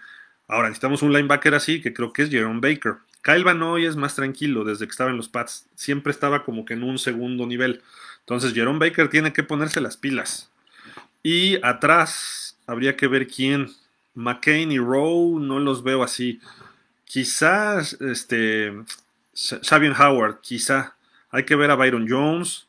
Ahora 0.48 0.70
necesitamos 0.70 1.02
un 1.02 1.14
linebacker 1.14 1.56
así, 1.56 1.82
que 1.82 1.94
creo 1.94 2.14
que 2.14 2.24
es 2.24 2.30
Jerome 2.30 2.62
Baker. 2.62 2.98
Kyle 3.28 3.44
Van 3.44 3.62
es 3.80 3.98
más 3.98 4.16
tranquilo 4.16 4.64
desde 4.64 4.86
que 4.86 4.92
estaba 4.92 5.10
en 5.10 5.18
los 5.18 5.28
Pats, 5.28 5.68
siempre 5.76 6.12
estaba 6.12 6.46
como 6.46 6.64
que 6.64 6.76
en 6.76 6.84
un 6.84 6.98
segundo 6.98 7.46
nivel. 7.46 7.82
Entonces 8.20 8.54
Jerome 8.54 8.80
Baker 8.80 9.10
tiene 9.10 9.34
que 9.34 9.44
ponerse 9.44 9.82
las 9.82 9.98
pilas. 9.98 10.50
Y 11.24 11.58
atrás 11.62 12.58
habría 12.68 12.96
que 12.96 13.08
ver 13.08 13.28
quién. 13.28 13.74
McCain 14.14 14.72
y 14.72 14.80
Rowe 14.80 15.42
no 15.42 15.60
los 15.60 15.84
veo 15.84 16.04
así. 16.04 16.40
Quizás 17.04 17.98
este 18.00 18.72
Xavier 19.34 19.94
Howard, 20.00 20.40
quizá. 20.40 20.96
Hay 21.30 21.44
que 21.44 21.58
ver 21.58 21.70
a 21.70 21.76
Byron 21.76 22.08
Jones. 22.10 22.68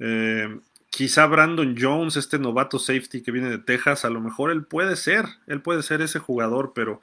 Eh, 0.00 0.60
quizá 0.90 1.24
Brandon 1.24 1.74
Jones, 1.80 2.16
este 2.16 2.38
novato 2.38 2.78
safety 2.78 3.22
que 3.22 3.32
viene 3.32 3.48
de 3.48 3.56
Texas, 3.56 4.04
a 4.04 4.10
lo 4.10 4.20
mejor 4.20 4.50
él 4.50 4.64
puede 4.64 4.96
ser, 4.96 5.24
él 5.46 5.62
puede 5.62 5.82
ser 5.82 6.02
ese 6.02 6.18
jugador, 6.18 6.72
pero 6.74 7.00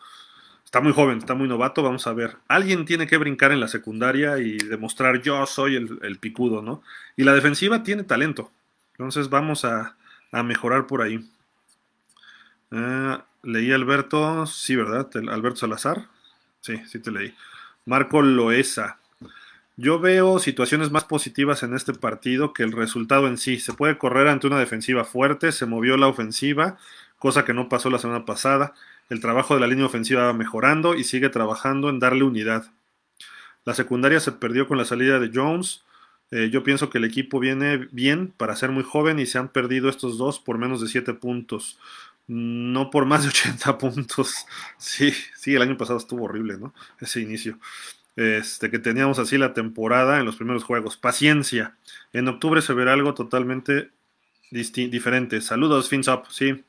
está 0.72 0.80
muy 0.80 0.94
joven, 0.94 1.18
está 1.18 1.34
muy 1.34 1.50
novato, 1.50 1.84
vamos 1.84 2.08
a 2.08 2.14
ver. 2.14 2.38
Alguien 2.48 2.86
tiene 2.86 3.06
que 3.06 3.18
brincar 3.18 3.52
en 3.52 3.60
la 3.60 3.68
secundaria 3.68 4.38
y 4.38 4.58
demostrar 4.58 5.22
yo 5.22 5.46
soy 5.46 5.76
el, 5.76 6.18
picudo, 6.18 6.62
¿no? 6.62 6.82
Y 7.18 7.26
la 7.26 7.34
defensiva 7.34 7.84
tiene 7.84 8.06
talento, 8.06 8.54
entonces 8.94 9.28
vamos 9.30 9.66
a, 9.66 9.98
mejorar 10.32 10.88
por 10.88 11.02
ahí. 11.02 11.30
Eh, 12.72 13.18
leí 13.44 13.74
Alberto, 13.74 14.46
sí, 14.46 14.78
¿verdad? 14.78 15.10
Alberto 15.30 15.58
Salazar. 15.58 16.08
Sí, 16.62 16.82
sí 16.88 17.00
te 17.00 17.12
leí. 17.12 17.36
Marco 17.86 18.22
Loesa. 18.22 18.98
Yo 19.76 20.00
veo 20.00 20.40
situaciones 20.40 20.90
más 20.90 21.04
positivas 21.04 21.64
en 21.64 21.74
este 21.74 21.94
partido 21.94 22.54
que 22.54 22.64
el 22.64 22.72
resultado 22.72 23.28
en 23.28 23.38
sí. 23.38 23.60
Se 23.60 23.74
puede 23.74 23.98
correr 23.98 24.30
ante 24.30 24.48
una 24.48 24.60
defensiva 24.60 25.04
fuerte, 25.04 25.52
se 25.52 25.66
movió 25.66 25.98
la 25.98 26.08
ofensiva, 26.08 26.78
cosa 27.20 27.44
que 27.44 27.54
no 27.54 27.68
pasó 27.68 27.90
la 27.90 28.00
semana 28.00 28.24
pasada. 28.24 28.74
El 29.12 29.20
trabajo 29.20 29.56
de 29.56 29.60
la 29.60 29.68
línea 29.68 29.86
ofensiva 29.88 30.24
va 30.24 30.32
mejorando 30.32 30.96
y 30.96 31.04
sigue 31.04 31.28
trabajando 31.28 31.90
en 31.90 32.00
darle 32.00 32.24
unidad. 32.24 32.72
La 33.66 33.74
secundaria 33.74 34.22
se 34.22 34.32
perdió 34.32 34.70
con 34.70 34.78
la 34.78 34.86
salida 34.86 35.20
de 35.20 35.30
Jones. 35.34 35.84
Eh, 36.32 36.50
yo 36.50 36.64
pienso 36.64 36.90
que 36.90 36.98
el 36.98 37.04
equipo 37.04 37.42
viene 37.42 37.90
bien 37.92 38.34
para 38.38 38.56
ser 38.56 38.72
muy 38.72 38.84
joven 38.84 39.20
y 39.20 39.26
se 39.26 39.38
han 39.38 39.50
perdido 39.50 39.90
estos 39.90 40.18
dos 40.18 40.40
por 40.40 40.58
menos 40.58 40.80
de 40.80 40.88
7 40.88 41.14
puntos. 41.16 41.78
No 42.28 42.90
por 42.90 43.06
más 43.06 43.24
de 43.24 43.30
80 43.32 43.78
puntos. 43.78 44.34
Sí, 44.78 45.12
sí, 45.36 45.56
el 45.56 45.62
año 45.62 45.76
pasado 45.76 46.00
estuvo 46.00 46.24
horrible, 46.24 46.58
¿no? 46.58 46.74
Ese 47.02 47.20
inicio. 47.20 47.60
Este, 48.16 48.72
que 48.72 48.80
teníamos 48.80 49.20
así 49.20 49.38
la 49.38 49.54
temporada 49.54 50.22
en 50.22 50.26
los 50.26 50.38
primeros 50.38 50.64
juegos. 50.64 50.96
Paciencia. 50.96 51.76
En 52.14 52.30
octubre 52.30 52.62
se 52.62 52.72
verá 52.72 52.94
algo 52.94 53.14
totalmente 53.14 53.90
diferente. 54.52 55.42
Saludos, 55.42 55.90
Fins 55.90 56.08
Up. 56.08 56.24
Sí. 56.30 56.64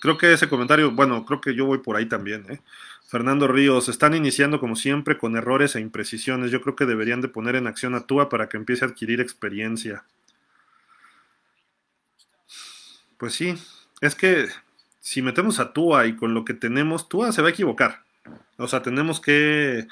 Creo 0.00 0.18
que 0.18 0.32
ese 0.32 0.48
comentario, 0.48 0.90
bueno, 0.92 1.24
creo 1.24 1.40
que 1.40 1.54
yo 1.54 1.66
voy 1.66 1.78
por 1.78 1.96
ahí 1.96 2.06
también. 2.06 2.44
¿eh? 2.48 2.60
Fernando 3.06 3.48
Ríos, 3.48 3.88
están 3.88 4.14
iniciando 4.14 4.60
como 4.60 4.76
siempre 4.76 5.18
con 5.18 5.36
errores 5.36 5.74
e 5.74 5.80
imprecisiones. 5.80 6.50
Yo 6.50 6.60
creo 6.60 6.76
que 6.76 6.86
deberían 6.86 7.20
de 7.20 7.28
poner 7.28 7.56
en 7.56 7.66
acción 7.66 7.94
a 7.94 8.06
Tua 8.06 8.28
para 8.28 8.48
que 8.48 8.56
empiece 8.56 8.84
a 8.84 8.88
adquirir 8.88 9.20
experiencia. 9.20 10.04
Pues 13.16 13.34
sí, 13.34 13.54
es 14.00 14.14
que 14.14 14.46
si 15.00 15.22
metemos 15.22 15.58
a 15.58 15.72
Tua 15.72 16.06
y 16.06 16.14
con 16.14 16.34
lo 16.34 16.44
que 16.44 16.54
tenemos, 16.54 17.08
Tua 17.08 17.32
se 17.32 17.42
va 17.42 17.48
a 17.48 17.50
equivocar. 17.50 18.04
O 18.56 18.68
sea, 18.68 18.82
tenemos 18.82 19.20
que 19.20 19.88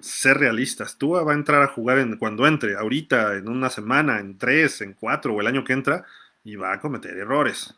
ser 0.00 0.38
realistas. 0.38 0.98
Tua 0.98 1.22
va 1.22 1.32
a 1.32 1.36
entrar 1.36 1.62
a 1.62 1.68
jugar 1.68 1.98
en, 1.98 2.16
cuando 2.16 2.46
entre, 2.46 2.76
ahorita, 2.76 3.36
en 3.36 3.48
una 3.48 3.70
semana, 3.70 4.18
en 4.18 4.38
tres, 4.38 4.80
en 4.80 4.94
cuatro 4.94 5.34
o 5.34 5.40
el 5.40 5.46
año 5.46 5.64
que 5.64 5.72
entra, 5.72 6.04
y 6.44 6.56
va 6.56 6.72
a 6.72 6.80
cometer 6.80 7.16
errores. 7.16 7.74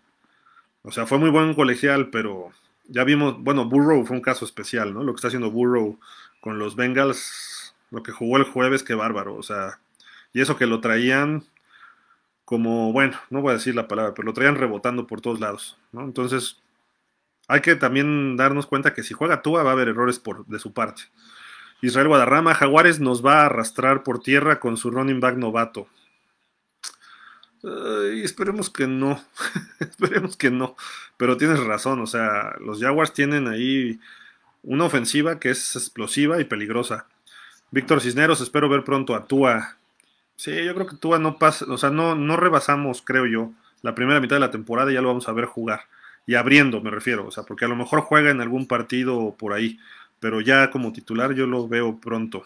O 0.83 0.91
sea, 0.91 1.07
fue 1.07 1.19
muy 1.19 1.31
buen 1.31 1.55
colegial, 1.55 2.11
pero 2.11 2.51
ya 2.87 3.05
vimos, 3.05 3.37
bueno, 3.39 3.69
Burrow 3.69 4.05
fue 4.07 4.17
un 4.17 4.23
caso 4.23 4.45
especial, 4.45 4.95
¿no? 4.95 5.03
Lo 5.03 5.13
que 5.13 5.17
está 5.17 5.29
haciendo 5.29 5.51
Burrow 5.51 5.99
con 6.41 6.59
los 6.59 6.77
Bengals, 6.77 7.75
lo 7.91 8.03
que 8.03 8.13
jugó 8.13 8.37
el 8.37 8.45
jueves, 8.45 8.83
qué 8.83 8.95
bárbaro. 8.95 9.37
O 9.37 9.43
sea, 9.43 9.81
y 10.33 10.41
eso 10.41 10.57
que 10.57 10.67
lo 10.67 10.81
traían 10.81 11.45
como, 12.45 12.93
bueno, 12.93 13.19
no 13.29 13.43
voy 13.43 13.51
a 13.51 13.55
decir 13.55 13.75
la 13.75 13.89
palabra, 13.89 14.15
pero 14.15 14.27
lo 14.27 14.33
traían 14.33 14.57
rebotando 14.57 15.07
por 15.07 15.21
todos 15.21 15.39
lados, 15.39 15.77
¿no? 15.93 16.03
Entonces, 16.03 16.63
hay 17.47 17.61
que 17.61 17.77
también 17.77 18.37
darnos 18.37 18.67
cuenta 18.67 18.95
que 18.95 19.03
si 19.03 19.15
juega 19.15 19.43
Tua 19.43 19.63
va 19.63 19.71
a 19.71 19.73
haber 19.75 19.89
errores 19.89 20.19
por, 20.19 20.47
de 20.47 20.59
su 20.59 20.73
parte. 20.73 21.03
Israel 21.81 22.09
Guadarrama, 22.09 22.55
Jaguares 22.55 23.01
nos 23.01 23.25
va 23.25 23.43
a 23.43 23.47
arrastrar 23.47 24.03
por 24.03 24.21
tierra 24.21 24.61
con 24.61 24.77
su 24.77 24.91
running 24.91 25.21
back 25.21 25.37
novato. 25.37 25.89
Esperemos 28.23 28.71
que 28.71 28.87
no, 28.87 29.21
esperemos 29.81 30.37
que 30.37 30.51
no, 30.51 30.77
pero 31.17 31.37
tienes 31.37 31.61
razón, 31.61 32.01
o 32.01 32.07
sea, 32.07 32.55
los 32.61 32.81
Jaguars 32.81 33.13
tienen 33.13 33.49
ahí 33.49 34.01
una 34.63 34.85
ofensiva 34.85 35.39
que 35.39 35.51
es 35.51 35.77
explosiva 35.77 36.41
y 36.41 36.45
peligrosa. 36.45 37.07
Víctor 37.71 38.01
Cisneros, 38.01 38.41
espero 38.41 38.69
ver 38.69 38.85
pronto 38.85 39.15
a 39.15 39.27
Tua. 39.27 39.77
Sí, 40.37 40.65
yo 40.65 40.75
creo 40.75 40.87
que 40.87 40.97
Tua 40.97 41.19
no 41.19 41.39
pasa, 41.39 41.67
o 41.69 41.79
sea, 41.79 41.91
no, 41.91 42.15
no 42.15 42.37
rebasamos, 42.37 43.03
creo 43.03 43.27
yo, 43.27 43.53
la 43.83 43.95
primera 43.95 44.21
mitad 44.21 44.37
de 44.37 44.41
la 44.41 44.51
temporada 44.51 44.91
y 44.91 44.95
ya 44.95 45.03
lo 45.03 45.09
vamos 45.09 45.29
a 45.29 45.33
ver 45.33 45.47
jugar. 45.47 45.83
Y 46.27 46.35
abriendo, 46.35 46.81
me 46.81 46.91
refiero, 46.91 47.27
o 47.27 47.31
sea, 47.31 47.45
porque 47.45 47.65
a 47.65 47.69
lo 47.69 47.77
mejor 47.77 48.01
juega 48.03 48.31
en 48.31 48.41
algún 48.41 48.67
partido 48.67 49.35
por 49.39 49.53
ahí 49.53 49.79
pero 50.21 50.41
ya 50.41 50.71
como 50.71 50.93
titular 50.93 51.35
yo 51.35 51.47
lo 51.47 51.69
veo 51.69 51.99
pronto. 51.99 52.45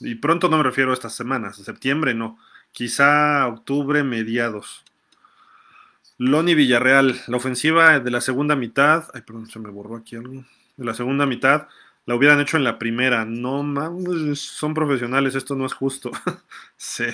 Y 0.00 0.16
pronto 0.16 0.48
no 0.48 0.56
me 0.58 0.62
refiero 0.62 0.90
a 0.90 0.94
estas 0.94 1.14
semanas, 1.14 1.56
septiembre 1.56 2.14
no, 2.14 2.38
quizá 2.72 3.46
octubre, 3.46 4.02
mediados. 4.02 4.84
Loni 6.18 6.54
Villarreal, 6.54 7.20
la 7.28 7.36
ofensiva 7.36 7.98
de 7.98 8.10
la 8.10 8.20
segunda 8.20 8.54
mitad, 8.54 9.04
ay, 9.14 9.22
perdón, 9.22 9.48
se 9.48 9.58
me 9.58 9.70
borró 9.70 9.96
aquí 9.96 10.16
algo, 10.16 10.44
de 10.76 10.84
la 10.84 10.94
segunda 10.94 11.24
mitad, 11.24 11.66
la 12.06 12.14
hubieran 12.14 12.40
hecho 12.40 12.56
en 12.56 12.64
la 12.64 12.78
primera, 12.78 13.24
no 13.24 13.62
mames, 13.62 14.40
son 14.40 14.74
profesionales, 14.74 15.34
esto 15.34 15.54
no 15.54 15.64
es 15.64 15.72
justo. 15.72 16.10
sí. 16.76 17.06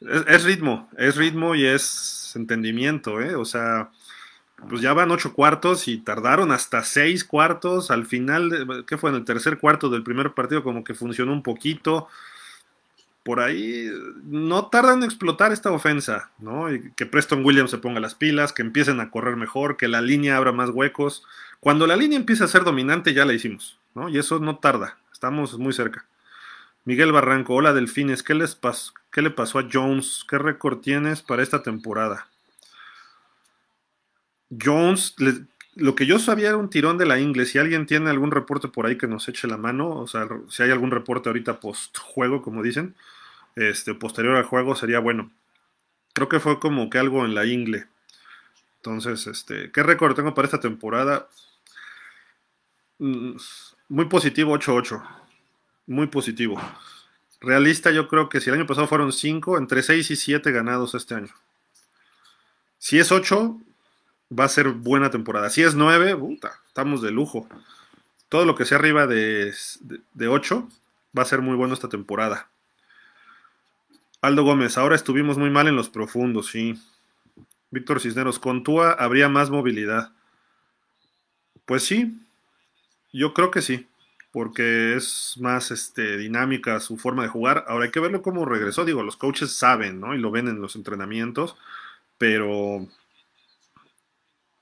Es, 0.00 0.44
ritmo, 0.44 0.88
es 0.96 1.16
ritmo 1.16 1.54
y 1.54 1.66
es 1.66 2.32
entendimiento, 2.36 3.20
¿eh? 3.20 3.34
O 3.34 3.44
sea, 3.44 3.90
pues 4.68 4.80
ya 4.80 4.92
van 4.92 5.10
ocho 5.10 5.32
cuartos 5.32 5.88
y 5.88 5.98
tardaron 5.98 6.52
hasta 6.52 6.84
seis 6.84 7.24
cuartos. 7.24 7.90
Al 7.90 8.06
final, 8.06 8.84
¿qué 8.86 8.96
fue? 8.96 9.10
En 9.10 9.16
el 9.16 9.24
tercer 9.24 9.58
cuarto 9.58 9.88
del 9.88 10.04
primer 10.04 10.34
partido 10.34 10.62
como 10.62 10.84
que 10.84 10.94
funcionó 10.94 11.32
un 11.32 11.42
poquito. 11.42 12.08
Por 13.28 13.40
ahí 13.40 13.90
no 14.24 14.68
tardan 14.68 15.00
en 15.00 15.04
explotar 15.04 15.52
esta 15.52 15.70
ofensa, 15.70 16.30
¿no? 16.38 16.72
Y 16.72 16.92
que 16.92 17.04
Preston 17.04 17.44
Williams 17.44 17.70
se 17.70 17.76
ponga 17.76 18.00
las 18.00 18.14
pilas, 18.14 18.54
que 18.54 18.62
empiecen 18.62 19.00
a 19.00 19.10
correr 19.10 19.36
mejor, 19.36 19.76
que 19.76 19.86
la 19.86 20.00
línea 20.00 20.38
abra 20.38 20.50
más 20.50 20.70
huecos. 20.70 21.26
Cuando 21.60 21.86
la 21.86 21.94
línea 21.94 22.16
empieza 22.16 22.44
a 22.44 22.48
ser 22.48 22.64
dominante 22.64 23.12
ya 23.12 23.26
la 23.26 23.34
hicimos, 23.34 23.78
¿no? 23.94 24.08
Y 24.08 24.16
eso 24.16 24.38
no 24.38 24.56
tarda, 24.56 24.96
estamos 25.12 25.58
muy 25.58 25.74
cerca. 25.74 26.06
Miguel 26.86 27.12
Barranco, 27.12 27.54
hola 27.54 27.74
Delfines, 27.74 28.22
¿qué, 28.22 28.32
les 28.32 28.58
¿qué 29.12 29.20
le 29.20 29.30
pasó 29.30 29.58
a 29.58 29.68
Jones? 29.70 30.24
¿Qué 30.26 30.38
récord 30.38 30.78
tienes 30.78 31.20
para 31.20 31.42
esta 31.42 31.62
temporada? 31.62 32.28
Jones, 34.58 35.16
lo 35.74 35.94
que 35.94 36.06
yo 36.06 36.18
sabía 36.18 36.48
era 36.48 36.56
un 36.56 36.70
tirón 36.70 36.96
de 36.96 37.04
la 37.04 37.20
inglés. 37.20 37.50
Si 37.50 37.58
alguien 37.58 37.84
tiene 37.84 38.08
algún 38.08 38.30
reporte 38.30 38.68
por 38.68 38.86
ahí 38.86 38.96
que 38.96 39.06
nos 39.06 39.28
eche 39.28 39.48
la 39.48 39.58
mano, 39.58 39.90
o 39.90 40.06
sea, 40.06 40.26
si 40.48 40.62
hay 40.62 40.70
algún 40.70 40.92
reporte 40.92 41.28
ahorita 41.28 41.60
post 41.60 41.98
juego, 41.98 42.40
como 42.40 42.62
dicen, 42.62 42.94
este, 43.58 43.94
posterior 43.94 44.36
al 44.36 44.44
juego, 44.44 44.76
sería 44.76 45.00
bueno. 45.00 45.30
Creo 46.12 46.28
que 46.28 46.40
fue 46.40 46.58
como 46.60 46.90
que 46.90 46.98
algo 46.98 47.24
en 47.24 47.34
la 47.34 47.46
ingle. 47.46 47.86
Entonces, 48.76 49.26
este, 49.26 49.70
¿qué 49.72 49.82
récord 49.82 50.14
tengo 50.14 50.34
para 50.34 50.46
esta 50.46 50.60
temporada? 50.60 51.28
Mm, 52.98 53.36
muy 53.88 54.04
positivo, 54.06 54.56
8-8. 54.56 55.02
Muy 55.86 56.06
positivo. 56.06 56.60
Realista, 57.40 57.90
yo 57.90 58.08
creo 58.08 58.28
que 58.28 58.40
si 58.40 58.50
el 58.50 58.56
año 58.56 58.66
pasado 58.66 58.86
fueron 58.86 59.12
5, 59.12 59.58
entre 59.58 59.82
6 59.82 60.10
y 60.10 60.16
7 60.16 60.52
ganados 60.52 60.94
este 60.94 61.14
año. 61.14 61.34
Si 62.78 62.98
es 62.98 63.10
8, 63.12 63.58
va 64.36 64.44
a 64.44 64.48
ser 64.48 64.68
buena 64.70 65.10
temporada. 65.10 65.50
Si 65.50 65.62
es 65.62 65.74
9, 65.74 66.16
puta, 66.16 66.52
estamos 66.66 67.02
de 67.02 67.10
lujo. 67.10 67.48
Todo 68.28 68.44
lo 68.44 68.54
que 68.54 68.64
sea 68.64 68.78
arriba 68.78 69.06
de, 69.06 69.54
de, 70.14 70.28
8 70.28 70.68
va 71.16 71.22
a 71.22 71.26
ser 71.26 71.40
muy 71.40 71.56
bueno 71.56 71.74
esta 71.74 71.88
temporada. 71.88 72.48
Aldo 74.20 74.42
Gómez, 74.42 74.76
ahora 74.76 74.96
estuvimos 74.96 75.38
muy 75.38 75.50
mal 75.50 75.68
en 75.68 75.76
los 75.76 75.88
profundos, 75.88 76.48
sí. 76.48 76.74
Víctor 77.70 78.00
Cisneros, 78.00 78.38
con 78.38 78.64
Tua 78.64 78.92
habría 78.92 79.28
más 79.28 79.50
movilidad. 79.50 80.12
Pues 81.66 81.84
sí, 81.84 82.18
yo 83.12 83.32
creo 83.32 83.50
que 83.50 83.62
sí, 83.62 83.86
porque 84.32 84.96
es 84.96 85.36
más 85.38 85.70
este, 85.70 86.16
dinámica 86.16 86.80
su 86.80 86.96
forma 86.96 87.22
de 87.22 87.28
jugar. 87.28 87.64
Ahora 87.68 87.84
hay 87.84 87.90
que 87.92 88.00
verlo 88.00 88.22
cómo 88.22 88.44
regresó. 88.44 88.84
Digo, 88.84 89.02
los 89.02 89.16
coaches 89.16 89.52
saben, 89.52 90.00
¿no? 90.00 90.14
Y 90.14 90.18
lo 90.18 90.30
ven 90.30 90.48
en 90.48 90.60
los 90.60 90.74
entrenamientos, 90.74 91.56
pero 92.16 92.88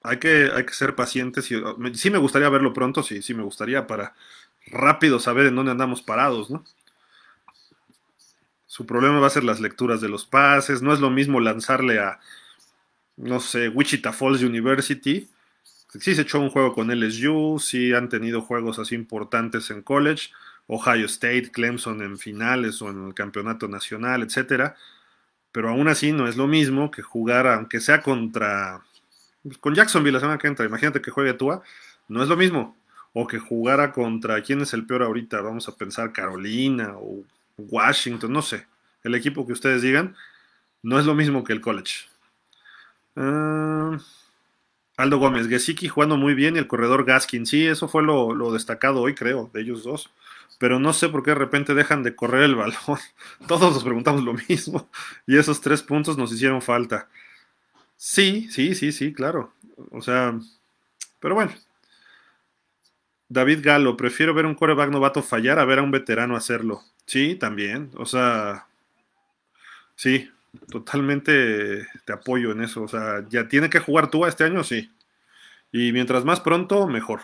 hay 0.02 0.18
que, 0.18 0.50
hay 0.54 0.66
que 0.66 0.74
ser 0.74 0.94
pacientes. 0.94 1.50
Y, 1.50 1.62
sí 1.94 2.10
me 2.10 2.18
gustaría 2.18 2.48
verlo 2.50 2.72
pronto, 2.74 3.02
sí, 3.02 3.22
sí 3.22 3.32
me 3.34 3.42
gustaría 3.42 3.86
para 3.86 4.14
rápido 4.66 5.18
saber 5.18 5.46
en 5.46 5.56
dónde 5.56 5.72
andamos 5.72 6.02
parados, 6.02 6.50
¿no? 6.50 6.64
Su 8.76 8.84
problema 8.84 9.20
va 9.20 9.28
a 9.28 9.30
ser 9.30 9.42
las 9.42 9.58
lecturas 9.58 10.02
de 10.02 10.10
los 10.10 10.26
pases. 10.26 10.82
No 10.82 10.92
es 10.92 11.00
lo 11.00 11.08
mismo 11.08 11.40
lanzarle 11.40 11.98
a, 11.98 12.20
no 13.16 13.40
sé, 13.40 13.70
Wichita 13.70 14.12
Falls 14.12 14.42
University. 14.42 15.30
Sí 15.98 16.14
se 16.14 16.20
echó 16.20 16.40
un 16.40 16.50
juego 16.50 16.74
con 16.74 16.90
LSU, 16.90 17.58
sí 17.58 17.94
han 17.94 18.10
tenido 18.10 18.42
juegos 18.42 18.78
así 18.78 18.94
importantes 18.94 19.70
en 19.70 19.80
college. 19.80 20.28
Ohio 20.66 21.06
State, 21.06 21.52
Clemson 21.52 22.02
en 22.02 22.18
finales 22.18 22.82
o 22.82 22.90
en 22.90 23.06
el 23.06 23.14
campeonato 23.14 23.66
nacional, 23.66 24.22
etcétera. 24.22 24.76
Pero 25.52 25.70
aún 25.70 25.88
así 25.88 26.12
no 26.12 26.28
es 26.28 26.36
lo 26.36 26.46
mismo 26.46 26.90
que 26.90 27.00
jugar, 27.00 27.46
aunque 27.46 27.80
sea 27.80 28.02
contra 28.02 28.82
con 29.58 29.74
Jacksonville 29.74 30.12
la 30.12 30.20
semana 30.20 30.38
que 30.38 30.48
entra, 30.48 30.66
imagínate 30.66 31.00
que 31.00 31.10
juegue 31.10 31.32
Tua, 31.32 31.62
no 32.08 32.22
es 32.22 32.28
lo 32.28 32.36
mismo. 32.36 32.76
O 33.14 33.26
que 33.26 33.38
jugara 33.38 33.92
contra 33.92 34.42
quién 34.42 34.60
es 34.60 34.74
el 34.74 34.84
peor 34.84 35.02
ahorita, 35.02 35.40
vamos 35.40 35.66
a 35.66 35.76
pensar 35.76 36.12
Carolina 36.12 36.96
o 36.98 37.24
Washington, 37.56 38.32
no 38.32 38.42
sé. 38.42 38.66
El 39.02 39.14
equipo 39.14 39.46
que 39.46 39.52
ustedes 39.52 39.82
digan, 39.82 40.16
no 40.82 40.98
es 40.98 41.06
lo 41.06 41.14
mismo 41.14 41.44
que 41.44 41.52
el 41.52 41.60
college. 41.60 42.06
Ah, 43.16 43.98
Aldo 44.96 45.18
Gómez, 45.18 45.48
Gesicki 45.48 45.88
jugando 45.88 46.16
muy 46.16 46.34
bien 46.34 46.56
y 46.56 46.58
el 46.58 46.66
corredor 46.66 47.04
Gaskin. 47.04 47.46
Sí, 47.46 47.66
eso 47.66 47.88
fue 47.88 48.02
lo, 48.02 48.34
lo, 48.34 48.52
destacado 48.52 49.00
hoy, 49.00 49.14
creo, 49.14 49.50
de 49.52 49.60
ellos 49.60 49.84
dos. 49.84 50.10
Pero 50.58 50.78
no 50.78 50.92
sé 50.92 51.08
por 51.08 51.22
qué 51.22 51.32
de 51.32 51.36
repente 51.36 51.74
dejan 51.74 52.02
de 52.02 52.16
correr 52.16 52.44
el 52.44 52.54
balón. 52.56 52.98
Todos 53.46 53.74
nos 53.74 53.84
preguntamos 53.84 54.22
lo 54.24 54.34
mismo. 54.48 54.88
Y 55.26 55.36
esos 55.36 55.60
tres 55.60 55.82
puntos 55.82 56.16
nos 56.16 56.32
hicieron 56.32 56.62
falta. 56.62 57.08
Sí, 57.96 58.48
sí, 58.50 58.74
sí, 58.74 58.92
sí, 58.92 59.12
claro. 59.12 59.52
O 59.90 60.00
sea, 60.00 60.38
pero 61.20 61.34
bueno. 61.34 61.52
David 63.28 63.60
Galo, 63.62 63.96
prefiero 63.96 64.34
ver 64.34 64.46
un 64.46 64.54
coreback 64.54 64.90
novato 64.90 65.22
fallar 65.22 65.58
a 65.58 65.64
ver 65.64 65.80
a 65.80 65.82
un 65.82 65.90
veterano 65.90 66.36
hacerlo. 66.36 66.82
Sí, 67.06 67.34
también. 67.34 67.90
O 67.96 68.06
sea, 68.06 68.66
sí, 69.94 70.30
totalmente 70.70 71.86
te 72.04 72.12
apoyo 72.12 72.52
en 72.52 72.62
eso. 72.62 72.82
O 72.82 72.88
sea, 72.88 73.24
ya 73.28 73.48
tiene 73.48 73.70
que 73.70 73.80
jugar 73.80 74.10
tú 74.10 74.26
este 74.26 74.44
año, 74.44 74.62
sí. 74.64 74.90
Y 75.72 75.92
mientras 75.92 76.24
más 76.24 76.40
pronto, 76.40 76.86
mejor. 76.86 77.22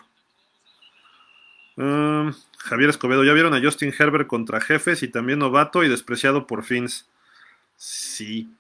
Um, 1.77 2.35
Javier 2.59 2.91
Escobedo, 2.91 3.25
¿ya 3.25 3.33
vieron 3.33 3.55
a 3.55 3.63
Justin 3.63 3.95
Herbert 3.97 4.27
contra 4.27 4.61
jefes 4.61 5.03
y 5.03 5.09
también 5.09 5.39
novato 5.39 5.83
y 5.85 5.89
despreciado 5.89 6.47
por 6.47 6.65
Fins? 6.65 7.09
Sí, 7.77 8.53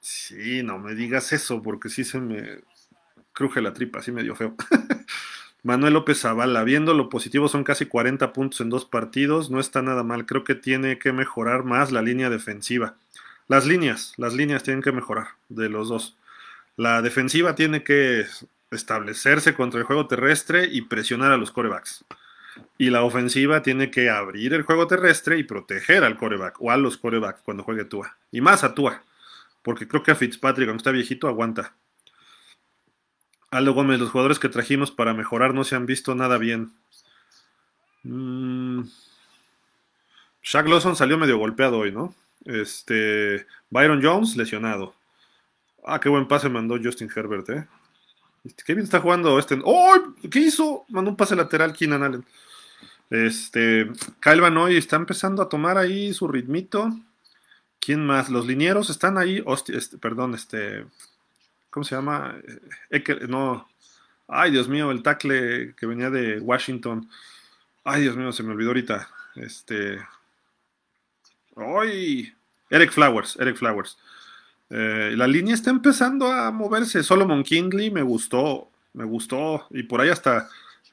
sí, 0.00 0.62
no 0.62 0.78
me 0.78 0.94
digas 0.94 1.32
eso 1.32 1.62
porque 1.62 1.88
sí 1.88 2.02
se 2.02 2.18
me 2.18 2.60
cruje 3.32 3.60
la 3.60 3.72
tripa, 3.72 3.98
así 3.98 4.10
medio 4.10 4.34
feo. 4.34 4.54
Manuel 5.66 5.94
López 5.94 6.20
Zavala, 6.20 6.62
viendo 6.62 6.94
lo 6.94 7.08
positivo 7.08 7.48
son 7.48 7.64
casi 7.64 7.86
40 7.86 8.32
puntos 8.32 8.60
en 8.60 8.70
dos 8.70 8.84
partidos, 8.84 9.50
no 9.50 9.58
está 9.58 9.82
nada 9.82 10.04
mal, 10.04 10.24
creo 10.24 10.44
que 10.44 10.54
tiene 10.54 11.00
que 11.00 11.10
mejorar 11.10 11.64
más 11.64 11.90
la 11.90 12.02
línea 12.02 12.30
defensiva. 12.30 12.94
Las 13.48 13.66
líneas, 13.66 14.12
las 14.16 14.32
líneas 14.32 14.62
tienen 14.62 14.80
que 14.80 14.92
mejorar 14.92 15.30
de 15.48 15.68
los 15.68 15.88
dos. 15.88 16.16
La 16.76 17.02
defensiva 17.02 17.56
tiene 17.56 17.82
que 17.82 18.26
establecerse 18.70 19.54
contra 19.54 19.80
el 19.80 19.86
juego 19.86 20.06
terrestre 20.06 20.68
y 20.70 20.82
presionar 20.82 21.32
a 21.32 21.36
los 21.36 21.50
corebacks. 21.50 22.04
Y 22.78 22.90
la 22.90 23.02
ofensiva 23.02 23.62
tiene 23.62 23.90
que 23.90 24.08
abrir 24.08 24.54
el 24.54 24.62
juego 24.62 24.86
terrestre 24.86 25.36
y 25.36 25.42
proteger 25.42 26.04
al 26.04 26.16
coreback 26.16 26.62
o 26.62 26.70
a 26.70 26.76
los 26.76 26.96
corebacks 26.96 27.42
cuando 27.42 27.64
juegue 27.64 27.84
Tua. 27.86 28.16
Y 28.30 28.40
más 28.40 28.62
a 28.62 28.72
Tua, 28.72 29.02
porque 29.62 29.88
creo 29.88 30.04
que 30.04 30.12
a 30.12 30.14
Fitzpatrick, 30.14 30.68
aunque 30.68 30.82
está 30.82 30.92
viejito, 30.92 31.26
aguanta. 31.26 31.74
Aldo 33.50 33.74
Gómez, 33.74 34.00
los 34.00 34.10
jugadores 34.10 34.38
que 34.38 34.48
trajimos 34.48 34.90
para 34.90 35.14
mejorar 35.14 35.54
no 35.54 35.64
se 35.64 35.76
han 35.76 35.86
visto 35.86 36.14
nada 36.14 36.38
bien. 36.38 36.72
Mm. 38.02 38.82
Shaq 40.42 40.68
Lawson 40.68 40.96
salió 40.96 41.18
medio 41.18 41.38
golpeado 41.38 41.78
hoy, 41.78 41.92
¿no? 41.92 42.14
Este. 42.44 43.46
Byron 43.70 44.00
Jones, 44.02 44.36
lesionado. 44.36 44.94
Ah, 45.84 46.00
qué 46.00 46.08
buen 46.08 46.28
pase 46.28 46.48
mandó 46.48 46.78
Justin 46.82 47.10
Herbert, 47.14 47.48
¿eh? 47.50 47.66
Este, 48.44 48.62
qué 48.64 48.74
bien 48.74 48.84
está 48.84 49.00
jugando 49.00 49.38
este. 49.38 49.58
¡Oh! 49.64 50.14
¿Qué 50.30 50.38
hizo? 50.38 50.84
Mandó 50.88 51.10
un 51.10 51.16
pase 51.16 51.34
lateral 51.34 51.72
Keenan 51.72 52.02
Allen. 52.02 52.24
Este. 53.10 53.90
Kyle 54.20 54.40
Van 54.40 54.56
Hoy 54.56 54.76
está 54.76 54.96
empezando 54.96 55.42
a 55.42 55.48
tomar 55.48 55.78
ahí 55.78 56.12
su 56.12 56.28
ritmito. 56.28 56.90
¿Quién 57.80 58.06
más? 58.06 58.30
Los 58.30 58.46
linieros 58.46 58.90
están 58.90 59.18
ahí. 59.18 59.44
este, 59.68 59.98
perdón, 59.98 60.34
este. 60.34 60.86
¿Cómo 61.76 61.84
se 61.84 61.94
llama? 61.94 62.34
Eh, 62.88 63.04
no. 63.28 63.68
Ay, 64.26 64.50
Dios 64.50 64.66
mío, 64.66 64.90
el 64.90 65.02
tackle 65.02 65.74
que 65.76 65.84
venía 65.84 66.08
de 66.08 66.40
Washington. 66.40 67.06
Ay, 67.84 68.00
Dios 68.00 68.16
mío, 68.16 68.32
se 68.32 68.42
me 68.42 68.52
olvidó 68.52 68.70
ahorita. 68.70 69.10
Este. 69.34 69.98
¡Ay! 71.54 72.32
Eric 72.70 72.92
Flowers, 72.92 73.36
Eric 73.38 73.58
Flowers. 73.58 73.98
Eh, 74.70 75.12
la 75.18 75.26
línea 75.26 75.52
está 75.52 75.68
empezando 75.68 76.32
a 76.32 76.50
moverse. 76.50 77.02
Solomon 77.02 77.42
Kingley 77.42 77.90
me 77.90 78.00
gustó, 78.00 78.70
me 78.94 79.04
gustó. 79.04 79.66
Y 79.68 79.82
por 79.82 80.00
ahí 80.00 80.08
hasta 80.08 80.48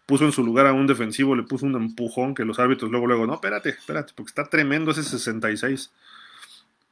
puso 0.05 0.25
en 0.25 0.33
su 0.33 0.43
lugar 0.43 0.67
a 0.67 0.73
un 0.73 0.85
defensivo, 0.85 1.33
le 1.33 1.43
puso 1.43 1.65
un 1.65 1.75
empujón 1.75 2.35
que 2.35 2.43
los 2.43 2.59
árbitros 2.59 2.91
luego, 2.91 3.07
luego, 3.07 3.25
no, 3.25 3.35
espérate, 3.35 3.69
espérate, 3.69 4.11
porque 4.13 4.31
está 4.31 4.49
tremendo 4.49 4.91
ese 4.91 5.03
66. 5.03 5.93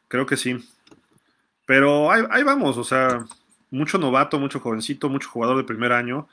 Creo 0.07 0.25
que 0.25 0.37
sí. 0.37 0.65
Pero 1.65 2.09
ahí 2.09 2.43
vamos, 2.43 2.77
o 2.77 2.85
sea, 2.85 3.25
mucho 3.71 3.97
novato, 3.97 4.39
mucho 4.39 4.59
jovencito, 4.59 5.09
mucho 5.09 5.29
jugador 5.29 5.57
de 5.57 5.63
primer 5.63 5.93
año. 5.93 6.27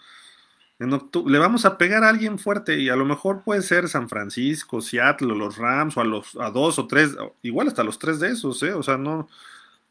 le 0.79 1.39
vamos 1.39 1.65
a 1.65 1.79
pegar 1.79 2.05
a 2.05 2.09
alguien 2.09 2.39
fuerte 2.39 2.79
y 2.79 2.89
a 2.89 2.97
lo 2.97 3.05
mejor 3.05 3.43
puede 3.43 3.63
ser 3.63 3.89
San 3.89 4.09
Francisco, 4.09 4.83
Seattle, 4.83 5.35
los 5.35 5.57
Rams 5.57 5.97
o 5.97 6.01
a 6.01 6.05
los 6.05 6.37
a 6.37 6.51
dos 6.51 6.79
o 6.79 6.87
tres, 6.87 7.17
igual 7.43 7.69
hasta 7.69 7.85
los 7.85 7.99
tres 7.99 8.21
de 8.21 8.31
esos, 8.31 8.63
¿eh? 8.63 8.75
o 8.75 8.83
sea, 8.83 8.99
no, 8.99 9.29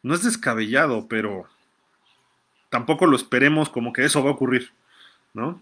no 0.04 0.14
es 0.14 0.24
descabellado, 0.24 1.08
pero 1.08 1.46
tampoco 2.70 3.06
lo 3.08 3.16
esperemos 3.16 3.70
como 3.70 3.94
que 3.94 4.06
eso 4.06 4.24
va 4.24 4.30
a 4.30 4.34
ocurrir, 4.34 4.72
¿no? 5.34 5.62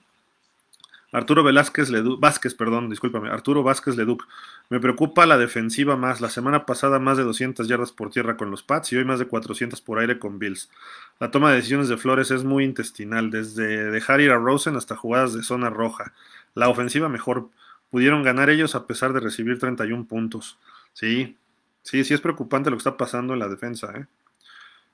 Arturo 1.12 1.44
Velázquez 1.44 1.90
Leduc, 1.90 2.20
Vázquez, 2.20 2.56
perdón, 2.56 2.90
discúlpame, 2.90 3.30
Arturo 3.30 3.64
Vázquez 3.64 3.96
Leduc. 3.96 4.28
Me 4.70 4.80
preocupa 4.80 5.26
la 5.26 5.38
defensiva 5.38 5.96
más. 5.96 6.20
La 6.20 6.30
semana 6.30 6.66
pasada 6.66 7.00
más 7.00 7.18
de 7.18 7.24
200 7.24 7.68
yardas 7.68 7.92
por 7.92 8.10
tierra 8.10 8.36
con 8.38 8.52
los 8.52 8.64
Pats 8.64 8.92
y 8.92 8.98
hoy 8.98 9.06
más 9.06 9.20
de 9.20 9.28
400 9.28 9.82
por 9.82 10.00
aire 10.00 10.20
con 10.20 10.40
Bills. 10.40 10.70
La 11.20 11.32
toma 11.32 11.50
de 11.50 11.58
decisiones 11.58 11.88
de 11.88 11.98
Flores 11.98 12.32
es 12.32 12.44
muy 12.44 12.64
intestinal, 12.64 13.32
desde 13.32 13.92
dejar 13.92 14.22
ir 14.22 14.32
a 14.32 14.38
Rosen 14.38 14.76
hasta 14.76 14.96
jugadas 14.96 15.34
de 15.34 15.44
zona 15.44 15.70
roja. 15.70 16.14
La 16.54 16.70
ofensiva 16.70 17.10
mejor. 17.10 17.50
Pudieron 17.92 18.24
ganar 18.24 18.50
ellos 18.50 18.76
a 18.76 18.88
pesar 18.88 19.14
de 19.14 19.22
recibir 19.22 19.58
31 19.58 20.06
puntos. 20.06 20.58
Sí, 20.92 21.38
sí, 21.84 22.04
sí 22.04 22.14
es 22.14 22.20
preocupante 22.20 22.70
lo 22.70 22.76
que 22.76 22.80
está 22.80 22.98
pasando 22.98 23.34
en 23.34 23.40
la 23.40 23.48
defensa. 23.48 23.94
¿eh? 23.96 24.06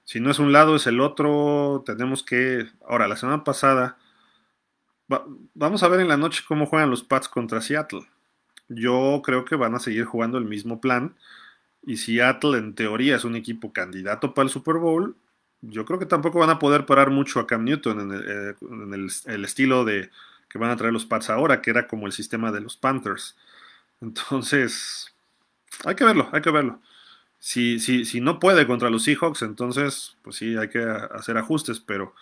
Si 0.04 0.20
no 0.20 0.30
es 0.30 0.38
un 0.38 0.52
lado, 0.52 0.76
es 0.76 0.86
el 0.86 1.00
otro. 1.00 1.84
Tenemos 1.86 2.22
que... 2.22 2.68
Ahora, 2.88 3.08
la 3.08 3.16
semana 3.16 3.44
pasada 3.44 3.98
vamos 5.54 5.84
a 5.84 5.88
ver 5.88 6.00
en 6.00 6.08
la 6.08 6.18
noche 6.18 6.44
cómo 6.48 6.66
juegan 6.66 6.90
los 6.90 7.04
Pats 7.04 7.28
contra 7.28 7.62
Seattle. 7.62 8.08
Yo 8.70 9.22
creo 9.24 9.46
que 9.46 9.56
van 9.56 9.76
a 9.76 9.80
seguir 9.80 10.06
jugando 10.06 10.38
el 10.38 10.46
mismo 10.46 10.80
plan. 10.80 11.16
Y 11.86 11.98
Seattle, 11.98 12.58
en 12.58 12.76
teoría, 12.76 13.16
es 13.16 13.26
un 13.26 13.36
equipo 13.36 13.74
candidato 13.74 14.34
para 14.34 14.46
el 14.46 14.52
Super 14.52 14.76
Bowl. 14.76 15.16
Yo 15.62 15.86
creo 15.86 16.00
que 16.00 16.06
tampoco 16.06 16.40
van 16.40 16.50
a 16.50 16.60
poder 16.60 16.86
parar 16.86 17.12
mucho 17.12 17.40
a 17.40 17.48
Cam 17.48 17.66
Newton 17.66 18.00
en 18.00 18.94
el, 18.94 19.10
eh, 19.10 19.46
estilo 19.46 19.86
de 19.86 20.10
que 20.50 20.58
van 20.58 20.70
a 20.70 20.76
traer 20.76 20.94
los 20.94 21.06
Pats 21.06 21.30
ahora, 21.30 21.62
que 21.62 21.70
era 21.70 21.88
como 21.88 22.08
el 22.08 22.14
sistema 22.14 22.52
de 22.52 22.62
los 22.62 22.78
Panthers. 22.78 23.36
Entonces, 24.02 25.14
hay 25.86 25.96
que 25.96 26.04
verlo, 26.04 26.30
hay 26.32 26.42
que 26.42 26.52
verlo. 26.52 26.82
Si, 27.40 27.80
si, 27.80 28.06
si 28.06 28.22
no 28.22 28.40
puede 28.40 28.68
contra 28.68 28.90
los 28.90 29.04
Seahawks, 29.04 29.42
entonces, 29.42 30.18
pues 30.22 30.36
sí, 30.36 30.58
hay 30.58 30.70
que 30.70 30.84
hacer 30.84 31.38
ajustes, 31.38 31.80
pero 31.80 32.14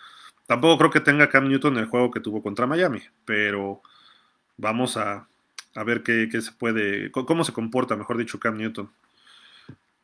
Tampoco 0.50 0.78
creo 0.78 0.90
que 0.90 0.98
tenga 0.98 1.28
Cam 1.28 1.46
Newton 1.48 1.76
el 1.76 1.86
juego 1.86 2.10
que 2.10 2.18
tuvo 2.18 2.42
contra 2.42 2.66
Miami, 2.66 3.00
pero 3.24 3.82
vamos 4.56 4.96
a, 4.96 5.28
ver 5.86 6.02
qué, 6.02 6.28
se 6.42 6.50
puede, 6.50 7.12
cómo 7.12 7.44
se 7.44 7.52
comporta, 7.52 7.94
mejor 7.94 8.18
dicho, 8.18 8.40
Cam 8.40 8.56
Newton. 8.56 8.90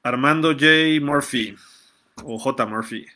Armando 0.05 0.53
J. 0.53 1.01
Murphy 1.03 1.57
o 2.23 2.39
J. 2.39 2.65
Murphy. 2.65 3.07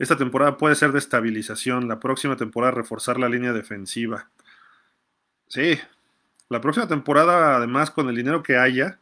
Esta 0.00 0.16
temporada 0.16 0.56
puede 0.56 0.74
ser 0.74 0.90
de 0.90 0.98
estabilización, 0.98 1.86
la 1.86 2.00
próxima 2.00 2.34
temporada 2.36 2.72
reforzar 2.72 3.20
la 3.20 3.28
línea 3.28 3.52
defensiva. 3.52 4.28
Sí, 5.46 5.78
la 6.48 6.60
próxima 6.60 6.88
temporada, 6.88 7.54
además, 7.54 7.92
con 7.92 8.08
el 8.08 8.16
dinero 8.16 8.42
que 8.42 8.56
haya, 8.56 8.98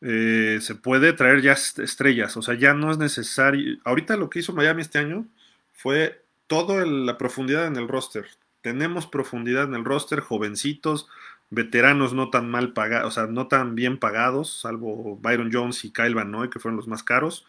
eh, 0.00 0.56
se 0.62 0.74
puede 0.74 1.12
traer 1.12 1.42
ya 1.42 1.52
estrellas. 1.52 2.34
O 2.38 2.40
sea, 2.40 2.54
ya 2.54 2.72
no 2.72 2.90
es 2.90 2.96
necesario. 2.96 3.76
Ahorita 3.84 4.16
lo 4.16 4.30
que 4.30 4.38
hizo 4.38 4.54
Miami 4.54 4.80
este 4.80 5.00
año 5.00 5.26
fue 5.74 6.23
toda 6.46 6.84
la 6.86 7.18
profundidad 7.18 7.66
en 7.66 7.76
el 7.76 7.88
roster. 7.88 8.26
Tenemos 8.62 9.06
profundidad 9.06 9.64
en 9.64 9.74
el 9.74 9.84
roster, 9.84 10.20
jovencitos, 10.20 11.08
veteranos 11.50 12.14
no 12.14 12.30
tan 12.30 12.50
mal 12.50 12.72
pagados, 12.72 13.08
o 13.08 13.10
sea, 13.10 13.26
no 13.26 13.48
tan 13.48 13.74
bien 13.74 13.98
pagados, 13.98 14.60
salvo 14.60 15.18
Byron 15.20 15.50
Jones 15.52 15.84
y 15.84 15.92
Kyle 15.92 16.14
Van 16.14 16.30
Noy, 16.30 16.50
que 16.50 16.58
fueron 16.58 16.76
los 16.76 16.88
más 16.88 17.02
caros. 17.02 17.46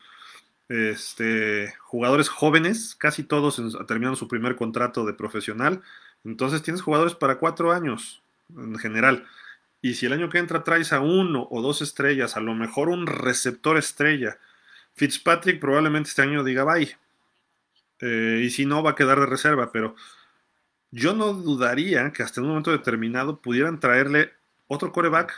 Este, 0.68 1.74
jugadores 1.80 2.30
jóvenes, 2.30 2.96
casi 2.96 3.24
todos 3.24 3.62
terminaron 3.88 4.18
su 4.18 4.28
primer 4.28 4.56
contrato 4.56 5.06
de 5.06 5.14
profesional. 5.14 5.82
Entonces 6.24 6.64
tienes 6.64 6.82
jugadores 6.82 7.14
para 7.16 7.38
cuatro 7.38 7.72
años 7.72 8.22
en 8.56 8.78
general. 8.78 9.26
Y 9.82 9.94
si 9.94 10.08
el 10.08 10.14
año 10.14 10.30
que 10.30 10.40
entra 10.40 10.64
traes 10.64 10.94
a 10.94 11.00
uno 11.00 11.48
o 11.52 11.62
dos 11.62 11.82
estrellas, 11.82 12.38
a 12.38 12.40
lo 12.40 12.56
mejor 12.56 12.90
un 12.90 13.06
receptor 13.06 13.78
estrella, 13.78 14.38
Fitzpatrick 14.96 15.60
probablemente 15.60 16.10
este 16.10 16.24
año 16.24 16.44
diga 16.44 16.64
bye. 16.64 16.98
Eh, 18.08 18.44
y 18.44 18.50
si 18.52 18.68
no, 18.68 18.84
va 18.84 18.92
a 18.92 18.96
quedar 18.96 19.20
de 19.20 19.26
reserva. 19.26 19.72
Pero 19.72 19.96
yo 20.92 21.16
no 21.16 21.34
dudaría 21.34 22.12
que 22.14 22.22
hasta 22.22 22.42
un 22.42 22.48
momento 22.48 22.72
determinado 22.72 23.42
pudieran 23.42 23.80
traerle 23.80 24.34
otro 24.68 24.92
coreback 24.92 25.34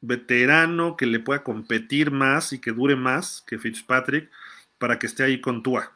veterano 0.00 0.96
que 0.96 1.06
le 1.06 1.20
pueda 1.20 1.44
competir 1.44 2.10
más 2.10 2.52
y 2.52 2.58
que 2.60 2.72
dure 2.72 2.96
más 2.96 3.44
que 3.46 3.58
Fitzpatrick 3.58 4.28
para 4.78 4.98
que 4.98 5.06
esté 5.06 5.22
ahí 5.22 5.40
con 5.40 5.62
Tua. 5.62 5.92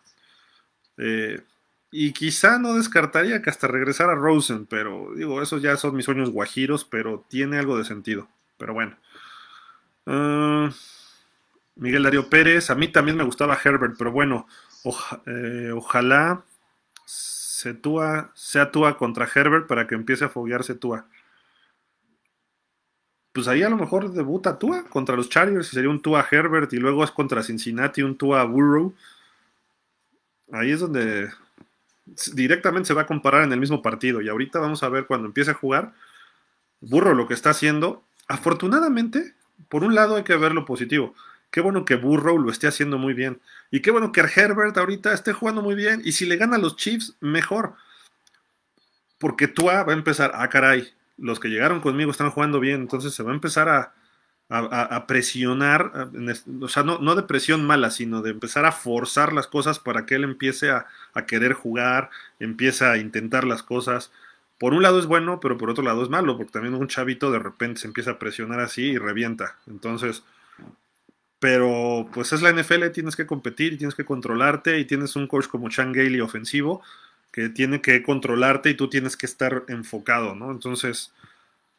Eh, 0.99 1.42
y 1.90 2.12
quizá 2.12 2.59
no 2.59 2.74
descartaría 2.74 3.42
que 3.42 3.51
hasta 3.51 3.66
regresara 3.66 4.14
Rosen, 4.14 4.66
pero 4.66 5.12
digo, 5.16 5.42
esos 5.42 5.62
ya 5.62 5.76
son 5.76 5.96
mis 5.96 6.05
sueños 6.05 6.30
guajiros, 6.30 6.84
pero 6.84 7.26
tiene 7.28 7.59
algo 7.59 7.76
de 7.76 7.84
sentido. 7.84 8.28
Pero 8.57 8.72
bueno. 8.74 8.96
Ah, 10.07 10.70
Miguel 11.76 12.03
Darío 12.03 12.28
Pérez, 12.28 12.70
a 12.70 12.74
mí 12.74 12.88
también 12.88 13.16
me 13.16 13.24
gustaba 13.24 13.59
Herbert, 13.62 13.96
pero 13.99 14.12
bueno, 14.12 14.46
eh, 15.26 15.72
ojalá 15.74 16.44
se 17.04 17.80
sea 18.34 18.70
Tua 18.70 18.96
contra 18.96 19.28
Herbert 19.32 19.66
para 19.66 19.86
que 19.86 19.94
empiece 19.94 20.24
a 20.24 20.28
foguearse 20.28 20.74
Tua. 20.74 21.06
Pues 23.32 23.48
ahí 23.48 23.62
a 23.62 23.70
lo 23.70 23.76
mejor 23.76 24.12
debuta 24.12 24.58
Tua 24.58 24.84
contra 24.84 25.16
los 25.16 25.28
Chargers 25.28 25.68
y 25.68 25.74
sería 25.74 25.90
un 25.90 26.00
Tua 26.00 26.26
Herbert 26.30 26.72
y 26.72 26.76
luego 26.78 27.04
es 27.04 27.10
contra 27.10 27.42
Cincinnati 27.42 28.02
un 28.02 28.16
Tua 28.16 28.44
Burrow. 28.44 28.94
Ahí 30.52 30.70
es 30.70 30.80
donde 30.80 31.30
directamente 32.32 32.86
se 32.88 32.94
va 32.94 33.02
a 33.02 33.06
comparar 33.06 33.44
en 33.44 33.52
el 33.52 33.60
mismo 33.60 33.82
partido. 33.82 34.20
Y 34.20 34.28
ahorita 34.28 34.60
vamos 34.60 34.82
a 34.82 34.88
ver 34.88 35.06
cuando 35.06 35.26
empiece 35.26 35.50
a 35.50 35.54
jugar. 35.54 35.92
Burrow 36.80 37.14
lo 37.14 37.26
que 37.26 37.34
está 37.34 37.50
haciendo. 37.50 38.02
Afortunadamente, 38.28 39.34
por 39.68 39.84
un 39.84 39.94
lado 39.94 40.16
hay 40.16 40.22
que 40.22 40.36
ver 40.36 40.52
lo 40.52 40.64
positivo. 40.64 41.14
Qué 41.51 41.61
bueno 41.61 41.84
que 41.84 41.96
Burrow 41.96 42.38
lo 42.38 42.51
esté 42.51 42.66
haciendo 42.66 42.99
muy 42.99 43.14
bien. 43.14 43.40
Y 43.70 43.80
qué 43.80 43.90
bueno 43.90 44.12
que 44.12 44.20
Herbert 44.20 44.76
ahorita 44.76 45.12
esté 45.12 45.32
jugando 45.32 45.62
muy 45.62 45.74
bien. 45.74 46.03
Y 46.05 46.12
si 46.12 46.26
le 46.26 46.36
gana 46.36 46.57
a 46.57 46.59
los 46.59 46.76
Chiefs, 46.76 47.16
mejor. 47.20 47.74
Porque 49.18 49.49
Tua 49.49 49.82
va 49.82 49.92
a 49.92 49.96
empezar, 49.96 50.32
ah, 50.34 50.49
caray, 50.49 50.92
los 51.18 51.40
que 51.40 51.49
llegaron 51.49 51.80
conmigo 51.80 52.11
están 52.11 52.30
jugando 52.30 52.61
bien, 52.61 52.80
entonces 52.80 53.12
se 53.12 53.22
va 53.22 53.32
a 53.32 53.34
empezar 53.34 53.68
a, 53.68 53.92
presionar, 55.07 56.11
o 56.62 56.68
sea, 56.68 56.82
no, 56.82 56.99
no, 57.01 57.14
de 57.14 57.22
presión 57.24 57.66
mala, 57.66 57.90
sino 57.90 58.22
de 58.22 58.30
empezar 58.30 58.64
a 58.64 58.72
forzar 58.72 59.34
las 59.34 59.46
cosas 59.46 59.78
para 59.78 60.07
que 60.07 60.14
él 60.14 60.24
empiece 60.24 60.70
a, 60.70 60.86
a 61.12 61.26
querer 61.26 61.53
jugar, 61.53 62.09
empiece 62.40 62.86
a 62.86 62.96
intentar 62.96 63.44
las 63.44 63.62
cosas. 63.62 64.11
Por 64.59 64.72
un 64.72 64.82
lado 64.82 64.99
es 64.99 65.07
bueno, 65.07 65.38
pero 65.40 65.59
por 65.59 65.68
otro 65.68 65.84
lado 65.84 66.03
es 66.03 66.09
malo, 66.09 66.36
porque 66.38 66.53
también 66.53 66.74
un 66.74 66.88
chavito 66.88 67.30
de 67.30 67.40
repente 67.40 67.80
se 67.80 67.88
empieza 67.88 68.12
a 68.12 68.18
presionar 68.18 68.61
así 68.61 68.82
y 68.82 68.99
revienta. 68.99 69.57
Entonces, 69.66 70.22
pero 71.39 72.09
pues 72.12 72.32
es 72.32 72.43
la 72.43 72.53
NFL, 72.53 72.89
tienes 72.93 73.16
que 73.16 73.26
competir, 73.26 73.78
tienes 73.78 73.95
que 73.95 74.05
controlarte 74.05 74.78
y 74.78 74.84
tienes 74.84 75.16
un 75.16 75.26
coach 75.26 75.47
como 75.47 75.68
Chan 75.68 75.93
Gailey 75.93 76.20
ofensivo 76.20 76.82
que 77.32 77.49
tiene 77.49 77.80
que 77.80 78.03
controlarte 78.03 78.70
y 78.70 78.74
tú 78.74 78.89
tienes 78.89 79.16
que 79.16 79.26
estar 79.26 79.64
enfocado, 79.68 80.34
¿no? 80.34 80.51
Entonces, 80.51 81.12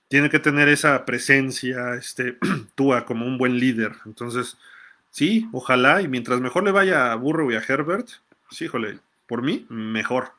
tiene 0.07 0.30
que 0.30 0.39
tener 0.39 0.70
esa 0.70 1.05
presencia, 1.05 1.95
este, 1.95 2.38
como 3.05 3.26
un 3.26 3.38
buen 3.38 3.60
líder. 3.60 3.93
Entonces, 4.05 4.57
sí, 5.12 5.47
ojalá, 5.51 6.01
y 6.01 6.07
mientras 6.07 6.39
mejor 6.39 6.64
le 6.64 6.72
vaya 6.72 7.12
a 7.12 7.16
Burrow 7.16 7.51
y 7.51 7.55
a 7.55 7.64
Herbert, 7.68 8.07
sí, 8.51 8.66
híjole, 8.66 8.99
por 9.28 9.41
mí, 9.41 9.66
mejor. 9.70 10.34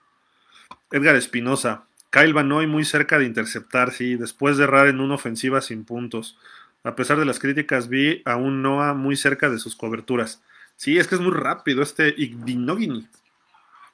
Edgar 0.91 1.16
Espinosa, 1.16 1.85
Kyle 2.11 2.33
Van 2.33 2.49
muy 2.49 2.85
cerca 2.85 3.18
de 3.18 3.27
interceptar, 3.27 3.93
sí, 3.93 4.16
después 4.16 4.57
de 4.57 4.64
errar 4.64 4.89
en 4.89 5.01
una 5.01 5.14
ofensiva 5.14 5.61
sin 5.61 5.85
puntos. 5.85 6.37
A 6.83 6.97
pesar 6.97 7.18
de 7.18 7.24
las 7.24 7.39
críticas, 7.39 7.89
vi 7.89 8.22
a 8.24 8.37
un 8.37 8.62
Noah 8.62 8.95
muy 8.95 9.16
cerca 9.16 9.51
de 9.51 9.59
sus 9.59 9.76
coberturas. 9.76 10.43
Sí, 10.76 10.99
es 10.99 11.07
que 11.07 11.14
es 11.14 11.20
muy 11.20 11.33
rápido 11.33 11.83
este 11.83 12.14
Igdinogini. 12.16 13.07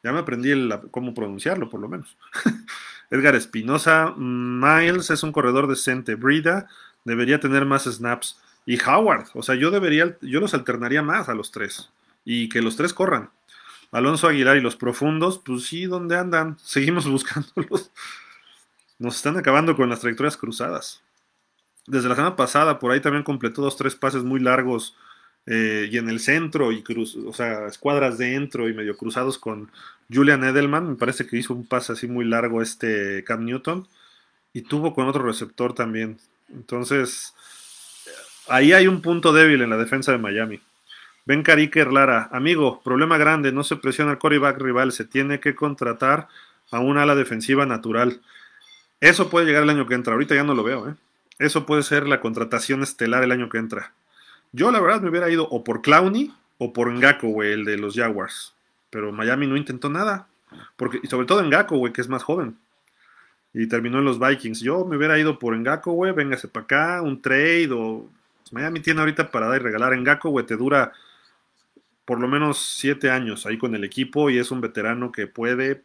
Ya 0.04 0.12
me 0.12 0.20
aprendí 0.20 0.52
cómo 0.92 1.14
pronunciarlo, 1.14 1.68
por 1.68 1.80
lo 1.80 1.88
menos. 1.88 2.16
Edgar 3.10 3.34
Espinosa, 3.34 4.14
Miles 4.16 5.10
es 5.10 5.22
un 5.22 5.32
corredor 5.32 5.66
decente. 5.66 6.14
Brida 6.14 6.68
debería 7.04 7.40
tener 7.40 7.64
más 7.64 7.84
snaps. 7.84 8.40
Y 8.66 8.80
Howard, 8.82 9.26
o 9.34 9.42
sea, 9.42 9.54
yo 9.54 9.70
debería, 9.70 10.16
yo 10.20 10.40
los 10.40 10.54
alternaría 10.54 11.02
más 11.02 11.28
a 11.28 11.34
los 11.34 11.50
tres. 11.50 11.90
Y 12.24 12.48
que 12.48 12.62
los 12.62 12.76
tres 12.76 12.92
corran. 12.92 13.30
Alonso 13.92 14.28
Aguilar 14.28 14.56
y 14.56 14.60
los 14.60 14.76
profundos, 14.76 15.38
pues 15.38 15.64
sí, 15.64 15.86
¿dónde 15.86 16.16
andan? 16.16 16.58
Seguimos 16.62 17.08
buscándolos. 17.08 17.90
Nos 18.98 19.16
están 19.16 19.36
acabando 19.36 19.76
con 19.76 19.88
las 19.88 20.00
trayectorias 20.00 20.36
cruzadas. 20.36 21.02
Desde 21.86 22.08
la 22.08 22.16
semana 22.16 22.36
pasada, 22.36 22.78
por 22.78 22.92
ahí 22.92 23.00
también 23.00 23.22
completó 23.22 23.62
dos, 23.62 23.76
tres 23.76 23.94
pases 23.94 24.24
muy 24.24 24.40
largos 24.40 24.96
eh, 25.46 25.88
y 25.90 25.98
en 25.98 26.08
el 26.08 26.18
centro, 26.18 26.72
y 26.72 26.82
cruz, 26.82 27.16
o 27.16 27.32
sea, 27.32 27.66
escuadras 27.66 28.18
dentro 28.18 28.68
y 28.68 28.74
medio 28.74 28.96
cruzados 28.96 29.38
con 29.38 29.70
Julian 30.12 30.42
Edelman. 30.44 30.90
Me 30.90 30.96
parece 30.96 31.26
que 31.26 31.36
hizo 31.36 31.54
un 31.54 31.66
pase 31.66 31.92
así 31.92 32.08
muy 32.08 32.24
largo 32.24 32.60
este 32.60 33.22
Cam 33.24 33.44
Newton 33.44 33.86
y 34.52 34.62
tuvo 34.62 34.94
con 34.94 35.06
otro 35.06 35.22
receptor 35.24 35.74
también. 35.74 36.18
Entonces, 36.52 37.34
ahí 38.48 38.72
hay 38.72 38.88
un 38.88 39.02
punto 39.02 39.32
débil 39.32 39.62
en 39.62 39.70
la 39.70 39.76
defensa 39.76 40.10
de 40.12 40.18
Miami. 40.18 40.60
Ben 41.24 41.42
Cariker 41.42 41.92
Lara, 41.92 42.28
amigo, 42.32 42.80
problema 42.82 43.18
grande, 43.18 43.52
no 43.52 43.64
se 43.64 43.76
presiona 43.76 44.12
al 44.12 44.18
quarterback 44.18 44.60
rival, 44.60 44.92
se 44.92 45.04
tiene 45.04 45.40
que 45.40 45.54
contratar 45.54 46.28
a 46.70 46.80
un 46.80 46.98
ala 46.98 47.14
defensiva 47.14 47.66
natural. 47.66 48.20
Eso 49.00 49.28
puede 49.28 49.46
llegar 49.46 49.64
el 49.64 49.70
año 49.70 49.86
que 49.86 49.94
entra, 49.94 50.14
ahorita 50.14 50.34
ya 50.34 50.44
no 50.44 50.54
lo 50.54 50.62
veo, 50.62 50.88
¿eh? 50.88 50.94
Eso 51.38 51.66
puede 51.66 51.82
ser 51.82 52.06
la 52.06 52.20
contratación 52.20 52.82
estelar 52.82 53.22
el 53.22 53.32
año 53.32 53.48
que 53.48 53.58
entra. 53.58 53.92
Yo 54.52 54.70
la 54.70 54.80
verdad 54.80 55.02
me 55.02 55.10
hubiera 55.10 55.30
ido 55.30 55.48
o 55.48 55.64
por 55.64 55.82
Clowney 55.82 56.32
o 56.58 56.72
por 56.72 56.90
Ngako, 56.90 57.28
güey, 57.28 57.52
el 57.52 57.64
de 57.64 57.76
los 57.76 57.94
Jaguars. 57.94 58.54
Pero 58.90 59.12
Miami 59.12 59.46
no 59.46 59.56
intentó 59.56 59.90
nada. 59.90 60.28
Porque, 60.76 61.00
y 61.02 61.06
sobre 61.08 61.26
todo 61.26 61.42
Ngako, 61.42 61.76
güey, 61.76 61.92
que 61.92 62.00
es 62.00 62.08
más 62.08 62.22
joven. 62.22 62.56
Y 63.52 63.66
terminó 63.68 63.98
en 63.98 64.04
los 64.04 64.18
Vikings. 64.18 64.60
Yo 64.60 64.84
me 64.84 64.96
hubiera 64.96 65.18
ido 65.18 65.38
por 65.38 65.56
Ngako, 65.56 65.92
güey, 65.92 66.12
véngase 66.12 66.48
para 66.48 66.64
acá, 66.64 67.02
un 67.02 67.20
trade 67.20 67.70
o... 67.72 68.08
Miami 68.52 68.78
tiene 68.80 69.00
ahorita 69.00 69.30
para 69.30 69.48
dar 69.48 69.60
y 69.60 69.64
regalar. 69.64 69.96
Ngako, 69.96 70.30
güey, 70.30 70.46
te 70.46 70.56
dura 70.56 70.92
por 72.06 72.20
lo 72.20 72.28
menos 72.28 72.58
siete 72.58 73.10
años 73.10 73.44
ahí 73.44 73.58
con 73.58 73.74
el 73.74 73.84
equipo 73.84 74.30
y 74.30 74.38
es 74.38 74.50
un 74.50 74.60
veterano 74.60 75.12
que 75.12 75.26
puede. 75.26 75.82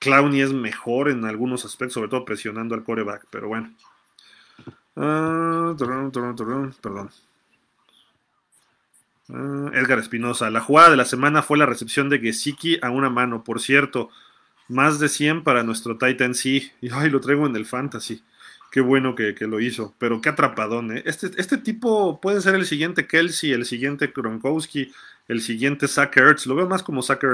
Clowney 0.00 0.40
es 0.40 0.52
mejor 0.52 1.08
en 1.08 1.24
algunos 1.24 1.64
aspectos, 1.64 1.94
sobre 1.94 2.08
todo 2.08 2.24
presionando 2.24 2.74
al 2.74 2.82
coreback, 2.82 3.26
pero 3.30 3.48
bueno. 3.48 3.72
Ah, 4.96 5.74
perdón. 5.76 7.10
Ah, 9.28 9.70
Edgar 9.74 9.98
Espinosa. 9.98 10.50
La 10.50 10.60
jugada 10.60 10.90
de 10.90 10.96
la 10.96 11.04
semana 11.04 11.42
fue 11.42 11.58
la 11.58 11.66
recepción 11.66 12.08
de 12.08 12.18
Gesicki 12.20 12.78
a 12.82 12.90
una 12.90 13.10
mano. 13.10 13.42
Por 13.44 13.60
cierto, 13.60 14.10
más 14.68 14.98
de 14.98 15.08
100 15.08 15.44
para 15.44 15.62
nuestro 15.62 15.98
Titan 15.98 16.34
C. 16.34 16.72
Y 16.80 16.90
ay, 16.92 17.10
lo 17.10 17.20
traigo 17.20 17.46
en 17.46 17.56
el 17.56 17.66
Fantasy. 17.66 18.22
Qué 18.70 18.80
bueno 18.80 19.14
que, 19.14 19.34
lo 19.40 19.60
hizo. 19.60 19.94
Pero 19.98 20.20
qué 20.20 20.30
atrapadón, 20.30 20.96
¿eh? 20.96 21.02
Este, 21.06 21.30
este 21.36 21.58
tipo 21.58 22.20
puede 22.20 22.40
ser 22.40 22.54
el 22.54 22.66
siguiente 22.66 23.06
Kelsey, 23.06 23.52
el 23.52 23.66
siguiente 23.66 24.12
Kronkowski, 24.12 24.92
el 25.28 25.40
siguiente 25.42 25.88
Zach. 25.88 26.14
Lo 26.46 26.54
veo 26.54 26.68
más 26.68 26.82
como 26.82 27.02
Zach 27.02 27.24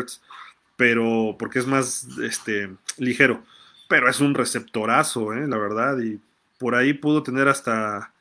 pero 0.76 1.36
porque 1.38 1.58
es 1.58 1.66
más 1.66 2.08
este, 2.22 2.70
ligero. 2.98 3.42
Pero 3.88 4.08
es 4.08 4.20
un 4.20 4.34
receptorazo, 4.34 5.34
¿eh? 5.34 5.46
La 5.48 5.58
verdad. 5.58 5.98
Y 5.98 6.20
por 6.60 6.74
ahí 6.74 6.92
pudo 6.92 7.22
tener 7.22 7.48
hasta 7.48 8.12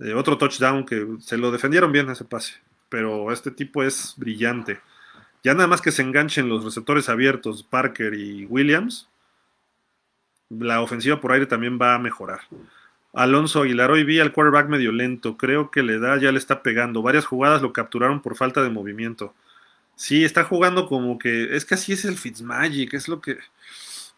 eh, 0.00 0.14
otro 0.14 0.38
touchdown 0.38 0.86
que 0.86 1.06
se 1.20 1.36
lo 1.36 1.50
defendieron 1.50 1.92
bien 1.92 2.08
ese 2.08 2.24
pase. 2.24 2.54
Pero 2.88 3.30
este 3.30 3.50
tipo 3.50 3.82
es 3.82 4.14
brillante. 4.16 4.80
Ya 5.44 5.52
nada 5.52 5.66
más 5.66 5.82
que 5.82 5.92
se 5.92 6.00
enganchen 6.00 6.48
los 6.48 6.64
receptores 6.64 7.10
abiertos, 7.10 7.62
Parker 7.62 8.14
y 8.14 8.46
Williams, 8.46 9.08
la 10.48 10.80
ofensiva 10.80 11.20
por 11.20 11.32
aire 11.32 11.46
también 11.46 11.78
va 11.80 11.94
a 11.94 11.98
mejorar. 11.98 12.40
Alonso 13.12 13.60
Aguilar, 13.60 13.90
hoy 13.90 14.04
vi 14.04 14.20
al 14.20 14.32
quarterback 14.32 14.68
medio 14.68 14.90
lento, 14.90 15.36
creo 15.36 15.70
que 15.70 15.82
le 15.82 15.98
da, 15.98 16.16
ya 16.16 16.32
le 16.32 16.38
está 16.38 16.62
pegando. 16.62 17.02
Varias 17.02 17.26
jugadas 17.26 17.60
lo 17.60 17.74
capturaron 17.74 18.22
por 18.22 18.36
falta 18.36 18.62
de 18.62 18.70
movimiento. 18.70 19.34
Sí, 19.96 20.24
está 20.24 20.44
jugando 20.44 20.86
como 20.86 21.18
que, 21.18 21.54
es 21.54 21.66
que 21.66 21.74
así 21.74 21.92
es 21.92 22.06
el 22.06 22.16
Fitzmagic, 22.16 22.94
es 22.94 23.08
lo 23.08 23.20
que 23.20 23.38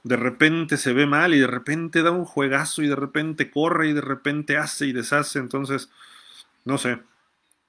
de 0.04 0.16
repente 0.16 0.76
se 0.76 0.92
ve 0.92 1.06
mal 1.06 1.34
y 1.34 1.40
de 1.40 1.46
repente 1.46 2.02
da 2.02 2.10
un 2.10 2.26
juegazo 2.26 2.82
y 2.82 2.88
de 2.88 2.94
repente 2.94 3.50
corre 3.50 3.88
y 3.88 3.94
de 3.94 4.02
repente 4.02 4.58
hace 4.58 4.86
y 4.86 4.92
deshace. 4.92 5.38
Entonces, 5.38 5.90
no 6.64 6.78
sé. 6.78 7.00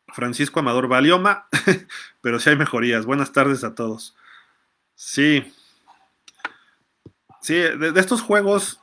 Francisco 0.09 0.59
Amador 0.59 0.87
Valioma, 0.87 1.47
pero 2.21 2.39
sí 2.39 2.49
hay 2.49 2.57
mejorías. 2.57 3.05
Buenas 3.05 3.31
tardes 3.31 3.63
a 3.63 3.73
todos. 3.73 4.15
Sí. 4.95 5.51
Sí, 7.41 7.55
de, 7.55 7.93
estos 7.95 8.21
juegos, 8.21 8.81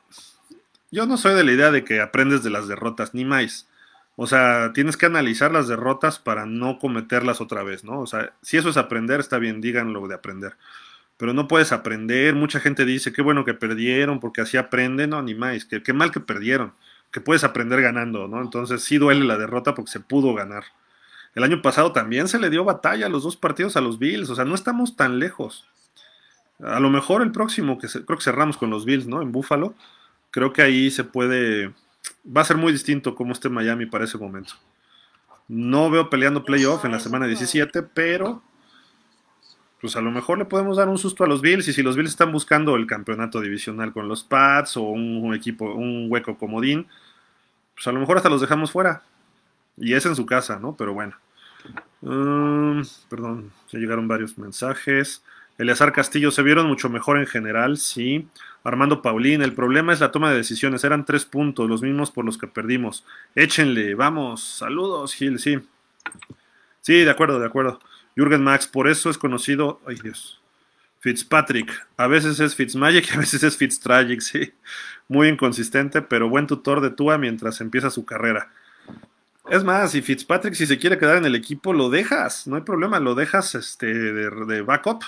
yo 0.90 1.06
no 1.06 1.16
soy 1.16 1.34
de 1.34 1.44
la 1.44 1.52
idea 1.52 1.70
de 1.70 1.84
que 1.84 2.00
aprendes 2.00 2.42
de 2.42 2.50
las 2.50 2.68
derrotas, 2.68 3.12
ni 3.12 3.24
más. 3.24 3.68
O 4.16 4.26
sea, 4.26 4.72
tienes 4.72 4.96
que 4.96 5.06
analizar 5.06 5.52
las 5.52 5.68
derrotas 5.68 6.18
para 6.18 6.46
no 6.46 6.78
cometerlas 6.78 7.40
otra 7.40 7.62
vez, 7.62 7.84
¿no? 7.84 8.00
O 8.00 8.06
sea, 8.06 8.34
si 8.40 8.56
eso 8.56 8.70
es 8.70 8.76
aprender, 8.76 9.20
está 9.20 9.38
bien, 9.38 9.60
díganlo 9.60 10.06
de 10.08 10.14
aprender 10.14 10.56
pero 11.22 11.34
no 11.34 11.46
puedes 11.46 11.70
aprender. 11.70 12.34
Mucha 12.34 12.58
gente 12.58 12.84
dice, 12.84 13.12
qué 13.12 13.22
bueno 13.22 13.44
que 13.44 13.54
perdieron, 13.54 14.18
porque 14.18 14.40
así 14.40 14.56
aprenden, 14.56 15.10
no, 15.10 15.22
ni 15.22 15.36
más, 15.36 15.64
que 15.64 15.80
qué 15.80 15.92
mal 15.92 16.10
que 16.10 16.18
perdieron, 16.18 16.72
que 17.12 17.20
puedes 17.20 17.44
aprender 17.44 17.80
ganando, 17.80 18.26
¿no? 18.26 18.42
Entonces 18.42 18.82
sí 18.82 18.98
duele 18.98 19.24
la 19.24 19.38
derrota 19.38 19.72
porque 19.72 19.92
se 19.92 20.00
pudo 20.00 20.34
ganar. 20.34 20.64
El 21.36 21.44
año 21.44 21.62
pasado 21.62 21.92
también 21.92 22.26
se 22.26 22.40
le 22.40 22.50
dio 22.50 22.64
batalla 22.64 23.06
a 23.06 23.08
los 23.08 23.22
dos 23.22 23.36
partidos 23.36 23.76
a 23.76 23.80
los 23.80 24.00
Bills, 24.00 24.30
o 24.30 24.34
sea, 24.34 24.44
no 24.44 24.56
estamos 24.56 24.96
tan 24.96 25.20
lejos. 25.20 25.64
A 26.58 26.80
lo 26.80 26.90
mejor 26.90 27.22
el 27.22 27.30
próximo, 27.30 27.78
que 27.78 27.86
creo 27.86 28.18
que 28.18 28.24
cerramos 28.24 28.56
con 28.56 28.70
los 28.70 28.84
Bills, 28.84 29.06
¿no? 29.06 29.22
En 29.22 29.30
Buffalo, 29.30 29.76
creo 30.32 30.52
que 30.52 30.62
ahí 30.62 30.90
se 30.90 31.04
puede, 31.04 31.68
va 32.26 32.40
a 32.40 32.46
ser 32.46 32.56
muy 32.56 32.72
distinto 32.72 33.14
como 33.14 33.30
esté 33.32 33.48
Miami 33.48 33.86
para 33.86 34.06
ese 34.06 34.18
momento. 34.18 34.54
No 35.46 35.88
veo 35.88 36.10
peleando 36.10 36.44
playoff 36.44 36.84
en 36.84 36.90
la 36.90 36.98
semana 36.98 37.28
17, 37.28 37.84
pero 37.84 38.42
pues 39.82 39.96
a 39.96 40.00
lo 40.00 40.12
mejor 40.12 40.38
le 40.38 40.44
podemos 40.44 40.76
dar 40.76 40.88
un 40.88 40.96
susto 40.96 41.24
a 41.24 41.26
los 41.26 41.42
Bills 41.42 41.66
y 41.66 41.72
si 41.72 41.82
los 41.82 41.96
Bills 41.96 42.10
están 42.10 42.30
buscando 42.30 42.76
el 42.76 42.86
campeonato 42.86 43.40
divisional 43.40 43.92
con 43.92 44.06
los 44.06 44.22
Pats 44.22 44.76
o 44.76 44.82
un 44.82 45.34
equipo, 45.34 45.74
un 45.74 46.06
hueco 46.08 46.38
comodín, 46.38 46.86
pues 47.74 47.88
a 47.88 47.92
lo 47.92 47.98
mejor 47.98 48.16
hasta 48.16 48.28
los 48.28 48.40
dejamos 48.40 48.70
fuera. 48.70 49.02
Y 49.76 49.94
es 49.94 50.06
en 50.06 50.14
su 50.14 50.24
casa, 50.24 50.60
¿no? 50.60 50.76
Pero 50.76 50.94
bueno. 50.94 51.16
Um, 52.00 52.84
perdón, 53.08 53.50
ya 53.72 53.80
llegaron 53.80 54.06
varios 54.06 54.38
mensajes. 54.38 55.24
Eleazar 55.58 55.92
Castillo, 55.92 56.30
se 56.30 56.42
vieron 56.42 56.68
mucho 56.68 56.88
mejor 56.88 57.18
en 57.18 57.26
general, 57.26 57.76
sí. 57.76 58.28
Armando 58.62 59.02
Paulín, 59.02 59.42
el 59.42 59.52
problema 59.52 59.92
es 59.92 59.98
la 59.98 60.12
toma 60.12 60.30
de 60.30 60.36
decisiones. 60.36 60.84
Eran 60.84 61.04
tres 61.04 61.24
puntos, 61.24 61.68
los 61.68 61.82
mismos 61.82 62.12
por 62.12 62.24
los 62.24 62.38
que 62.38 62.46
perdimos. 62.46 63.04
Échenle, 63.34 63.96
vamos. 63.96 64.44
Saludos, 64.44 65.12
Gil, 65.14 65.40
sí. 65.40 65.58
Sí, 66.82 67.02
de 67.02 67.10
acuerdo, 67.10 67.40
de 67.40 67.46
acuerdo. 67.46 67.80
Jürgen 68.16 68.44
Max, 68.44 68.66
por 68.66 68.88
eso 68.88 69.10
es 69.10 69.18
conocido, 69.18 69.80
ay 69.86 69.96
Dios, 70.02 70.40
Fitzpatrick. 71.00 71.86
A 71.96 72.06
veces 72.06 72.40
es 72.40 72.54
Fitzmagic 72.54 73.10
y 73.10 73.14
a 73.14 73.18
veces 73.18 73.42
es 73.42 73.56
Fitztragic, 73.56 74.20
sí. 74.20 74.52
Muy 75.08 75.28
inconsistente, 75.28 76.02
pero 76.02 76.28
buen 76.28 76.46
tutor 76.46 76.80
de 76.80 76.90
Tua 76.90 77.18
mientras 77.18 77.60
empieza 77.60 77.90
su 77.90 78.04
carrera. 78.04 78.50
Es 79.50 79.64
más, 79.64 79.90
si 79.90 80.02
Fitzpatrick 80.02 80.54
si 80.54 80.66
se 80.66 80.78
quiere 80.78 80.98
quedar 80.98 81.16
en 81.16 81.24
el 81.24 81.34
equipo, 81.34 81.72
lo 81.72 81.90
dejas, 81.90 82.46
no 82.46 82.56
hay 82.56 82.62
problema, 82.62 83.00
lo 83.00 83.14
dejas 83.14 83.54
este, 83.54 83.86
de, 83.92 84.62
backup, 84.62 85.02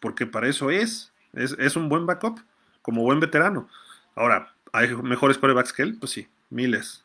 porque 0.00 0.26
para 0.26 0.48
eso 0.48 0.70
es. 0.70 1.12
es. 1.32 1.54
es. 1.58 1.76
un 1.76 1.88
buen 1.88 2.04
backup, 2.04 2.40
como 2.82 3.02
buen 3.02 3.20
veterano. 3.20 3.68
Ahora, 4.16 4.52
¿Hay 4.72 4.94
mejores 4.94 5.38
corebacks 5.38 5.72
que 5.72 5.82
él? 5.82 5.96
Pues 5.98 6.12
sí, 6.12 6.28
miles. 6.50 7.04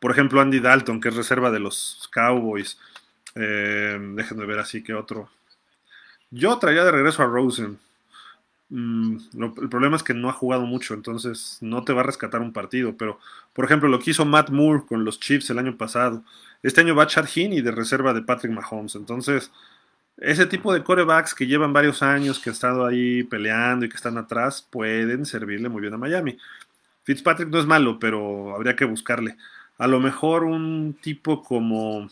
Por 0.00 0.10
ejemplo, 0.10 0.40
Andy 0.40 0.60
Dalton, 0.60 1.00
que 1.00 1.08
es 1.08 1.16
reserva 1.16 1.50
de 1.50 1.60
los 1.60 2.08
Cowboys. 2.12 2.78
Eh, 3.36 3.98
déjenme 4.14 4.46
ver 4.46 4.58
así 4.58 4.82
que 4.82 4.94
otro. 4.94 5.28
Yo 6.30 6.58
traía 6.58 6.84
de 6.84 6.90
regreso 6.90 7.22
a 7.22 7.26
Rosen. 7.26 7.78
Mm, 8.68 9.18
el 9.62 9.68
problema 9.68 9.96
es 9.96 10.02
que 10.02 10.14
no 10.14 10.28
ha 10.28 10.32
jugado 10.32 10.66
mucho, 10.66 10.94
entonces 10.94 11.58
no 11.60 11.84
te 11.84 11.92
va 11.92 12.00
a 12.00 12.04
rescatar 12.04 12.40
un 12.40 12.52
partido. 12.52 12.96
Pero, 12.96 13.20
por 13.52 13.64
ejemplo, 13.64 13.88
lo 13.88 13.98
que 14.00 14.10
hizo 14.10 14.24
Matt 14.24 14.50
Moore 14.50 14.84
con 14.88 15.04
los 15.04 15.20
Chiefs 15.20 15.50
el 15.50 15.58
año 15.58 15.76
pasado. 15.76 16.24
Este 16.62 16.80
año 16.80 16.96
va 16.96 17.06
Chad 17.06 17.26
y 17.36 17.60
de 17.60 17.70
reserva 17.70 18.12
de 18.12 18.22
Patrick 18.22 18.52
Mahomes. 18.52 18.96
Entonces, 18.96 19.52
ese 20.16 20.46
tipo 20.46 20.72
de 20.72 20.82
corebacks 20.82 21.34
que 21.34 21.46
llevan 21.46 21.72
varios 21.72 22.02
años, 22.02 22.38
que 22.38 22.50
han 22.50 22.54
estado 22.54 22.86
ahí 22.86 23.22
peleando 23.24 23.84
y 23.86 23.88
que 23.88 23.96
están 23.96 24.18
atrás, 24.18 24.66
pueden 24.70 25.26
servirle 25.26 25.68
muy 25.68 25.82
bien 25.82 25.94
a 25.94 25.98
Miami. 25.98 26.38
Fitzpatrick 27.04 27.48
no 27.50 27.60
es 27.60 27.66
malo, 27.66 27.98
pero 27.98 28.54
habría 28.54 28.76
que 28.76 28.84
buscarle. 28.84 29.36
A 29.78 29.86
lo 29.86 30.00
mejor 30.00 30.44
un 30.44 30.96
tipo 31.00 31.42
como 31.42 32.08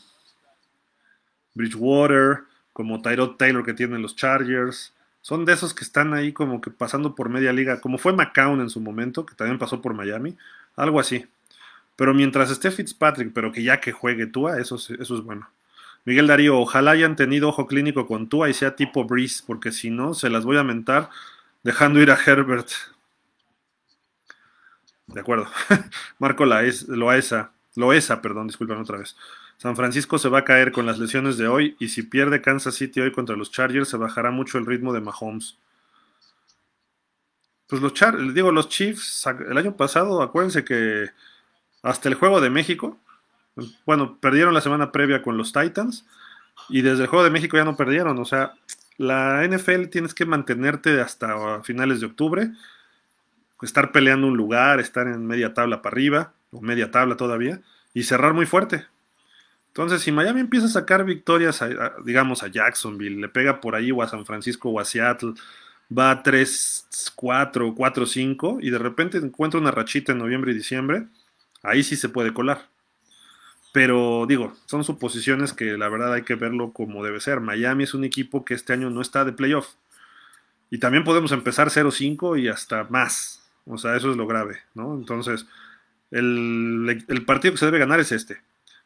Bridgewater, 1.54 2.44
como 2.72 3.00
Tyrod 3.00 3.36
Taylor 3.36 3.64
que 3.64 3.74
tienen 3.74 4.02
los 4.02 4.16
Chargers. 4.16 4.92
Son 5.22 5.44
de 5.44 5.54
esos 5.54 5.72
que 5.72 5.84
están 5.84 6.12
ahí 6.12 6.32
como 6.32 6.60
que 6.60 6.70
pasando 6.70 7.14
por 7.14 7.30
media 7.30 7.52
liga, 7.52 7.80
como 7.80 7.96
fue 7.98 8.12
McCown 8.12 8.60
en 8.60 8.68
su 8.68 8.80
momento, 8.80 9.24
que 9.24 9.34
también 9.34 9.58
pasó 9.58 9.80
por 9.80 9.94
Miami, 9.94 10.36
algo 10.76 11.00
así. 11.00 11.26
Pero 11.96 12.12
mientras 12.12 12.50
esté 12.50 12.70
Fitzpatrick, 12.70 13.32
pero 13.32 13.52
que 13.52 13.62
ya 13.62 13.80
que 13.80 13.92
juegue 13.92 14.26
Tua, 14.26 14.58
eso, 14.58 14.76
eso 14.76 15.14
es 15.14 15.20
bueno. 15.22 15.48
Miguel 16.04 16.26
Darío, 16.26 16.58
ojalá 16.58 16.90
hayan 16.90 17.16
tenido 17.16 17.48
ojo 17.48 17.66
clínico 17.66 18.06
con 18.06 18.28
Tua 18.28 18.50
y 18.50 18.54
sea 18.54 18.76
tipo 18.76 19.04
Breeze, 19.04 19.42
porque 19.46 19.72
si 19.72 19.90
no, 19.90 20.12
se 20.12 20.28
las 20.28 20.44
voy 20.44 20.58
a 20.58 20.64
mentar 20.64 21.08
dejando 21.62 22.00
ir 22.00 22.10
a 22.10 22.18
Herbert. 22.22 22.68
De 25.06 25.20
acuerdo. 25.20 25.46
Marco 26.18 26.44
Loesa, 26.44 27.52
Loesa, 27.76 28.22
perdón, 28.22 28.48
disculpen 28.48 28.78
otra 28.78 28.98
vez. 28.98 29.16
San 29.56 29.76
Francisco 29.76 30.18
se 30.18 30.28
va 30.28 30.40
a 30.40 30.44
caer 30.44 30.72
con 30.72 30.86
las 30.86 30.98
lesiones 30.98 31.38
de 31.38 31.48
hoy 31.48 31.76
y 31.78 31.88
si 31.88 32.02
pierde 32.02 32.42
Kansas 32.42 32.74
City 32.74 33.00
hoy 33.00 33.12
contra 33.12 33.36
los 33.36 33.50
Chargers 33.50 33.88
se 33.88 33.96
bajará 33.96 34.30
mucho 34.30 34.58
el 34.58 34.66
ritmo 34.66 34.92
de 34.92 35.00
Mahomes. 35.00 35.58
Pues 37.66 37.80
los 37.80 37.94
digo, 38.34 38.52
los 38.52 38.68
Chiefs 38.68 39.26
el 39.48 39.56
año 39.56 39.76
pasado, 39.76 40.22
acuérdense 40.22 40.64
que 40.64 41.10
hasta 41.82 42.08
el 42.08 42.14
juego 42.14 42.40
de 42.40 42.50
México, 42.50 42.98
bueno, 43.86 44.18
perdieron 44.20 44.54
la 44.54 44.60
semana 44.60 44.92
previa 44.92 45.22
con 45.22 45.36
los 45.36 45.52
Titans 45.52 46.04
y 46.68 46.82
desde 46.82 47.04
el 47.04 47.08
juego 47.08 47.24
de 47.24 47.30
México 47.30 47.56
ya 47.56 47.64
no 47.64 47.76
perdieron, 47.76 48.18
o 48.18 48.24
sea, 48.24 48.54
la 48.96 49.44
NFL 49.46 49.86
tienes 49.86 50.14
que 50.14 50.24
mantenerte 50.24 51.00
hasta 51.00 51.62
finales 51.62 52.00
de 52.00 52.06
octubre, 52.06 52.50
estar 53.62 53.92
peleando 53.92 54.26
un 54.26 54.36
lugar, 54.36 54.78
estar 54.80 55.06
en 55.06 55.26
media 55.26 55.54
tabla 55.54 55.82
para 55.82 55.94
arriba, 55.94 56.32
o 56.50 56.60
media 56.60 56.90
tabla 56.90 57.16
todavía, 57.16 57.60
y 57.92 58.04
cerrar 58.04 58.34
muy 58.34 58.46
fuerte. 58.46 58.86
Entonces, 59.74 60.02
si 60.02 60.12
Miami 60.12 60.38
empieza 60.38 60.66
a 60.66 60.70
sacar 60.70 61.04
victorias, 61.04 61.60
digamos, 62.04 62.44
a 62.44 62.46
Jacksonville, 62.46 63.20
le 63.20 63.28
pega 63.28 63.60
por 63.60 63.74
ahí 63.74 63.90
o 63.90 64.02
a 64.02 64.08
San 64.08 64.24
Francisco 64.24 64.68
o 64.70 64.78
a 64.78 64.84
Seattle, 64.84 65.34
va 65.90 66.12
a 66.12 66.22
3-4, 66.22 67.74
4-5 67.74 68.58
y 68.62 68.70
de 68.70 68.78
repente 68.78 69.18
encuentra 69.18 69.58
una 69.58 69.72
rachita 69.72 70.12
en 70.12 70.18
noviembre 70.18 70.52
y 70.52 70.54
diciembre, 70.54 71.08
ahí 71.64 71.82
sí 71.82 71.96
se 71.96 72.08
puede 72.08 72.32
colar. 72.32 72.68
Pero 73.72 74.26
digo, 74.28 74.56
son 74.66 74.84
suposiciones 74.84 75.52
que 75.52 75.76
la 75.76 75.88
verdad 75.88 76.12
hay 76.12 76.22
que 76.22 76.36
verlo 76.36 76.72
como 76.72 77.04
debe 77.04 77.18
ser. 77.18 77.40
Miami 77.40 77.82
es 77.82 77.94
un 77.94 78.04
equipo 78.04 78.44
que 78.44 78.54
este 78.54 78.74
año 78.74 78.90
no 78.90 79.00
está 79.00 79.24
de 79.24 79.32
playoff. 79.32 79.74
Y 80.70 80.78
también 80.78 81.02
podemos 81.02 81.32
empezar 81.32 81.70
0-5 81.70 82.40
y 82.40 82.46
hasta 82.46 82.84
más. 82.84 83.42
O 83.66 83.76
sea, 83.76 83.96
eso 83.96 84.12
es 84.12 84.16
lo 84.16 84.28
grave, 84.28 84.60
¿no? 84.74 84.94
Entonces, 84.94 85.46
el, 86.12 87.04
el 87.08 87.24
partido 87.24 87.54
que 87.54 87.58
se 87.58 87.66
debe 87.66 87.80
ganar 87.80 87.98
es 87.98 88.12
este. 88.12 88.40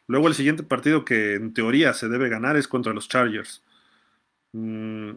Luego 0.08 0.26
el 0.26 0.34
siguiente 0.34 0.62
partido 0.62 1.04
que 1.04 1.34
en 1.34 1.54
teoría 1.54 1.92
se 1.92 2.08
debe 2.08 2.28
ganar 2.28 2.56
es 2.56 2.66
contra 2.66 2.92
los 2.92 3.08
Chargers. 3.08 3.62
Mm, 4.52 5.10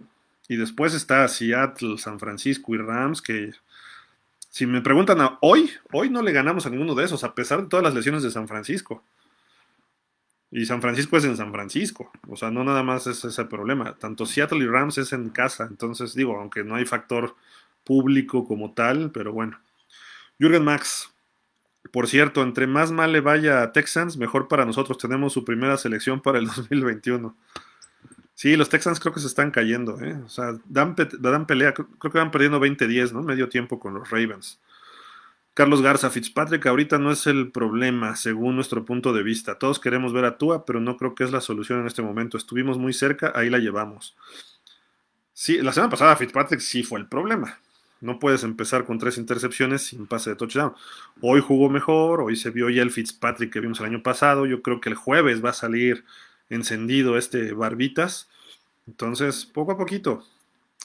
y 0.49 0.57
después 0.57 0.93
está 0.93 1.27
Seattle, 1.29 1.97
San 1.97 2.19
Francisco 2.19 2.75
y 2.75 2.77
Rams, 2.77 3.21
que 3.21 3.53
si 4.49 4.65
me 4.65 4.81
preguntan 4.81 5.37
hoy, 5.39 5.71
hoy 5.93 6.09
no 6.09 6.21
le 6.21 6.33
ganamos 6.33 6.65
a 6.65 6.69
ninguno 6.69 6.93
de 6.93 7.05
esos, 7.05 7.23
a 7.23 7.33
pesar 7.33 7.61
de 7.61 7.69
todas 7.69 7.83
las 7.83 7.93
lesiones 7.93 8.21
de 8.21 8.31
San 8.31 8.49
Francisco. 8.49 9.01
Y 10.51 10.65
San 10.65 10.81
Francisco 10.81 11.15
es 11.15 11.23
en 11.23 11.37
San 11.37 11.53
Francisco, 11.53 12.11
o 12.27 12.35
sea, 12.35 12.51
no 12.51 12.65
nada 12.65 12.83
más 12.83 13.07
es 13.07 13.23
ese 13.23 13.45
problema. 13.45 13.95
Tanto 13.97 14.25
Seattle 14.25 14.59
y 14.59 14.67
Rams 14.67 14.97
es 14.97 15.13
en 15.13 15.29
casa, 15.29 15.67
entonces 15.69 16.13
digo, 16.13 16.37
aunque 16.37 16.65
no 16.65 16.75
hay 16.75 16.85
factor 16.85 17.37
público 17.85 18.45
como 18.45 18.73
tal, 18.73 19.11
pero 19.11 19.31
bueno. 19.31 19.57
Jürgen 20.37 20.65
Max, 20.65 21.10
por 21.89 22.07
cierto, 22.07 22.43
entre 22.43 22.67
más 22.67 22.91
mal 22.91 23.11
le 23.11 23.21
vaya 23.21 23.63
a 23.63 23.71
Texans, 23.71 24.17
mejor 24.17 24.47
para 24.47 24.65
nosotros. 24.65 24.97
Tenemos 24.97 25.33
su 25.33 25.43
primera 25.43 25.77
selección 25.77 26.21
para 26.21 26.39
el 26.39 26.45
2021. 26.55 27.35
Sí, 28.35 28.55
los 28.55 28.69
Texans 28.69 28.99
creo 28.99 29.13
que 29.13 29.19
se 29.19 29.27
están 29.27 29.51
cayendo. 29.51 29.99
¿eh? 30.01 30.19
O 30.25 30.29
sea, 30.29 30.57
dan, 30.65 30.95
pelea. 30.95 31.73
Creo 31.73 31.87
que 31.99 32.17
van 32.17 32.31
perdiendo 32.31 32.59
20-10, 32.59 33.11
¿no? 33.11 33.21
Medio 33.23 33.49
tiempo 33.49 33.79
con 33.79 33.93
los 33.93 34.09
Ravens. 34.09 34.59
Carlos 35.53 35.81
Garza, 35.81 36.09
Fitzpatrick 36.09 36.65
ahorita 36.65 36.97
no 36.97 37.11
es 37.11 37.27
el 37.27 37.51
problema, 37.51 38.15
según 38.15 38.55
nuestro 38.55 38.85
punto 38.85 39.11
de 39.11 39.21
vista. 39.21 39.59
Todos 39.59 39.79
queremos 39.79 40.13
ver 40.13 40.23
a 40.23 40.37
Tua, 40.37 40.65
pero 40.65 40.79
no 40.79 40.95
creo 40.95 41.13
que 41.13 41.25
es 41.25 41.31
la 41.31 41.41
solución 41.41 41.81
en 41.81 41.87
este 41.87 42.01
momento. 42.01 42.37
Estuvimos 42.37 42.77
muy 42.77 42.93
cerca, 42.93 43.33
ahí 43.35 43.49
la 43.49 43.57
llevamos. 43.57 44.15
Sí, 45.33 45.61
la 45.61 45.73
semana 45.73 45.89
pasada 45.89 46.15
Fitzpatrick 46.15 46.61
sí 46.61 46.83
fue 46.83 46.99
el 46.99 47.07
problema. 47.07 47.59
No 48.01 48.17
puedes 48.17 48.43
empezar 48.43 48.85
con 48.85 48.97
tres 48.97 49.17
intercepciones 49.17 49.83
sin 49.83 50.07
pase 50.07 50.31
de 50.31 50.35
touchdown. 50.35 50.73
Hoy 51.21 51.39
jugó 51.39 51.69
mejor, 51.69 52.21
hoy 52.21 52.35
se 52.35 52.49
vio 52.49 52.69
ya 52.69 52.81
el 52.81 52.89
Fitzpatrick 52.89 53.53
que 53.53 53.59
vimos 53.59 53.79
el 53.79 53.85
año 53.85 54.01
pasado. 54.01 54.47
Yo 54.47 54.63
creo 54.63 54.81
que 54.81 54.89
el 54.89 54.95
jueves 54.95 55.45
va 55.45 55.51
a 55.51 55.53
salir 55.53 56.03
encendido 56.49 57.15
este 57.15 57.53
Barbitas. 57.53 58.27
Entonces, 58.87 59.45
poco 59.45 59.73
a 59.73 59.77
poquito. 59.77 60.25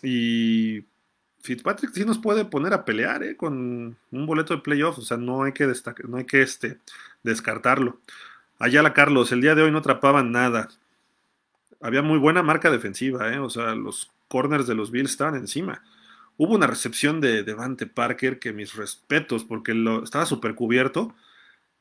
Y 0.02 0.84
Fitzpatrick 1.40 1.92
sí 1.94 2.04
nos 2.04 2.18
puede 2.18 2.44
poner 2.44 2.74
a 2.74 2.84
pelear 2.84 3.22
¿eh? 3.22 3.34
con 3.34 3.96
un 4.10 4.26
boleto 4.26 4.54
de 4.54 4.60
playoff. 4.60 4.98
O 4.98 5.02
sea, 5.02 5.16
no 5.16 5.42
hay 5.42 5.52
que, 5.52 5.66
no 6.06 6.18
hay 6.18 6.26
que 6.26 6.42
este, 6.42 6.78
descartarlo. 7.22 7.98
Ayala 8.58 8.92
Carlos, 8.92 9.32
el 9.32 9.40
día 9.40 9.54
de 9.54 9.62
hoy 9.62 9.70
no 9.70 9.78
atrapaban 9.78 10.32
nada. 10.32 10.68
Había 11.80 12.02
muy 12.02 12.18
buena 12.18 12.42
marca 12.42 12.70
defensiva, 12.70 13.32
¿eh? 13.32 13.38
o 13.38 13.48
sea, 13.50 13.74
los 13.74 14.10
corners 14.28 14.66
de 14.66 14.74
los 14.74 14.90
Bills 14.90 15.10
estaban 15.10 15.36
encima. 15.36 15.82
Hubo 16.38 16.54
una 16.54 16.66
recepción 16.66 17.20
de 17.20 17.42
Devante 17.42 17.86
Parker 17.86 18.38
que 18.38 18.52
mis 18.52 18.74
respetos, 18.74 19.44
porque 19.44 19.74
lo, 19.74 20.04
estaba 20.04 20.26
súper 20.26 20.54
cubierto 20.54 21.14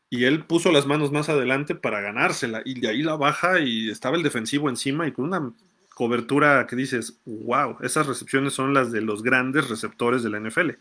y 0.09 0.25
él 0.25 0.45
puso 0.45 0.71
las 0.71 0.85
manos 0.85 1.11
más 1.11 1.29
adelante 1.29 1.75
para 1.75 2.01
ganársela 2.01 2.61
y 2.63 2.79
de 2.79 2.89
ahí 2.89 3.03
la 3.03 3.15
baja 3.15 3.59
y 3.59 3.89
estaba 3.89 4.15
el 4.15 4.23
defensivo 4.23 4.69
encima 4.69 5.07
y 5.07 5.11
con 5.11 5.25
una 5.25 5.51
cobertura 5.93 6.67
que 6.67 6.75
dices, 6.75 7.19
wow, 7.25 7.77
esas 7.81 8.07
recepciones 8.07 8.53
son 8.53 8.73
las 8.73 8.91
de 8.91 9.01
los 9.01 9.23
grandes 9.23 9.69
receptores 9.69 10.23
de 10.23 10.29
la 10.29 10.39
NFL, 10.39 10.71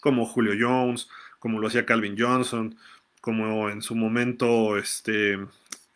como 0.00 0.26
Julio 0.26 0.54
Jones, 0.58 1.08
como 1.38 1.60
lo 1.60 1.68
hacía 1.68 1.86
Calvin 1.86 2.16
Johnson, 2.18 2.76
como 3.20 3.70
en 3.70 3.82
su 3.82 3.94
momento 3.94 4.76
este, 4.76 5.38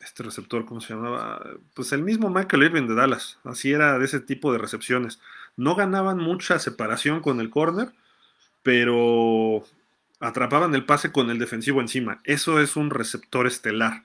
este 0.01 0.23
receptor, 0.23 0.65
¿cómo 0.65 0.81
se 0.81 0.95
llamaba? 0.95 1.45
Pues 1.75 1.93
el 1.93 2.03
mismo 2.03 2.31
Michael 2.31 2.63
Irving 2.65 2.87
de 2.87 2.95
Dallas, 2.95 3.39
así 3.45 3.73
era 3.73 3.99
de 3.99 4.05
ese 4.05 4.21
tipo 4.21 4.53
de 4.53 4.59
recepciones. 4.59 5.21
No 5.59 5.75
ganaban 5.75 6.19
mucha 6.19 6.59
separación 6.61 7.21
con 7.21 7.41
el 7.41 7.51
corner, 7.51 7.93
pero 8.63 9.65
atrapaban 10.21 10.73
el 10.75 10.87
pase 10.87 11.11
con 11.11 11.31
el 11.31 11.39
defensivo 11.39 11.81
encima. 11.81 12.21
Eso 12.23 12.61
es 12.61 12.77
un 12.77 12.91
receptor 12.91 13.47
estelar, 13.47 14.05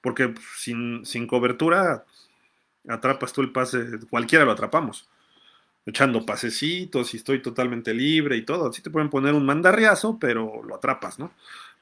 porque 0.00 0.34
sin, 0.56 1.04
sin 1.04 1.26
cobertura 1.26 2.04
atrapas 2.88 3.34
tú 3.34 3.42
el 3.42 3.52
pase, 3.52 3.84
cualquiera 4.08 4.46
lo 4.46 4.52
atrapamos. 4.52 5.06
Echando 5.86 6.24
pasecitos 6.24 7.12
y 7.12 7.18
estoy 7.18 7.42
totalmente 7.42 7.92
libre 7.92 8.38
y 8.38 8.42
todo. 8.42 8.70
Así 8.70 8.80
te 8.80 8.90
pueden 8.90 9.10
poner 9.10 9.34
un 9.34 9.44
mandarriazo, 9.44 10.18
pero 10.18 10.62
lo 10.62 10.74
atrapas, 10.74 11.18
¿no? 11.18 11.32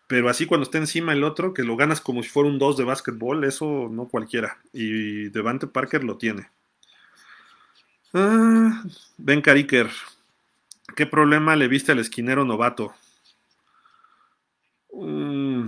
Pero 0.08 0.28
así 0.28 0.46
cuando 0.46 0.64
está 0.64 0.78
encima 0.78 1.12
el 1.12 1.22
otro, 1.22 1.54
que 1.54 1.62
lo 1.62 1.76
ganas 1.76 2.00
como 2.00 2.24
si 2.24 2.28
fuera 2.28 2.48
un 2.48 2.58
2 2.58 2.76
de 2.76 2.84
básquetbol, 2.84 3.44
eso 3.44 3.88
no 3.88 4.08
cualquiera. 4.08 4.58
Y 4.72 5.28
Devante 5.28 5.68
Parker 5.68 6.02
lo 6.02 6.18
tiene. 6.18 6.50
Ah, 8.14 8.84
ben 9.16 9.40
Cariker, 9.40 9.88
¿qué 10.94 11.06
problema 11.06 11.56
le 11.56 11.66
viste 11.66 11.92
al 11.92 11.98
esquinero 11.98 12.44
novato? 12.44 12.92
Mm, 14.92 15.66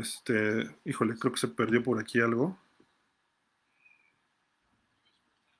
este, 0.00 0.70
híjole, 0.86 1.16
creo 1.18 1.32
que 1.32 1.40
se 1.40 1.48
perdió 1.48 1.82
por 1.82 2.00
aquí 2.00 2.20
algo. 2.20 2.58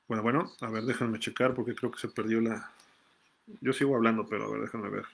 Bueno, 0.08 0.22
bueno, 0.22 0.52
a 0.60 0.70
ver, 0.70 0.84
déjenme 0.84 1.18
checar 1.18 1.54
porque 1.54 1.74
creo 1.74 1.90
que 1.90 2.00
se 2.00 2.08
perdió 2.08 2.40
la... 2.40 2.70
Yo 3.60 3.74
sigo 3.74 3.94
hablando, 3.94 4.26
pero 4.26 4.44
a 4.44 4.50
ver, 4.50 4.62
déjenme 4.62 4.88
ver. 4.88 5.04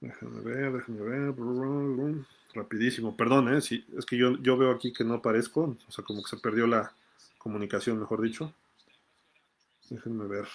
Déjenme 0.00 0.40
ver, 0.42 0.72
déjenme 0.72 1.02
ver. 1.02 2.26
Rapidísimo, 2.52 3.16
perdón, 3.16 3.54
¿eh? 3.54 3.58
Es 3.58 4.04
que 4.06 4.18
yo, 4.18 4.36
yo 4.38 4.58
veo 4.58 4.70
aquí 4.70 4.92
que 4.92 5.04
no 5.04 5.14
aparezco, 5.14 5.76
o 5.88 5.92
sea, 5.92 6.04
como 6.04 6.22
que 6.22 6.28
se 6.28 6.36
perdió 6.36 6.66
la, 6.66 6.92
comunicación, 7.40 7.98
mejor 7.98 8.20
dicho. 8.20 8.54
Déjenme 9.88 10.26
ver. 10.26 10.46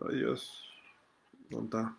Adiós. 0.00 0.64
¿Dónde 1.50 1.66
está? 1.66 1.96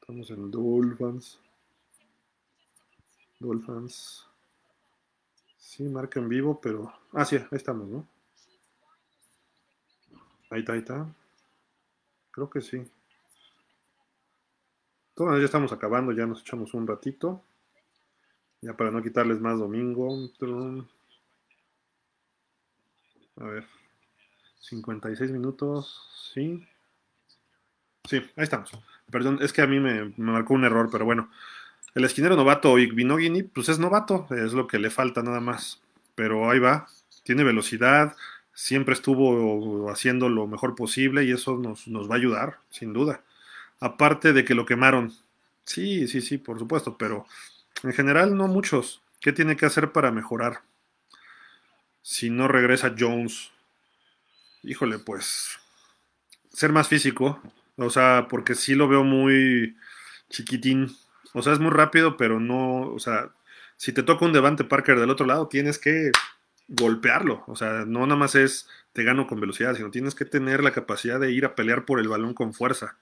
Estamos 0.00 0.30
en 0.30 0.50
Dolphins. 0.50 1.40
Dolphins. 3.40 4.26
Sí, 5.58 5.82
marca 5.88 6.20
en 6.20 6.28
vivo, 6.28 6.60
pero. 6.60 6.92
Ah, 7.12 7.24
sí, 7.24 7.36
ahí 7.36 7.46
estamos, 7.50 7.88
¿no? 7.88 8.06
Ahí 10.50 10.60
está, 10.60 10.72
ahí 10.72 10.78
está. 10.78 11.06
Creo 12.30 12.48
que 12.48 12.60
sí. 12.60 12.88
Ya 15.18 15.44
estamos 15.44 15.72
acabando, 15.72 16.12
ya 16.12 16.26
nos 16.26 16.42
echamos 16.42 16.72
un 16.74 16.86
ratito. 16.86 17.42
Ya 18.60 18.76
para 18.76 18.90
no 18.90 19.02
quitarles 19.02 19.40
más 19.40 19.58
domingo. 19.58 20.16
A 23.36 23.44
ver. 23.44 23.64
56 24.60 25.30
minutos. 25.30 26.30
Sí. 26.34 26.66
Sí, 28.04 28.16
ahí 28.36 28.44
estamos. 28.44 28.70
Perdón, 29.10 29.38
es 29.40 29.52
que 29.52 29.62
a 29.62 29.66
mí 29.66 29.80
me, 29.80 30.12
marcó 30.16 30.54
un 30.54 30.64
error, 30.64 30.88
pero 30.90 31.04
bueno. 31.04 31.30
El 31.94 32.04
esquinero 32.04 32.36
novato 32.36 32.78
Igbinogini, 32.78 33.42
pues 33.42 33.68
es 33.68 33.78
novato, 33.78 34.26
es 34.30 34.52
lo 34.52 34.66
que 34.66 34.78
le 34.78 34.90
falta 34.90 35.22
nada 35.22 35.40
más. 35.40 35.80
Pero 36.14 36.50
ahí 36.50 36.58
va, 36.58 36.86
tiene 37.24 37.44
velocidad, 37.44 38.14
siempre 38.52 38.94
estuvo 38.94 39.90
haciendo 39.90 40.28
lo 40.28 40.46
mejor 40.46 40.74
posible 40.74 41.24
y 41.24 41.32
eso 41.32 41.56
nos, 41.56 41.88
nos 41.88 42.10
va 42.10 42.14
a 42.14 42.18
ayudar, 42.18 42.58
sin 42.70 42.92
duda. 42.92 43.22
Aparte 43.80 44.32
de 44.32 44.44
que 44.44 44.54
lo 44.54 44.66
quemaron. 44.66 45.12
Sí, 45.64 46.08
sí, 46.08 46.20
sí, 46.20 46.38
por 46.38 46.58
supuesto, 46.58 46.96
pero 46.98 47.26
en 47.82 47.92
general 47.92 48.36
no 48.36 48.48
muchos. 48.48 49.02
¿Qué 49.20 49.32
tiene 49.32 49.56
que 49.56 49.66
hacer 49.66 49.92
para 49.92 50.10
mejorar? 50.10 50.62
Si 52.02 52.30
no 52.30 52.48
regresa 52.48 52.94
Jones. 52.96 53.50
Híjole, 54.62 54.98
pues 54.98 55.58
ser 56.52 56.72
más 56.72 56.88
físico. 56.88 57.40
O 57.76 57.90
sea, 57.90 58.26
porque 58.28 58.54
sí 58.54 58.74
lo 58.74 58.88
veo 58.88 59.04
muy 59.04 59.76
chiquitín. 60.30 60.96
O 61.32 61.42
sea, 61.42 61.52
es 61.52 61.60
muy 61.60 61.70
rápido, 61.70 62.16
pero 62.16 62.40
no, 62.40 62.92
o 62.92 62.98
sea, 62.98 63.30
si 63.76 63.92
te 63.92 64.02
toca 64.02 64.24
un 64.24 64.32
Devante 64.32 64.64
Parker 64.64 64.98
del 64.98 65.10
otro 65.10 65.26
lado, 65.26 65.48
tienes 65.48 65.78
que 65.78 66.10
golpearlo. 66.68 67.44
O 67.46 67.56
sea, 67.56 67.84
no 67.86 68.00
nada 68.06 68.16
más 68.16 68.34
es 68.34 68.68
te 68.92 69.04
gano 69.04 69.26
con 69.26 69.40
velocidad, 69.40 69.74
sino 69.76 69.90
tienes 69.90 70.14
que 70.14 70.24
tener 70.24 70.62
la 70.62 70.72
capacidad 70.72 71.20
de 71.20 71.30
ir 71.30 71.44
a 71.44 71.54
pelear 71.54 71.84
por 71.84 72.00
el 72.00 72.08
balón 72.08 72.34
con 72.34 72.52
fuerza. 72.54 72.96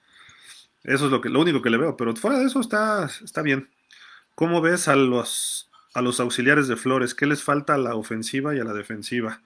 Eso 0.83 1.05
es 1.05 1.11
lo, 1.11 1.21
que, 1.21 1.29
lo 1.29 1.41
único 1.41 1.61
que 1.61 1.69
le 1.69 1.77
veo, 1.77 1.97
pero 1.97 2.15
fuera 2.15 2.37
de 2.39 2.45
eso 2.45 2.61
está, 2.61 3.09
está 3.23 3.41
bien. 3.41 3.69
¿Cómo 4.37 4.61
ves 4.61 4.87
a 4.87 4.95
los, 4.95 5.67
a 5.95 6.03
los 6.03 6.19
auxiliares 6.19 6.67
de 6.67 6.75
Flores? 6.75 7.15
¿Qué 7.15 7.25
les 7.25 7.41
falta 7.41 7.73
a 7.73 7.79
la 7.79 7.95
ofensiva 7.95 8.55
y 8.55 8.59
a 8.59 8.63
la 8.63 8.73
defensiva? 8.73 9.41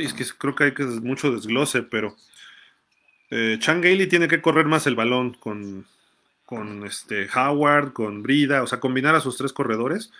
es 0.00 0.14
que 0.14 0.24
creo 0.36 0.56
que 0.56 0.64
hay 0.64 0.74
que 0.74 0.82
mucho 0.82 1.30
desglose, 1.30 1.84
pero 1.84 2.16
eh, 3.30 3.56
Chan 3.60 3.80
tiene 3.80 4.26
que 4.26 4.42
correr 4.42 4.66
más 4.66 4.88
el 4.88 4.96
balón 4.96 5.34
con, 5.34 5.86
con 6.44 6.84
este 6.84 7.28
Howard, 7.32 7.92
con 7.92 8.24
Brida, 8.24 8.64
o 8.64 8.66
sea, 8.66 8.80
combinar 8.80 9.14
a 9.14 9.20
sus 9.20 9.36
tres 9.36 9.52
corredores 9.52 10.10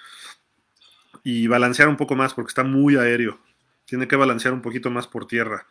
y 1.25 1.49
balancear 1.49 1.89
un 1.89 1.97
poco 1.97 2.15
más 2.15 2.35
porque 2.35 2.51
está 2.51 2.63
muy 2.63 2.95
aéreo. 2.95 3.41
Tiene 3.87 4.07
que 4.07 4.15
balancear 4.15 4.55
un 4.55 4.63
poquito 4.63 4.89
más 4.89 5.09
por 5.09 5.27
tierra. 5.27 5.67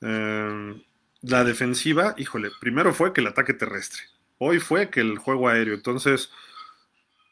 Em, 0.00 0.82
la 1.22 1.44
defensiva, 1.44 2.16
híjole, 2.18 2.50
primero 2.60 2.92
fue 2.92 3.12
que 3.12 3.20
el 3.20 3.28
ataque 3.28 3.54
terrestre. 3.54 4.02
Hoy 4.38 4.58
fue 4.58 4.90
que 4.90 4.98
el 4.98 5.18
juego 5.18 5.48
aéreo. 5.48 5.74
Entonces, 5.74 6.32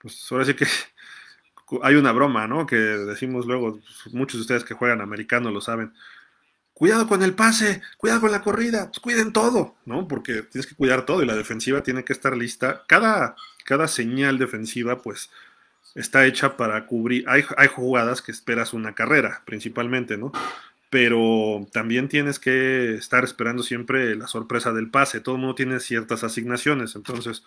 pues 0.03 0.27
ahora 0.31 0.45
sí 0.45 0.55
que 0.55 0.67
hay 1.83 1.95
una 1.95 2.13
broma, 2.13 2.47
¿no? 2.47 2.67
Que 2.67 2.77
decimos 2.77 3.47
luego, 3.47 3.81
pues, 3.81 4.15
muchos 4.15 4.39
de 4.39 4.43
ustedes 4.43 4.65
que 4.65 4.75
juegan 4.75 5.01
americano 5.01 5.51
lo 5.51 5.61
saben. 5.61 5.93
Cuidado 6.75 7.07
con 7.07 7.23
el 7.23 7.35
pase, 7.35 7.81
cuidado 7.97 8.23
con 8.23 8.33
la 8.33 8.43
corrida, 8.43 8.87
pues 8.87 8.99
cuiden 8.99 9.33
todo, 9.33 9.77
¿no? 9.87 10.09
Porque 10.09 10.43
tienes 10.43 10.67
que 10.67 10.75
cuidar 10.75 11.07
todo 11.07 11.23
y 11.23 11.27
la 11.27 11.37
defensiva 11.37 11.83
tiene 11.83 12.05
que 12.05 12.13
estar 12.13 12.37
lista. 12.37 12.83
Cada, 12.89 13.37
cada 13.65 13.87
señal 13.87 14.39
defensiva, 14.39 15.01
pues, 15.01 15.31
está 15.95 16.27
hecha 16.27 16.57
para 16.57 16.87
cubrir. 16.87 17.25
Hay, 17.29 17.45
hay 17.57 17.69
jugadas 17.69 18.23
que 18.23 18.33
esperas 18.33 18.73
una 18.73 18.95
carrera, 18.95 19.43
principalmente, 19.45 20.17
¿no? 20.17 20.33
Pero 20.91 21.67
también 21.73 22.09
tienes 22.09 22.39
que 22.39 22.95
estar 22.95 23.25
esperando 23.25 23.63
siempre 23.63 24.17
la 24.17 24.27
sorpresa 24.27 24.73
del 24.73 24.91
pase. 24.91 25.21
Todo 25.21 25.37
el 25.37 25.41
mundo 25.41 25.55
tiene 25.55 25.79
ciertas 25.81 26.25
asignaciones, 26.25 26.97
entonces, 26.97 27.45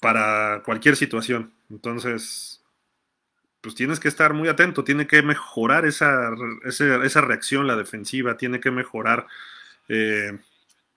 para 0.00 0.62
cualquier 0.64 0.96
situación. 0.96 1.52
Entonces, 1.70 2.62
pues 3.60 3.74
tienes 3.74 4.00
que 4.00 4.08
estar 4.08 4.34
muy 4.34 4.48
atento, 4.48 4.84
tiene 4.84 5.06
que 5.06 5.22
mejorar 5.22 5.84
esa, 5.84 6.30
esa, 6.64 7.20
reacción, 7.20 7.66
la 7.66 7.76
defensiva, 7.76 8.36
tiene 8.36 8.60
que 8.60 8.70
mejorar. 8.70 9.26
Eh, 9.88 10.38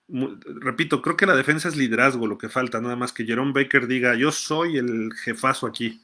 repito, 0.08 1.02
creo 1.02 1.16
que 1.16 1.26
la 1.26 1.36
defensa 1.36 1.68
es 1.68 1.76
liderazgo 1.76 2.26
lo 2.26 2.38
que 2.38 2.48
falta, 2.48 2.80
nada 2.80 2.96
más 2.96 3.12
que 3.12 3.24
Jerome 3.24 3.52
Baker 3.52 3.86
diga, 3.86 4.14
yo 4.14 4.32
soy 4.32 4.78
el 4.78 5.12
jefazo 5.14 5.66
aquí. 5.66 6.02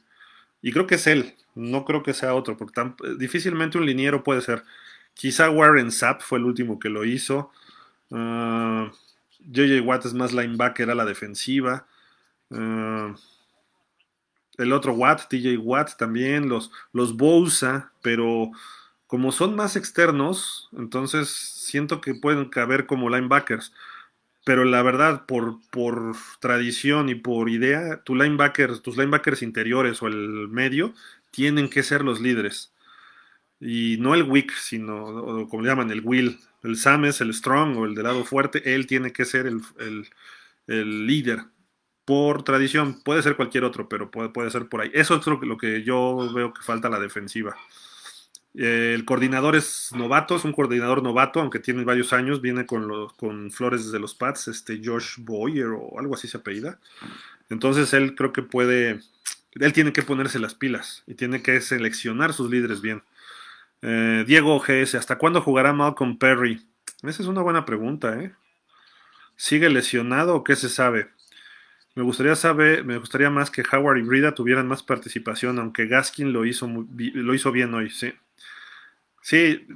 Y 0.61 0.71
creo 0.71 0.85
que 0.87 0.95
es 0.95 1.07
él, 1.07 1.35
no 1.55 1.85
creo 1.85 2.03
que 2.03 2.13
sea 2.13 2.35
otro, 2.35 2.57
porque 2.57 2.81
difícilmente 3.17 3.77
un 3.77 3.85
liniero 3.85 4.23
puede 4.23 4.41
ser. 4.41 4.63
Quizá 5.13 5.49
Warren 5.49 5.91
Sapp 5.91 6.21
fue 6.21 6.39
el 6.39 6.45
último 6.45 6.79
que 6.79 6.89
lo 6.89 7.03
hizo. 7.05 7.51
JJ 8.09 8.15
ah, 8.15 8.91
Watt 9.83 10.05
es 10.05 10.13
más 10.13 10.33
linebacker 10.33 10.89
a 10.91 10.95
la 10.95 11.05
defensiva. 11.05 11.87
Ah, 12.51 13.15
el 14.57 14.73
otro 14.73 14.93
Watt, 14.93 15.27
TJ 15.29 15.57
Watt 15.57 15.97
también, 15.97 16.49
los, 16.49 16.71
los 16.93 17.15
Bousa, 17.15 17.91
pero 18.01 18.51
como 19.07 19.31
son 19.31 19.55
más 19.55 19.75
externos, 19.75 20.69
entonces 20.77 21.29
siento 21.29 22.01
que 22.01 22.13
pueden 22.15 22.49
caber 22.49 22.85
como 22.85 23.09
linebackers 23.09 23.73
pero 24.43 24.65
la 24.65 24.81
verdad, 24.81 25.25
por, 25.25 25.59
por 25.69 26.15
tradición 26.39 27.09
y 27.09 27.15
por 27.15 27.49
idea, 27.49 28.01
tu 28.03 28.15
linebackers, 28.15 28.81
tus 28.81 28.97
linebackers 28.97 29.43
interiores 29.43 30.01
o 30.01 30.07
el 30.07 30.47
medio 30.49 30.93
tienen 31.29 31.69
que 31.69 31.83
ser 31.83 32.03
los 32.03 32.19
líderes. 32.19 32.73
Y 33.59 33.97
no 33.99 34.15
el 34.15 34.23
weak, 34.23 34.51
sino, 34.53 35.47
como 35.49 35.61
le 35.61 35.69
llaman, 35.69 35.91
el 35.91 36.01
will. 36.03 36.39
El 36.63 36.75
Sam 36.75 37.05
es 37.05 37.21
el 37.21 37.33
strong 37.33 37.77
o 37.77 37.85
el 37.85 37.95
de 37.95 38.03
lado 38.03 38.23
fuerte, 38.25 38.73
él 38.73 38.87
tiene 38.87 39.13
que 39.13 39.25
ser 39.25 39.45
el, 39.45 39.61
el, 40.67 41.07
líder. 41.07 41.39
Por 42.05 42.43
tradición, 42.43 43.01
puede 43.03 43.21
ser 43.21 43.35
cualquier 43.35 43.63
otro, 43.63 43.87
pero 43.87 44.09
puede, 44.09 44.29
puede 44.29 44.49
ser 44.49 44.67
por 44.67 44.81
ahí. 44.81 44.91
Eso 44.93 45.15
es 45.15 45.25
lo 45.27 45.57
que 45.57 45.83
yo 45.83 46.31
veo 46.33 46.53
que 46.53 46.61
falta 46.61 46.87
a 46.87 46.91
la 46.91 46.99
defensiva. 46.99 47.55
El 48.53 49.05
coordinador 49.05 49.55
es 49.55 49.91
novato, 49.95 50.35
es 50.35 50.43
un 50.43 50.51
coordinador 50.51 51.01
novato, 51.01 51.39
aunque 51.39 51.59
tiene 51.59 51.85
varios 51.85 52.11
años, 52.11 52.41
viene 52.41 52.65
con, 52.65 53.07
con 53.15 53.49
Flores 53.51 53.85
desde 53.85 53.99
los 53.99 54.13
Pats, 54.13 54.49
este 54.49 54.81
Josh 54.83 55.19
Boyer 55.19 55.67
o 55.67 55.97
algo 55.99 56.15
así 56.15 56.27
se 56.27 56.37
apellida. 56.37 56.77
Entonces 57.49 57.93
él 57.93 58.15
creo 58.15 58.33
que 58.33 58.41
puede, 58.41 58.99
él 59.53 59.73
tiene 59.73 59.93
que 59.93 60.03
ponerse 60.03 60.39
las 60.39 60.53
pilas 60.53 61.03
y 61.07 61.15
tiene 61.15 61.41
que 61.41 61.61
seleccionar 61.61 62.33
sus 62.33 62.49
líderes 62.49 62.81
bien. 62.81 63.03
Eh, 63.81 64.25
Diego 64.27 64.59
GS, 64.59 64.95
¿hasta 64.95 65.17
cuándo 65.17 65.41
jugará 65.41 65.71
Malcolm 65.71 66.17
Perry? 66.17 66.61
Esa 67.03 67.23
es 67.23 67.27
una 67.29 67.41
buena 67.41 67.65
pregunta, 67.65 68.21
¿eh? 68.21 68.33
¿Sigue 69.37 69.69
lesionado 69.69 70.35
o 70.35 70.43
qué 70.43 70.55
se 70.55 70.69
sabe? 70.69 71.09
Me 71.95 72.03
gustaría 72.03 72.35
saber, 72.35 72.85
me 72.85 72.97
gustaría 72.97 73.29
más 73.29 73.51
que 73.51 73.63
Howard 73.69 73.97
y 73.97 74.03
Brida 74.03 74.33
tuvieran 74.33 74.67
más 74.67 74.81
participación, 74.81 75.59
aunque 75.59 75.87
Gaskin 75.87 76.31
lo 76.31 76.45
hizo, 76.45 76.67
lo 76.67 77.33
hizo 77.33 77.51
bien 77.51 77.73
hoy, 77.73 77.89
sí. 77.89 78.13
Sí, 79.21 79.67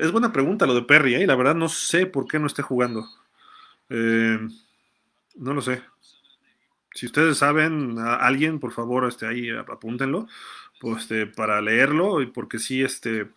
es 0.00 0.12
buena 0.12 0.32
pregunta 0.32 0.66
lo 0.66 0.74
de 0.74 0.82
Perry, 0.82 1.14
¿eh? 1.14 1.26
la 1.26 1.36
verdad 1.36 1.54
no 1.54 1.68
sé 1.68 2.06
por 2.06 2.26
qué 2.26 2.38
no 2.38 2.46
esté 2.46 2.62
jugando. 2.62 3.06
Eh, 3.90 4.40
no 5.36 5.54
lo 5.54 5.62
sé. 5.62 5.82
Si 6.92 7.06
ustedes 7.06 7.38
saben 7.38 7.98
a 7.98 8.16
alguien, 8.16 8.58
por 8.58 8.72
favor, 8.72 9.06
este, 9.06 9.26
ahí 9.26 9.50
apúntenlo 9.50 10.26
pues, 10.80 11.02
este, 11.02 11.26
para 11.26 11.60
leerlo, 11.60 12.22
y 12.22 12.26
porque 12.26 12.58
sí, 12.58 12.82
este, 12.82 13.28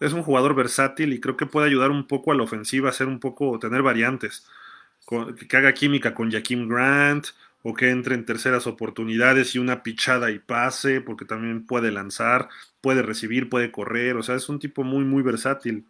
es 0.00 0.12
un 0.12 0.22
jugador 0.22 0.54
versátil 0.54 1.12
y 1.12 1.20
creo 1.20 1.36
que 1.36 1.46
puede 1.46 1.66
ayudar 1.66 1.90
un 1.90 2.06
poco 2.06 2.32
a 2.32 2.34
la 2.36 2.44
ofensiva, 2.44 2.88
hacer 2.88 3.08
un 3.08 3.20
poco, 3.20 3.58
tener 3.58 3.82
variantes, 3.82 4.46
que 5.06 5.56
haga 5.56 5.74
química 5.74 6.14
con 6.14 6.30
Jaquim 6.30 6.68
Grant, 6.68 7.26
o 7.66 7.72
que 7.74 7.90
entre 7.90 8.14
en 8.14 8.26
terceras 8.26 8.66
oportunidades 8.66 9.54
y 9.54 9.58
una 9.58 9.82
pichada 9.82 10.30
y 10.30 10.38
pase, 10.38 11.00
porque 11.00 11.24
también 11.24 11.66
puede 11.66 11.90
lanzar, 11.90 12.50
puede 12.82 13.00
recibir, 13.00 13.48
puede 13.48 13.72
correr, 13.72 14.16
o 14.16 14.22
sea, 14.22 14.34
es 14.34 14.50
un 14.50 14.58
tipo 14.58 14.84
muy, 14.84 15.04
muy 15.04 15.22
versátil. 15.22 15.86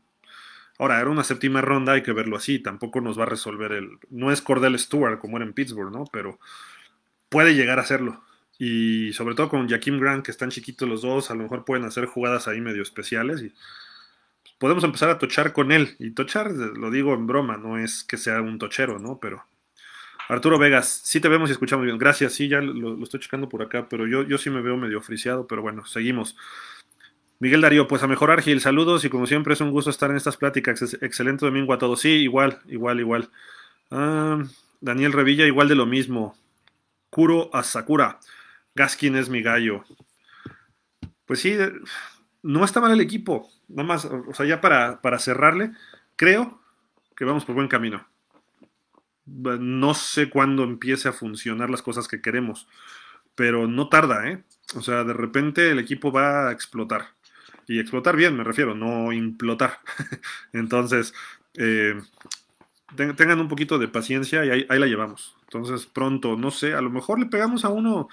Ahora, 0.79 1.01
era 1.01 1.11
una 1.11 1.25
séptima 1.25 1.61
ronda, 1.63 1.95
hay 1.95 2.03
que 2.03 2.13
verlo 2.13 2.37
así, 2.37 2.61
tampoco 2.61 3.01
nos 3.01 3.19
va 3.19 3.25
a 3.25 3.27
resolver 3.27 3.73
el... 3.73 3.99
No 4.09 4.31
es 4.31 4.41
Cordell 4.41 4.79
Stewart 4.79 5.19
como 5.19 5.37
era 5.37 5.47
en 5.47 5.53
Pittsburgh, 5.53 5.93
¿no? 5.93 6.05
Pero 6.13 6.39
puede 7.29 7.55
llegar 7.55 7.81
a 7.81 7.83
hacerlo. 7.83 8.23
Y 8.57 9.13
sobre 9.13 9.35
todo 9.35 9.49
con 9.49 9.69
Jaquim 9.69 9.99
Grant, 9.99 10.25
que 10.25 10.31
están 10.31 10.51
chiquitos 10.51 10.89
los 10.89 11.03
dos, 11.03 11.31
a 11.33 11.35
lo 11.35 11.43
mejor 11.43 11.65
pueden 11.65 11.85
hacer 11.85 12.07
jugadas 12.07 12.47
ahí 12.47 12.61
medio 12.61 12.83
especiales 12.83 13.43
y 13.43 13.53
podemos 14.65 14.83
empezar 14.83 15.11
a 15.11 15.19
tochar 15.19 15.53
con 15.53 15.73
él. 15.73 15.95
Y 15.99 16.13
tochar, 16.13 16.51
lo 16.51 16.91
digo 16.91 17.13
en 17.13 17.27
broma, 17.27 17.59
no 17.59 17.77
es 17.77 18.03
que 18.03 18.17
sea 18.17 18.41
un 18.41 18.59
tochero, 18.59 18.99
¿no? 18.99 19.19
Pero 19.21 19.45
Arturo 20.27 20.59
Vegas, 20.59 21.03
sí 21.05 21.21
te 21.21 21.29
vemos 21.29 21.51
y 21.51 21.53
escuchamos 21.53 21.85
bien. 21.85 21.99
Gracias, 21.99 22.33
sí, 22.33 22.49
ya 22.49 22.63
lo, 22.63 23.03
estoy 23.03 23.21
checando 23.21 23.51
por 23.51 23.61
acá, 23.61 23.91
pero 23.91 24.07
yo, 24.07 24.23
yo 24.23 24.39
sí 24.39 24.49
me 24.49 24.63
veo 24.63 24.79
medio 24.79 25.03
friciado, 25.03 25.47
pero 25.47 25.61
bueno, 25.61 25.85
seguimos. 25.85 26.35
Miguel 27.41 27.61
Darío, 27.61 27.87
pues 27.87 28.03
a 28.05 28.07
mejorar, 28.07 28.41
Gil. 28.41 28.63
Saludos 28.63 29.05
y 29.05 29.11
como 29.11 29.27
siempre 29.27 29.53
es 29.53 29.61
un 29.61 29.71
gusto 29.71 29.91
estar 29.91 30.09
en 30.09 30.17
estas 30.17 30.39
pláticas. 30.39 30.95
Excelente 31.03 31.45
domingo 31.45 31.75
a 31.75 31.79
todos. 31.79 32.01
Sí, 32.01 32.09
igual, 32.09 32.61
igual, 32.67 33.01
igual. 33.01 33.31
Ah, 33.91 34.43
Daniel 34.81 35.13
Revilla, 35.13 35.45
igual 35.45 35.69
de 35.69 35.75
lo 35.75 35.85
mismo. 35.85 36.39
Kuro 37.11 37.51
Asakura. 37.55 38.19
Gaskin 38.75 39.15
es 39.17 39.29
mi 39.29 39.43
gallo. 39.43 39.85
Pues 41.27 41.41
sí, 41.41 41.55
no 42.45 42.63
está 42.63 42.81
mal 42.81 42.93
el 42.93 43.01
equipo. 43.01 43.51
Nada 43.69 43.89
más, 43.89 44.05
o 44.05 44.35
sea, 44.35 44.45
ya 44.47 44.61
para, 44.61 45.01
para 45.01 45.19
cerrarle, 45.19 45.73
creo 46.15 46.61
que 47.17 47.25
vamos 47.25 47.45
por 47.45 47.55
buen 47.55 47.69
camino. 47.69 48.07
No 49.27 49.95
sé 49.95 50.29
cuándo 50.29 50.63
empiece 50.63 51.09
a 51.09 51.13
funcionar 51.13 51.71
las 51.71 51.81
cosas 51.81 52.07
que 52.07 52.21
queremos, 52.21 52.69
pero 53.35 53.67
no 53.67 53.89
tarda, 53.89 54.29
¿eh? 54.29 54.45
O 54.77 54.83
sea, 54.83 55.05
de 55.05 55.15
repente 55.15 55.71
el 55.71 55.79
equipo 55.79 56.13
va 56.13 56.49
a 56.49 56.53
explotar. 56.53 57.15
Y 57.67 57.79
explotar 57.79 58.15
bien, 58.15 58.37
me 58.37 58.45
refiero, 58.45 58.75
no 58.75 59.11
implotar. 59.13 59.81
Entonces, 60.53 61.15
eh, 61.55 61.99
tengan 62.95 63.41
un 63.41 63.49
poquito 63.49 63.79
de 63.79 63.89
paciencia 63.89 64.45
y 64.45 64.51
ahí, 64.51 64.79
la 64.79 64.87
llevamos. 64.87 65.35
Entonces, 65.45 65.87
pronto, 65.87 66.37
no 66.37 66.51
sé, 66.51 66.75
a 66.75 66.83
lo 66.83 66.91
mejor 66.91 67.19
le 67.19 67.27
pegamos 67.27 67.65
a 67.65 67.71
uno 67.71 68.09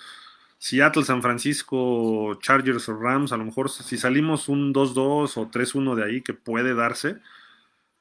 Seattle, 0.62 1.04
San 1.04 1.24
Francisco, 1.24 2.36
Chargers 2.40 2.88
o 2.88 2.96
Rams, 2.96 3.32
a 3.32 3.38
lo 3.38 3.46
mejor 3.46 3.68
si 3.72 3.98
salimos 3.98 4.48
un 4.48 4.72
2-2 4.72 5.36
o 5.38 5.50
3-1 5.50 5.96
de 5.96 6.04
ahí 6.04 6.22
que 6.22 6.36
puede 6.36 6.76
darse, 6.76 7.18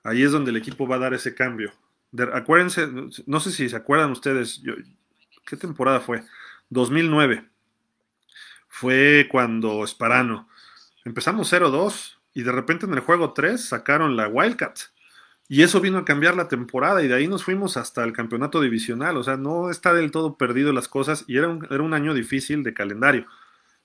ahí 0.05 0.23
es 0.23 0.31
donde 0.31 0.51
el 0.51 0.59
equipo 0.59 0.87
va 0.87 0.97
a 0.97 0.99
dar 0.99 1.15
ese 1.15 1.35
cambio. 1.35 1.73
acuérdense, 2.35 2.87
no 3.25 3.41
sé 3.41 3.51
si 3.51 3.71
se 3.71 3.77
acuerdan 3.77 4.11
ustedes, 4.11 4.63
¿qué 5.47 5.57
temporada 5.57 6.01
fue? 6.01 6.23
2009. 6.69 7.49
Fue 8.69 9.27
cuando 9.31 9.87
Sparano. 9.87 10.47
Empezamos 11.07 11.51
0-2 11.51 12.19
y 12.35 12.43
de 12.43 12.53
repente 12.53 12.85
en 12.85 12.93
el 12.93 13.01
juego 13.01 13.33
3 13.33 13.69
sacaron 13.69 14.17
la 14.17 14.29
Wildcat. 14.29 14.81
Y 15.53 15.65
eso 15.65 15.81
vino 15.81 15.99
a 15.99 16.05
cambiar 16.05 16.37
la 16.37 16.47
temporada 16.47 17.03
y 17.03 17.09
de 17.09 17.15
ahí 17.15 17.27
nos 17.27 17.43
fuimos 17.43 17.77
hasta 17.77 18.05
el 18.05 18.13
campeonato 18.13 18.61
divisional. 18.61 19.17
O 19.17 19.25
sea, 19.25 19.37
no 19.37 19.69
está 19.69 19.93
del 19.93 20.13
todo 20.13 20.37
perdido 20.37 20.73
las 20.73 20.87
cosas 20.87 21.25
y 21.27 21.39
era 21.39 21.49
un, 21.49 21.67
era 21.69 21.83
un 21.83 21.93
año 21.93 22.15
difícil 22.15 22.63
de 22.63 22.73
calendario. 22.73 23.27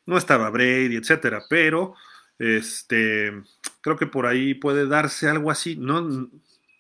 No 0.06 0.16
estaba 0.16 0.52
Brady, 0.52 0.96
etcétera, 0.96 1.42
pero 1.50 1.96
este, 2.38 3.34
creo 3.82 3.98
que 3.98 4.06
por 4.06 4.28
ahí 4.28 4.54
puede 4.54 4.86
darse 4.86 5.28
algo 5.28 5.50
así. 5.50 5.76
No, 5.76 6.02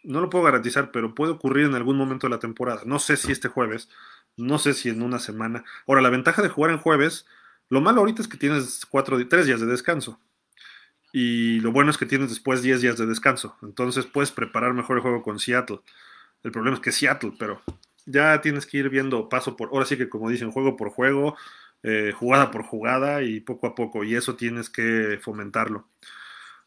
no 0.03 0.21
lo 0.21 0.29
puedo 0.29 0.45
garantizar, 0.45 0.91
pero 0.91 1.15
puede 1.15 1.31
ocurrir 1.31 1.65
en 1.65 1.73
algún 1.73 1.97
momento 1.97 2.27
de 2.27 2.35
la 2.35 2.39
temporada. 2.39 2.83
No 2.85 2.99
sé 2.99 3.17
si 3.17 3.31
este 3.31 3.47
jueves, 3.47 3.89
no 4.37 4.59
sé 4.59 4.75
si 4.75 4.89
en 4.89 5.01
una 5.01 5.17
semana. 5.17 5.63
Ahora, 5.87 6.03
la 6.03 6.11
ventaja 6.11 6.43
de 6.43 6.49
jugar 6.49 6.69
en 6.69 6.77
jueves, 6.77 7.25
lo 7.69 7.81
malo 7.81 8.01
ahorita 8.01 8.21
es 8.21 8.27
que 8.27 8.37
tienes 8.37 8.85
cuatro, 8.85 9.17
tres 9.27 9.47
días 9.47 9.61
de 9.61 9.65
descanso. 9.65 10.19
Y 11.17 11.61
lo 11.61 11.71
bueno 11.71 11.91
es 11.91 11.97
que 11.97 12.05
tienes 12.05 12.27
después 12.27 12.61
10 12.61 12.81
días 12.81 12.97
de 12.97 13.05
descanso. 13.05 13.55
Entonces 13.61 14.05
puedes 14.05 14.31
preparar 14.31 14.73
mejor 14.73 14.97
el 14.97 15.01
juego 15.01 15.23
con 15.23 15.39
Seattle. 15.39 15.79
El 16.43 16.51
problema 16.51 16.75
es 16.75 16.83
que 16.83 16.91
Seattle, 16.91 17.31
pero 17.39 17.61
ya 18.05 18.41
tienes 18.41 18.65
que 18.65 18.79
ir 18.79 18.89
viendo 18.89 19.29
paso 19.29 19.55
por. 19.55 19.69
Ahora 19.69 19.85
sí 19.85 19.95
que, 19.95 20.09
como 20.09 20.29
dicen, 20.29 20.51
juego 20.51 20.75
por 20.75 20.89
juego, 20.89 21.37
eh, 21.83 22.11
jugada 22.13 22.51
por 22.51 22.63
jugada 22.63 23.23
y 23.23 23.39
poco 23.39 23.65
a 23.65 23.75
poco. 23.75 24.03
Y 24.03 24.13
eso 24.13 24.35
tienes 24.35 24.69
que 24.69 25.17
fomentarlo. 25.21 25.87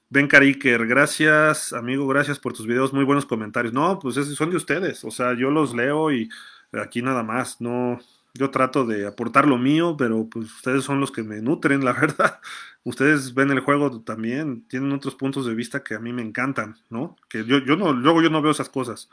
Ben 0.09 0.29
Cariker, 0.29 0.87
gracias, 0.87 1.75
amigo, 1.75 2.09
gracias 2.09 2.39
por 2.39 2.55
tus 2.55 2.67
videos, 2.67 2.95
muy 2.95 3.05
buenos 3.05 3.27
comentarios. 3.27 3.75
No, 3.75 3.99
pues 3.99 4.15
son 4.15 4.49
de 4.49 4.57
ustedes, 4.57 5.05
o 5.05 5.11
sea, 5.11 5.35
yo 5.35 5.51
los 5.51 5.75
leo 5.75 6.11
y 6.11 6.31
aquí 6.73 7.03
nada 7.03 7.23
más, 7.23 7.61
no, 7.61 8.01
yo 8.39 8.51
trato 8.51 8.87
de 8.87 9.07
aportar 9.07 9.47
lo 9.47 9.59
mío, 9.59 9.97
pero 9.99 10.29
pues 10.31 10.47
ustedes 10.47 10.85
son 10.85 11.01
los 11.01 11.11
que 11.13 11.23
me 11.23 11.43
nutren, 11.43 11.85
la 11.85 11.93
verdad 12.01 12.41
ustedes 12.85 13.35
ven 13.35 13.51
el 13.51 13.61
juego 13.61 14.01
también, 14.01 14.67
tienen 14.67 14.93
otros 14.93 15.15
puntos 15.15 15.45
de 15.47 15.55
vista 15.55 15.83
que 15.83 15.95
a 15.95 15.99
mí 15.99 16.13
me 16.13 16.23
encantan, 16.23 16.77
¿no? 16.89 17.17
Que 17.29 17.45
yo, 17.45 17.59
yo 17.59 17.77
no, 17.77 17.93
luego 17.93 18.23
yo 18.23 18.31
no 18.31 18.41
veo 18.41 18.53
esas 18.53 18.71
cosas. 18.71 19.11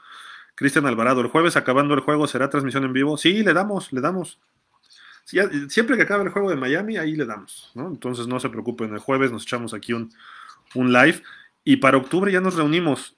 Cristian 0.56 0.86
Alvarado, 0.86 1.20
el 1.22 1.28
jueves 1.28 1.58
acabando 1.58 1.94
el 1.94 2.00
juego, 2.00 2.28
¿será 2.28 2.50
transmisión 2.50 2.86
en 2.86 2.94
vivo? 2.94 3.18
Sí, 3.18 3.44
le 3.44 3.54
damos, 3.54 3.92
le 3.92 4.00
damos. 4.00 4.40
siempre 5.68 5.98
que 5.98 6.04
acabe 6.04 6.24
el 6.24 6.30
juego 6.30 6.50
de 6.50 6.56
Miami, 6.56 6.98
ahí 6.98 7.16
le 7.16 7.26
damos, 7.26 7.72
¿no? 7.76 7.88
Entonces 7.88 8.28
no 8.28 8.40
se 8.40 8.50
preocupen, 8.50 8.94
el 8.94 9.00
jueves 9.00 9.32
nos 9.32 9.44
echamos 9.44 9.74
aquí 9.74 9.92
un, 9.92 10.10
un 10.74 10.94
live 10.94 11.22
y 11.66 11.78
para 11.78 11.98
octubre 11.98 12.32
ya 12.32 12.40
nos 12.40 12.56
reunimos. 12.56 13.15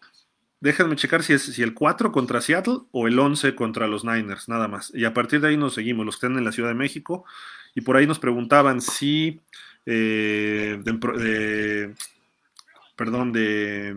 Déjenme 0.59 0.95
checar 0.95 1.23
si 1.23 1.33
es 1.33 1.43
si 1.43 1.61
el 1.61 1.73
4 1.73 2.11
contra 2.11 2.41
Seattle 2.41 2.79
o 2.91 3.07
el 3.07 3.19
11 3.19 3.55
contra 3.55 3.87
los 3.87 4.03
Niners, 4.03 4.49
nada 4.49 4.67
más. 4.67 4.91
Y 4.93 5.05
a 5.05 5.13
partir 5.13 5.39
de 5.41 5.49
ahí 5.49 5.57
nos 5.57 5.75
seguimos, 5.75 6.05
los 6.05 6.15
que 6.15 6.25
estén 6.25 6.37
en 6.37 6.45
la 6.45 6.51
Ciudad 6.51 6.69
de 6.69 6.75
México. 6.75 7.25
Y 7.75 7.81
por 7.81 7.95
ahí 7.95 8.07
nos 8.07 8.17
preguntaban 8.17 8.81
si 8.81 9.41
eh, 9.85 10.81
de, 10.83 11.93
perdón, 12.97 13.31
de, 13.31 13.95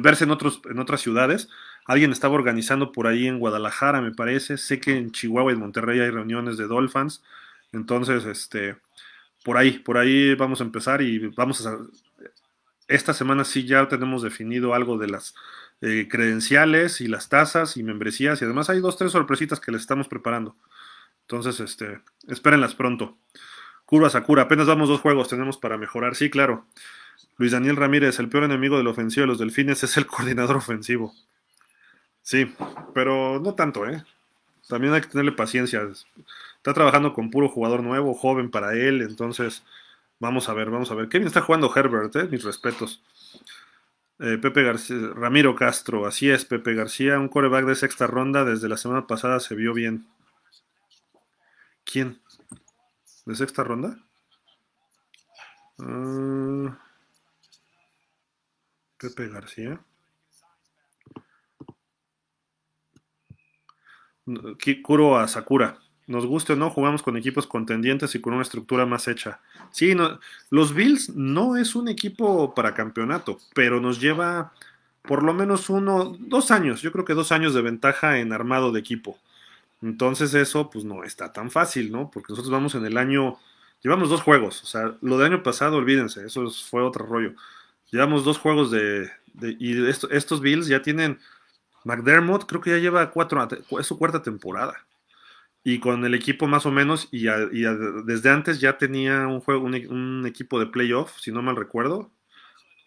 verse 0.00 0.24
en, 0.24 0.30
otros, 0.30 0.60
en 0.68 0.78
otras 0.80 1.00
ciudades. 1.00 1.48
Alguien 1.84 2.10
estaba 2.12 2.34
organizando 2.34 2.90
por 2.90 3.06
ahí 3.06 3.26
en 3.26 3.38
Guadalajara, 3.38 4.00
me 4.00 4.12
parece. 4.12 4.58
Sé 4.58 4.80
que 4.80 4.96
en 4.96 5.12
Chihuahua 5.12 5.52
y 5.52 5.54
en 5.54 5.60
Monterrey 5.60 6.00
hay 6.00 6.10
reuniones 6.10 6.56
de 6.56 6.66
Dolphins. 6.66 7.22
Entonces, 7.72 8.24
este, 8.24 8.76
por 9.44 9.56
ahí, 9.56 9.78
por 9.78 9.98
ahí 9.98 10.34
vamos 10.34 10.60
a 10.60 10.64
empezar 10.64 11.02
y 11.02 11.18
vamos 11.28 11.64
a... 11.66 11.78
Esta 12.92 13.14
semana 13.14 13.44
sí 13.44 13.64
ya 13.64 13.88
tenemos 13.88 14.22
definido 14.22 14.74
algo 14.74 14.98
de 14.98 15.08
las 15.08 15.34
eh, 15.80 16.08
credenciales 16.10 17.00
y 17.00 17.08
las 17.08 17.30
tasas 17.30 17.78
y 17.78 17.82
membresías 17.82 18.40
y 18.40 18.44
además 18.44 18.68
hay 18.68 18.80
dos, 18.80 18.98
tres 18.98 19.12
sorpresitas 19.12 19.60
que 19.60 19.72
les 19.72 19.80
estamos 19.80 20.08
preparando. 20.08 20.56
Entonces, 21.22 21.58
este, 21.60 22.02
espérenlas 22.28 22.74
pronto. 22.74 23.16
Curva 23.86 24.10
Sakura, 24.10 24.42
apenas 24.42 24.66
damos 24.66 24.90
dos 24.90 25.00
juegos, 25.00 25.28
tenemos 25.28 25.56
para 25.56 25.78
mejorar. 25.78 26.16
Sí, 26.16 26.28
claro. 26.28 26.66
Luis 27.38 27.52
Daniel 27.52 27.76
Ramírez, 27.76 28.18
el 28.18 28.28
peor 28.28 28.44
enemigo 28.44 28.76
del 28.76 28.88
ofensivo 28.88 29.22
de 29.22 29.28
los 29.28 29.38
delfines 29.38 29.82
es 29.82 29.96
el 29.96 30.06
coordinador 30.06 30.56
ofensivo. 30.56 31.14
Sí, 32.20 32.54
pero 32.92 33.40
no 33.40 33.54
tanto, 33.54 33.88
¿eh? 33.88 34.04
También 34.68 34.92
hay 34.92 35.00
que 35.00 35.08
tenerle 35.08 35.32
paciencia. 35.32 35.82
Está 36.56 36.74
trabajando 36.74 37.14
con 37.14 37.30
puro 37.30 37.48
jugador 37.48 37.82
nuevo, 37.82 38.12
joven 38.14 38.50
para 38.50 38.74
él, 38.74 39.00
entonces 39.00 39.64
vamos 40.22 40.48
a 40.48 40.54
ver, 40.54 40.70
vamos 40.70 40.90
a 40.90 40.94
ver. 40.94 41.08
Qué 41.08 41.18
bien 41.18 41.26
está 41.26 41.42
jugando 41.42 41.70
Herbert, 41.74 42.14
¿eh? 42.14 42.28
Mis 42.30 42.44
respetos. 42.44 43.02
Eh, 44.20 44.38
Pepe 44.40 44.62
García, 44.62 44.96
Ramiro 45.14 45.56
Castro, 45.56 46.06
así 46.06 46.30
es, 46.30 46.44
Pepe 46.44 46.74
García, 46.74 47.18
un 47.18 47.28
coreback 47.28 47.66
de 47.66 47.74
sexta 47.74 48.06
ronda 48.06 48.44
desde 48.44 48.68
la 48.68 48.76
semana 48.76 49.08
pasada 49.08 49.40
se 49.40 49.56
vio 49.56 49.74
bien. 49.74 50.06
¿Quién? 51.84 52.20
de 53.26 53.34
sexta 53.34 53.64
ronda. 53.64 53.98
Ah, 55.80 56.78
Pepe 58.96 59.28
García. 59.28 59.80
Kuro 64.84 65.18
a 65.18 65.26
Sakura. 65.26 65.81
Nos 66.06 66.26
guste 66.26 66.54
o 66.54 66.56
no, 66.56 66.70
jugamos 66.70 67.02
con 67.02 67.16
equipos 67.16 67.46
contendientes 67.46 68.14
y 68.14 68.20
con 68.20 68.34
una 68.34 68.42
estructura 68.42 68.86
más 68.86 69.06
hecha. 69.08 69.40
Sí, 69.70 69.94
no, 69.94 70.18
los 70.50 70.74
Bills 70.74 71.10
no 71.10 71.56
es 71.56 71.74
un 71.74 71.88
equipo 71.88 72.54
para 72.54 72.74
campeonato, 72.74 73.38
pero 73.54 73.80
nos 73.80 74.00
lleva 74.00 74.52
por 75.02 75.22
lo 75.22 75.34
menos 75.34 75.68
uno, 75.68 76.16
dos 76.18 76.50
años, 76.50 76.80
yo 76.80 76.92
creo 76.92 77.04
que 77.04 77.14
dos 77.14 77.32
años 77.32 77.54
de 77.54 77.62
ventaja 77.62 78.18
en 78.18 78.32
armado 78.32 78.72
de 78.72 78.80
equipo. 78.80 79.18
Entonces 79.82 80.32
eso 80.34 80.70
pues 80.70 80.84
no 80.84 81.02
está 81.04 81.32
tan 81.32 81.50
fácil, 81.50 81.90
¿no? 81.90 82.10
Porque 82.10 82.32
nosotros 82.32 82.52
vamos 82.52 82.74
en 82.76 82.86
el 82.86 82.96
año, 82.96 83.38
llevamos 83.82 84.10
dos 84.10 84.22
juegos, 84.22 84.62
o 84.62 84.66
sea, 84.66 84.94
lo 85.00 85.18
del 85.18 85.32
año 85.32 85.42
pasado, 85.42 85.76
olvídense, 85.76 86.24
eso 86.24 86.48
fue 86.50 86.82
otro 86.82 87.04
rollo. 87.04 87.34
Llevamos 87.90 88.24
dos 88.24 88.38
juegos 88.38 88.70
de, 88.70 89.10
y 89.58 89.86
estos 89.88 90.40
Bills 90.40 90.68
ya 90.68 90.82
tienen, 90.82 91.18
McDermott 91.84 92.46
creo 92.46 92.60
que 92.60 92.70
ya 92.70 92.78
lleva 92.78 93.10
cuatro, 93.10 93.46
es 93.78 93.86
su 93.86 93.98
cuarta 93.98 94.22
temporada. 94.22 94.84
Y 95.64 95.78
con 95.78 96.04
el 96.04 96.14
equipo 96.14 96.46
más 96.48 96.66
o 96.66 96.72
menos, 96.72 97.08
y, 97.12 97.26
desde 98.04 98.30
antes 98.30 98.60
ya 98.60 98.78
tenía 98.78 99.26
un 99.28 99.40
juego, 99.40 99.64
un, 99.64 99.74
un 99.74 100.26
equipo 100.26 100.58
de 100.58 100.66
playoff, 100.66 101.18
si 101.20 101.30
no 101.30 101.42
mal 101.42 101.56
recuerdo, 101.56 102.10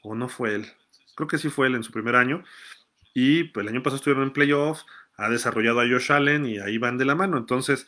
o 0.03 0.15
no 0.15 0.27
fue 0.27 0.55
él, 0.55 0.67
creo 1.15 1.27
que 1.27 1.37
sí 1.37 1.49
fue 1.49 1.67
él 1.67 1.75
en 1.75 1.83
su 1.83 1.91
primer 1.91 2.15
año. 2.15 2.43
Y 3.13 3.45
pues 3.45 3.65
el 3.65 3.73
año 3.73 3.81
pasado 3.81 3.97
estuvieron 3.97 4.25
en 4.25 4.33
playoff, 4.33 4.83
ha 5.17 5.29
desarrollado 5.29 5.79
a 5.79 5.87
Josh 5.87 6.11
Allen 6.11 6.45
y 6.45 6.59
ahí 6.59 6.77
van 6.77 6.97
de 6.97 7.05
la 7.05 7.15
mano. 7.15 7.37
Entonces, 7.37 7.87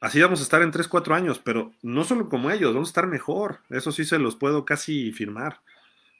así 0.00 0.20
vamos 0.20 0.40
a 0.40 0.42
estar 0.42 0.62
en 0.62 0.70
3, 0.70 0.86
4 0.88 1.14
años, 1.14 1.40
pero 1.42 1.72
no 1.82 2.04
solo 2.04 2.28
como 2.28 2.50
ellos, 2.50 2.74
vamos 2.74 2.90
a 2.90 2.92
estar 2.92 3.06
mejor. 3.06 3.60
Eso 3.70 3.92
sí 3.92 4.04
se 4.04 4.18
los 4.18 4.36
puedo 4.36 4.64
casi 4.64 5.12
firmar. 5.12 5.62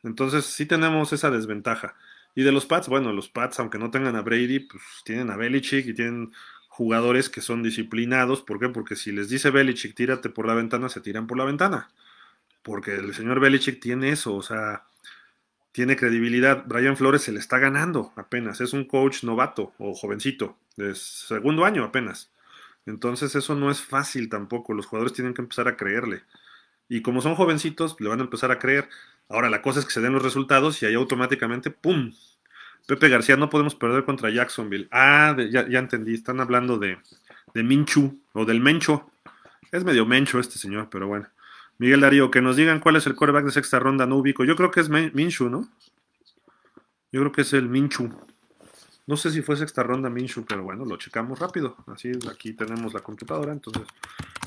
Entonces, 0.03 0.47
sí 0.47 0.66
tenemos 0.66 1.12
esa 1.12 1.30
desventaja. 1.30 1.97
Y 2.35 2.43
de 2.43 2.53
los 2.53 2.66
Pats, 2.66 2.89
bueno, 2.89 3.12
los 3.12 3.28
Pats, 3.28 3.61
aunque 3.61 3.78
no 3.78 3.91
tengan 3.91 4.16
a 4.16 4.22
Brady, 4.22 4.61
pues 4.61 4.82
tienen 5.05 5.30
a 5.30 5.37
Belichick 5.37 5.87
y 5.87 5.95
tienen 5.95 6.32
jugadores 6.75 7.31
que 7.31 7.41
son 7.41 7.62
disciplinados. 7.62 8.43
¿Por 8.43 8.59
qué? 8.59 8.68
Porque 8.68 8.97
si 8.97 9.12
les 9.12 9.29
dice 9.29 9.51
Belichick, 9.51 9.95
tírate 9.95 10.29
por 10.29 10.45
la 10.45 10.55
ventana, 10.55 10.89
se 10.89 11.01
tiran 11.01 11.29
por 11.29 11.39
la 11.39 11.45
ventana. 11.45 11.89
Porque 12.64 12.97
el 12.97 13.14
señor 13.14 13.39
Belichick 13.39 13.81
tiene 13.81 14.09
eso, 14.11 14.35
o 14.35 14.43
sea, 14.43 14.83
tiene 15.70 15.95
credibilidad. 15.95 16.64
Brian 16.66 16.97
Flores 16.97 17.22
se 17.22 17.31
le 17.31 17.39
está 17.39 17.61
ganando 17.61 18.12
apenas. 18.16 18.61
Es 18.61 18.72
un 18.72 18.87
coach 18.87 19.22
novato 19.22 19.72
o 19.79 19.95
jovencito, 19.95 20.59
de 20.77 20.97
segundo 20.97 21.64
año 21.64 21.85
apenas. 21.85 22.33
Entonces 22.87 23.37
eso 23.37 23.55
no 23.55 23.70
es 23.70 23.81
fácil 23.81 24.29
tampoco. 24.29 24.75
Los 24.75 24.87
jugadores 24.87 25.12
tienen 25.12 25.33
que 25.33 25.43
empezar 25.43 25.68
a 25.68 25.77
creerle. 25.77 26.25
Y 26.89 27.03
como 27.03 27.22
son 27.22 27.37
jovencitos, 27.37 27.95
le 28.01 28.09
van 28.09 28.18
a 28.18 28.25
empezar 28.25 28.51
a 28.51 28.59
creer. 28.59 28.89
Ahora 29.29 29.49
la 29.49 29.62
cosa 29.62 29.79
es 29.79 29.87
que 29.87 29.93
se 29.93 30.01
den 30.01 30.12
los 30.12 30.25
resultados 30.25 30.83
y 30.83 30.87
ahí 30.87 30.95
automáticamente, 30.95 31.70
¡pum! 31.70 32.11
Pepe 32.87 33.09
García, 33.09 33.37
no 33.37 33.49
podemos 33.49 33.74
perder 33.74 34.05
contra 34.05 34.30
Jacksonville. 34.30 34.89
Ah, 34.91 35.37
ya, 35.51 35.78
entendí, 35.78 36.14
están 36.14 36.41
hablando 36.41 36.78
de, 36.78 36.99
de 37.55 37.62
Minchu 37.62 38.20
o 38.32 38.45
del 38.45 38.61
Mencho. 38.61 39.11
Es 39.72 39.85
medio 39.85 40.05
Mencho 40.05 40.39
este 40.39 40.59
señor, 40.59 40.89
pero 40.91 41.09
bueno. 41.09 41.28
Miguel 41.78 42.01
Darío, 42.01 42.30
que 42.30 42.41
nos 42.41 42.57
digan 42.57 42.80
cuál 42.80 42.97
es 42.97 43.07
el 43.07 43.16
coreback 43.16 43.47
de 43.47 43.51
sexta 43.51 43.78
ronda, 43.78 44.07
no 44.07 44.16
ubico. 44.16 44.45
Yo 44.45 44.55
creo 44.55 44.70
que 44.70 44.80
es 44.80 44.89
Minchu, 44.89 45.49
¿no? 45.49 45.68
Yo 47.11 47.20
creo 47.20 47.32
que 47.32 47.41
es 47.41 47.53
el 47.53 47.68
Minchu. 47.68 48.11
No 49.07 49.16
sé 49.16 49.30
si 49.30 49.43
fue 49.43 49.57
sexta 49.57 49.82
ronda 49.82 50.09
Minchu, 50.09 50.45
pero 50.45 50.62
bueno, 50.62 50.85
lo 50.85 50.97
checamos 50.97 51.39
rápido. 51.39 51.76
Así 51.87 52.12
aquí 52.30 52.53
tenemos 52.53 52.95
la 52.95 53.01
computadora. 53.01 53.53
Entonces, 53.53 53.87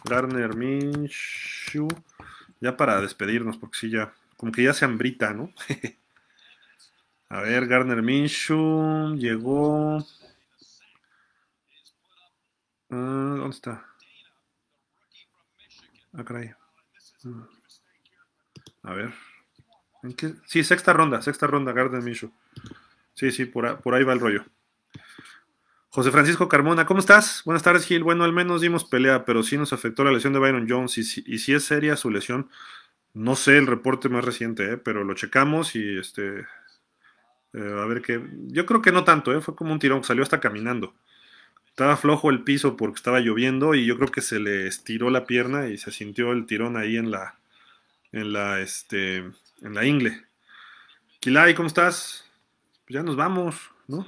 Garner 0.04 0.56
Minshew. 0.56 1.88
Ya 2.60 2.76
para 2.76 3.00
despedirnos, 3.02 3.58
porque 3.58 3.78
sí, 3.78 3.90
ya, 3.90 4.14
como 4.36 4.52
que 4.52 4.64
ya 4.64 4.74
se 4.74 4.86
hambrita, 4.86 5.34
¿no? 5.34 5.52
A 7.30 7.42
ver, 7.42 7.68
Garner 7.68 8.02
Minshew 8.02 9.16
llegó. 9.16 9.98
Ah, 12.90 13.36
¿Dónde 13.38 13.50
está? 13.50 13.86
Ah, 16.14 16.24
caray. 16.24 16.52
Ah. 17.26 17.48
A 18.84 18.94
ver. 18.94 19.14
¿En 20.04 20.14
qué? 20.14 20.34
Sí, 20.46 20.64
sexta 20.64 20.94
ronda, 20.94 21.22
sexta 21.22 21.48
ronda, 21.48 21.74
Garner 21.74 22.02
Minshew. 22.02 22.32
Sí, 23.14 23.32
sí, 23.32 23.46
por, 23.46 23.82
por 23.82 23.94
ahí 23.94 24.04
va 24.04 24.14
el 24.14 24.20
rollo. 24.20 24.46
José 25.98 26.12
Francisco 26.12 26.48
Carmona, 26.48 26.86
¿cómo 26.86 27.00
estás? 27.00 27.42
Buenas 27.44 27.64
tardes, 27.64 27.86
Gil. 27.86 28.04
Bueno, 28.04 28.24
al 28.24 28.32
menos 28.32 28.62
dimos 28.62 28.86
pelea, 28.86 29.26
pero 29.26 29.42
sí 29.42 29.58
nos 29.58 29.74
afectó 29.74 30.04
la 30.04 30.12
lesión 30.12 30.32
de 30.32 30.38
Byron 30.38 30.68
Jones. 30.70 30.98
Y 31.00 31.04
si, 31.04 31.54
es 31.54 31.64
seria 31.64 31.98
su 31.98 32.12
lesión, 32.12 32.52
no 33.16 33.36
sé 33.36 33.58
el 33.58 33.66
reporte 33.66 34.08
más 34.08 34.24
reciente, 34.24 34.74
¿eh? 34.74 34.78
pero 34.78 35.04
lo 35.04 35.16
checamos 35.16 35.76
y 35.76 35.98
este. 35.98 36.46
Eh, 37.58 37.82
a 37.82 37.86
ver 37.86 38.02
qué. 38.04 38.22
Yo 38.50 38.66
creo 38.68 38.82
que 38.82 38.92
no 38.92 39.04
tanto, 39.04 39.34
¿eh? 39.34 39.42
fue 39.42 39.56
como 39.56 39.74
un 39.74 39.80
tirón, 39.80 40.04
salió 40.04 40.22
hasta 40.22 40.40
caminando. 40.40 40.94
Estaba 41.70 41.98
flojo 41.98 42.30
el 42.30 42.44
piso 42.44 42.78
porque 42.78 42.98
estaba 42.98 43.20
lloviendo 43.20 43.74
y 43.76 43.86
yo 43.86 43.98
creo 43.98 44.10
que 44.10 44.22
se 44.22 44.40
le 44.40 44.68
estiró 44.68 45.10
la 45.10 45.26
pierna 45.26 45.68
y 45.68 45.78
se 45.78 45.92
sintió 45.92 46.32
el 46.32 46.46
tirón 46.46 46.78
ahí 46.78 46.98
en 46.98 47.12
la. 47.12 47.36
En 48.12 48.32
la, 48.32 48.60
este, 48.62 49.18
en 49.18 49.74
la 49.74 49.86
ingle. 49.86 50.26
Kilay, 51.20 51.56
¿cómo 51.56 51.68
estás? 51.68 52.26
Pues 52.86 52.96
ya 52.96 53.04
nos 53.04 53.16
vamos, 53.16 53.72
¿no? 53.88 54.06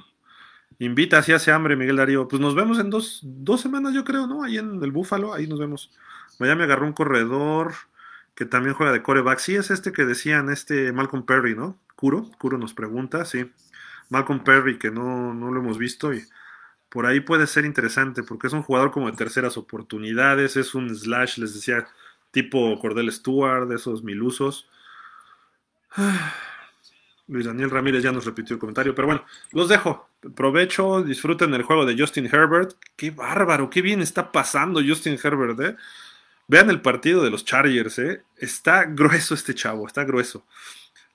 Invita 0.79 1.21
si 1.21 1.33
hace 1.33 1.51
hambre, 1.51 1.75
Miguel 1.75 1.97
Darío. 1.97 2.27
Pues 2.27 2.39
nos 2.39 2.55
vemos 2.55 2.79
en 2.79 2.89
dos, 2.89 3.21
semanas, 3.61 3.93
yo 3.93 4.05
creo, 4.05 4.27
¿no? 4.27 4.43
Ahí 4.43 4.57
en 4.57 4.81
el 4.81 4.91
Búfalo, 4.91 5.33
ahí 5.33 5.47
nos 5.47 5.59
vemos. 5.59 5.91
Miami 6.39 6.63
agarró 6.63 6.85
un 6.85 6.93
corredor 6.93 7.73
que 8.39 8.45
también 8.45 8.73
juega 8.73 8.93
de 8.93 9.03
coreback. 9.03 9.37
Sí, 9.39 9.57
es 9.57 9.69
este 9.69 9.91
que 9.91 10.05
decían, 10.05 10.49
este 10.49 10.93
Malcolm 10.93 11.25
Perry, 11.25 11.55
¿no? 11.55 11.77
Curo, 11.97 12.31
Curo 12.37 12.57
nos 12.57 12.73
pregunta, 12.73 13.25
sí. 13.25 13.51
Malcolm 14.07 14.45
Perry, 14.45 14.79
que 14.79 14.91
no, 14.91 15.33
no 15.33 15.51
lo 15.51 15.59
hemos 15.59 15.77
visto 15.77 16.13
y 16.13 16.23
por 16.87 17.05
ahí 17.05 17.19
puede 17.19 17.47
ser 17.47 17.65
interesante 17.65 18.23
porque 18.23 18.47
es 18.47 18.53
un 18.53 18.63
jugador 18.63 18.91
como 18.91 19.11
de 19.11 19.17
terceras 19.17 19.57
oportunidades, 19.57 20.55
es 20.55 20.73
un 20.73 20.95
slash, 20.95 21.37
les 21.37 21.53
decía, 21.53 21.85
tipo 22.31 22.79
Cordell 22.79 23.11
Stewart, 23.11 23.69
esos 23.73 24.03
milusos. 24.03 24.69
Luis 27.27 27.45
Daniel 27.45 27.71
Ramírez 27.71 28.03
ya 28.03 28.13
nos 28.13 28.23
repitió 28.23 28.53
el 28.53 28.61
comentario, 28.61 28.95
pero 28.95 29.07
bueno, 29.07 29.25
los 29.51 29.67
dejo. 29.67 30.07
Provecho, 30.33 31.03
disfruten 31.03 31.53
el 31.55 31.63
juego 31.63 31.85
de 31.85 31.99
Justin 31.99 32.29
Herbert. 32.33 32.71
Qué 32.95 33.11
bárbaro, 33.11 33.69
qué 33.69 33.81
bien 33.81 34.01
está 34.01 34.31
pasando 34.31 34.81
Justin 34.81 35.19
Herbert, 35.21 35.59
¿eh? 35.59 35.75
Vean 36.49 36.71
el 36.71 36.81
partido 36.81 37.23
de 37.23 37.29
los 37.29 37.45
Chargers, 37.45 37.99
¿eh? 37.99 38.23
Está 38.35 38.85
grueso 38.85 39.35
este 39.35 39.53
chavo, 39.53 39.85
está 39.85 40.03
grueso. 40.03 40.47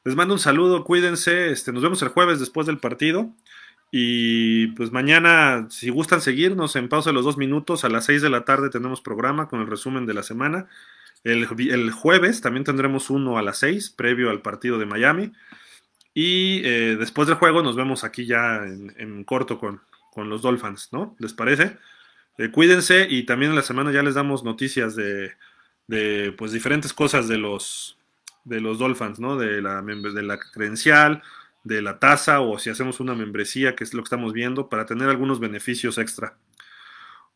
Les 0.05 0.15
mando 0.15 0.35
un 0.35 0.41
saludo, 0.41 0.85
cuídense, 0.85 1.51
este, 1.51 1.73
nos 1.73 1.83
vemos 1.83 2.01
el 2.03 2.11
jueves 2.11 2.39
después 2.39 2.69
del 2.69 2.79
partido. 2.79 3.33
Y 3.91 4.69
pues 4.69 4.93
mañana, 4.93 5.67
si 5.71 5.91
gustan 5.91 6.21
seguirnos 6.21 6.77
en 6.77 6.89
pausa 6.89 7.11
de 7.11 7.15
los 7.15 7.25
dos 7.25 7.37
minutos, 7.37 7.85
a 7.85 7.89
las 7.89 8.05
seis 8.05 8.23
de 8.23 8.31
la 8.31 8.45
tarde 8.45 8.71
tenemos 8.71 9.01
programa 9.01 9.49
con 9.49 9.61
el 9.61 9.67
resumen 9.67 10.07
de 10.07 10.15
la 10.15 10.23
semana. 10.23 10.69
El, 11.25 11.47
jueves 11.91 12.41
también 12.41 12.63
tendremos 12.63 13.11
uno 13.11 13.37
a 13.37 13.43
las 13.43 13.59
seis, 13.59 13.91
previo 13.91 14.31
al 14.31 14.41
partido 14.41 14.79
de 14.79 14.87
Miami. 14.87 15.33
Y 16.15 16.63
eh, 16.65 16.97
después 16.97 17.27
del 17.27 17.39
juego 17.39 17.61
nos 17.65 17.75
vemos 17.75 18.05
aquí 18.05 18.25
ya 18.25 18.65
en, 18.65 19.25
corto 19.25 19.59
con, 19.59 19.81
los 20.29 20.43
Dolphins, 20.43 20.91
¿no? 20.93 21.17
¿Les 21.19 21.33
parece? 21.33 21.77
Eh, 22.39 22.51
cuídense 22.51 23.07
y 23.09 23.25
también 23.25 23.53
en 23.53 23.57
la 23.57 23.63
semana 23.63 23.93
ya 23.93 24.03
les 24.03 24.15
damos 24.15 24.43
noticias 24.43 24.97
de, 24.97 25.33
pues 26.37 26.53
diferentes 26.53 26.93
cosas 26.93 27.29
de 27.29 27.39
los 27.39 27.99
de 28.45 28.61
los 28.61 28.79
Dolphins, 28.79 29.21
¿no? 29.21 29.37
De 29.37 29.63
la, 29.63 29.81
de 29.81 30.23
la 30.23 30.39
credencial, 30.39 31.23
de 31.63 31.81
la 31.81 31.99
tasa 31.99 32.41
o 32.41 32.59
si 32.59 32.71
hacemos 32.71 33.01
una 33.01 33.15
membresía, 33.15 33.75
que 33.75 33.85
es 33.85 33.95
lo 33.95 34.03
que 34.03 34.07
estamos 34.09 34.35
viendo, 34.35 34.69
para 34.69 34.85
tener 34.85 35.09
algunos 35.09 35.41
beneficios 35.41 35.97
extra. 35.97 36.37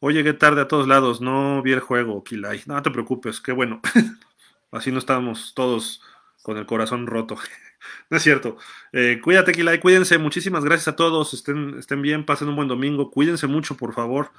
Hoy 0.00 0.14
llegué 0.14 0.32
tarde 0.32 0.60
a 0.60 0.68
todos 0.68 0.86
lados, 0.86 1.20
no 1.20 1.62
vi 1.62 1.72
el 1.72 1.80
juego, 1.80 2.22
Kilay. 2.22 2.62
No 2.66 2.80
te 2.82 2.90
preocupes, 2.90 3.40
qué 3.40 3.52
bueno. 3.52 3.80
Así 4.70 4.92
no 4.92 4.98
estamos 4.98 5.54
todos 5.54 6.02
con 6.42 6.56
el 6.58 6.66
corazón 6.66 7.06
roto. 7.06 7.36
no 8.10 8.16
es 8.16 8.22
cierto. 8.22 8.58
Eh, 8.92 9.20
cuídate, 9.22 9.52
Kilay, 9.52 9.80
cuídense. 9.80 10.18
Muchísimas 10.18 10.64
gracias 10.64 10.88
a 10.88 10.96
todos. 10.96 11.34
Estén, 11.34 11.78
estén 11.78 12.02
bien, 12.02 12.24
pasen 12.24 12.48
un 12.48 12.56
buen 12.56 12.68
domingo. 12.68 13.10
Cuídense 13.10 13.46
mucho, 13.46 13.76
por 13.76 13.94
favor. 13.94 14.30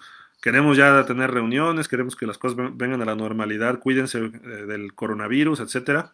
Queremos 0.41 0.77
ya 0.77 1.05
tener 1.05 1.31
reuniones, 1.31 1.87
queremos 1.87 2.15
que 2.15 2.25
las 2.25 2.37
cosas 2.37 2.57
vengan 2.73 3.01
a 3.01 3.05
la 3.05 3.15
normalidad. 3.15 3.79
Cuídense 3.79 4.19
eh, 4.19 4.29
del 4.67 4.93
coronavirus, 4.93 5.59
etcétera. 5.59 6.13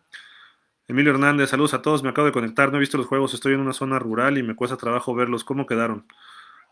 Emilio 0.88 1.12
Hernández, 1.12 1.50
saludos 1.50 1.74
a 1.74 1.82
todos. 1.82 2.04
Me 2.04 2.10
acabo 2.10 2.26
de 2.26 2.32
conectar, 2.32 2.72
no 2.72 2.78
he 2.78 2.80
visto 2.80 2.98
los 2.98 3.08
juegos, 3.08 3.34
estoy 3.34 3.54
en 3.54 3.60
una 3.60 3.74
zona 3.74 4.00
rural 4.00 4.38
y 4.38 4.44
me 4.44 4.56
cuesta 4.56 4.78
trabajo 4.78 5.14
verlos. 5.14 5.44
¿Cómo 5.44 5.66
quedaron? 5.66 6.06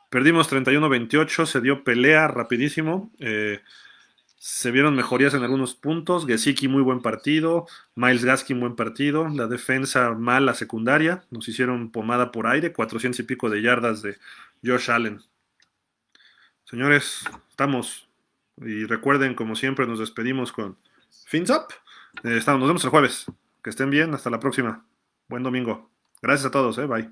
Perdimos 0.10 0.52
31-28, 0.52 1.46
se 1.46 1.62
dio 1.62 1.84
pelea 1.84 2.28
rapidísimo. 2.28 3.12
Eh, 3.20 3.62
se 4.38 4.72
vieron 4.72 4.96
mejorías 4.96 5.34
en 5.34 5.44
algunos 5.44 5.74
puntos. 5.74 6.28
Gesicki 6.28 6.68
muy 6.68 6.82
buen 6.82 7.02
partido. 7.02 7.66
Miles 7.96 8.26
Gaskin 8.26 8.60
buen 8.60 8.76
partido. 8.76 9.28
La 9.30 9.48
defensa 9.48 10.12
mala 10.12 10.54
secundaria. 10.54 11.24
Nos 11.32 11.48
hicieron 11.48 11.92
pomada 11.92 12.32
por 12.32 12.48
aire. 12.48 12.74
400 12.74 13.20
y 13.22 13.24
pico 13.24 13.50
de 13.50 13.62
yardas 13.62 14.02
de 14.02 14.18
Josh 14.64 14.92
Allen. 14.92 15.22
Señores, 16.74 17.24
estamos. 17.52 18.10
Y 18.58 18.86
recuerden, 18.86 19.36
como 19.36 19.56
siempre, 19.56 19.86
nos 19.86 20.00
despedimos 20.00 20.52
con 20.52 20.76
Fins 21.28 21.52
Up. 21.52 21.68
Eh, 22.24 22.38
estamos, 22.38 22.62
nos 22.62 22.68
vemos 22.68 22.84
el 22.84 22.90
jueves. 22.90 23.26
Que 23.64 23.70
estén 23.70 23.92
bien. 23.92 24.12
Hasta 24.16 24.32
la 24.32 24.40
próxima. 24.40 24.84
Buen 25.28 25.44
domingo. 25.44 25.92
Gracias 26.20 26.48
a 26.48 26.52
todos. 26.52 26.80
Eh, 26.80 26.88
bye. 26.88 27.12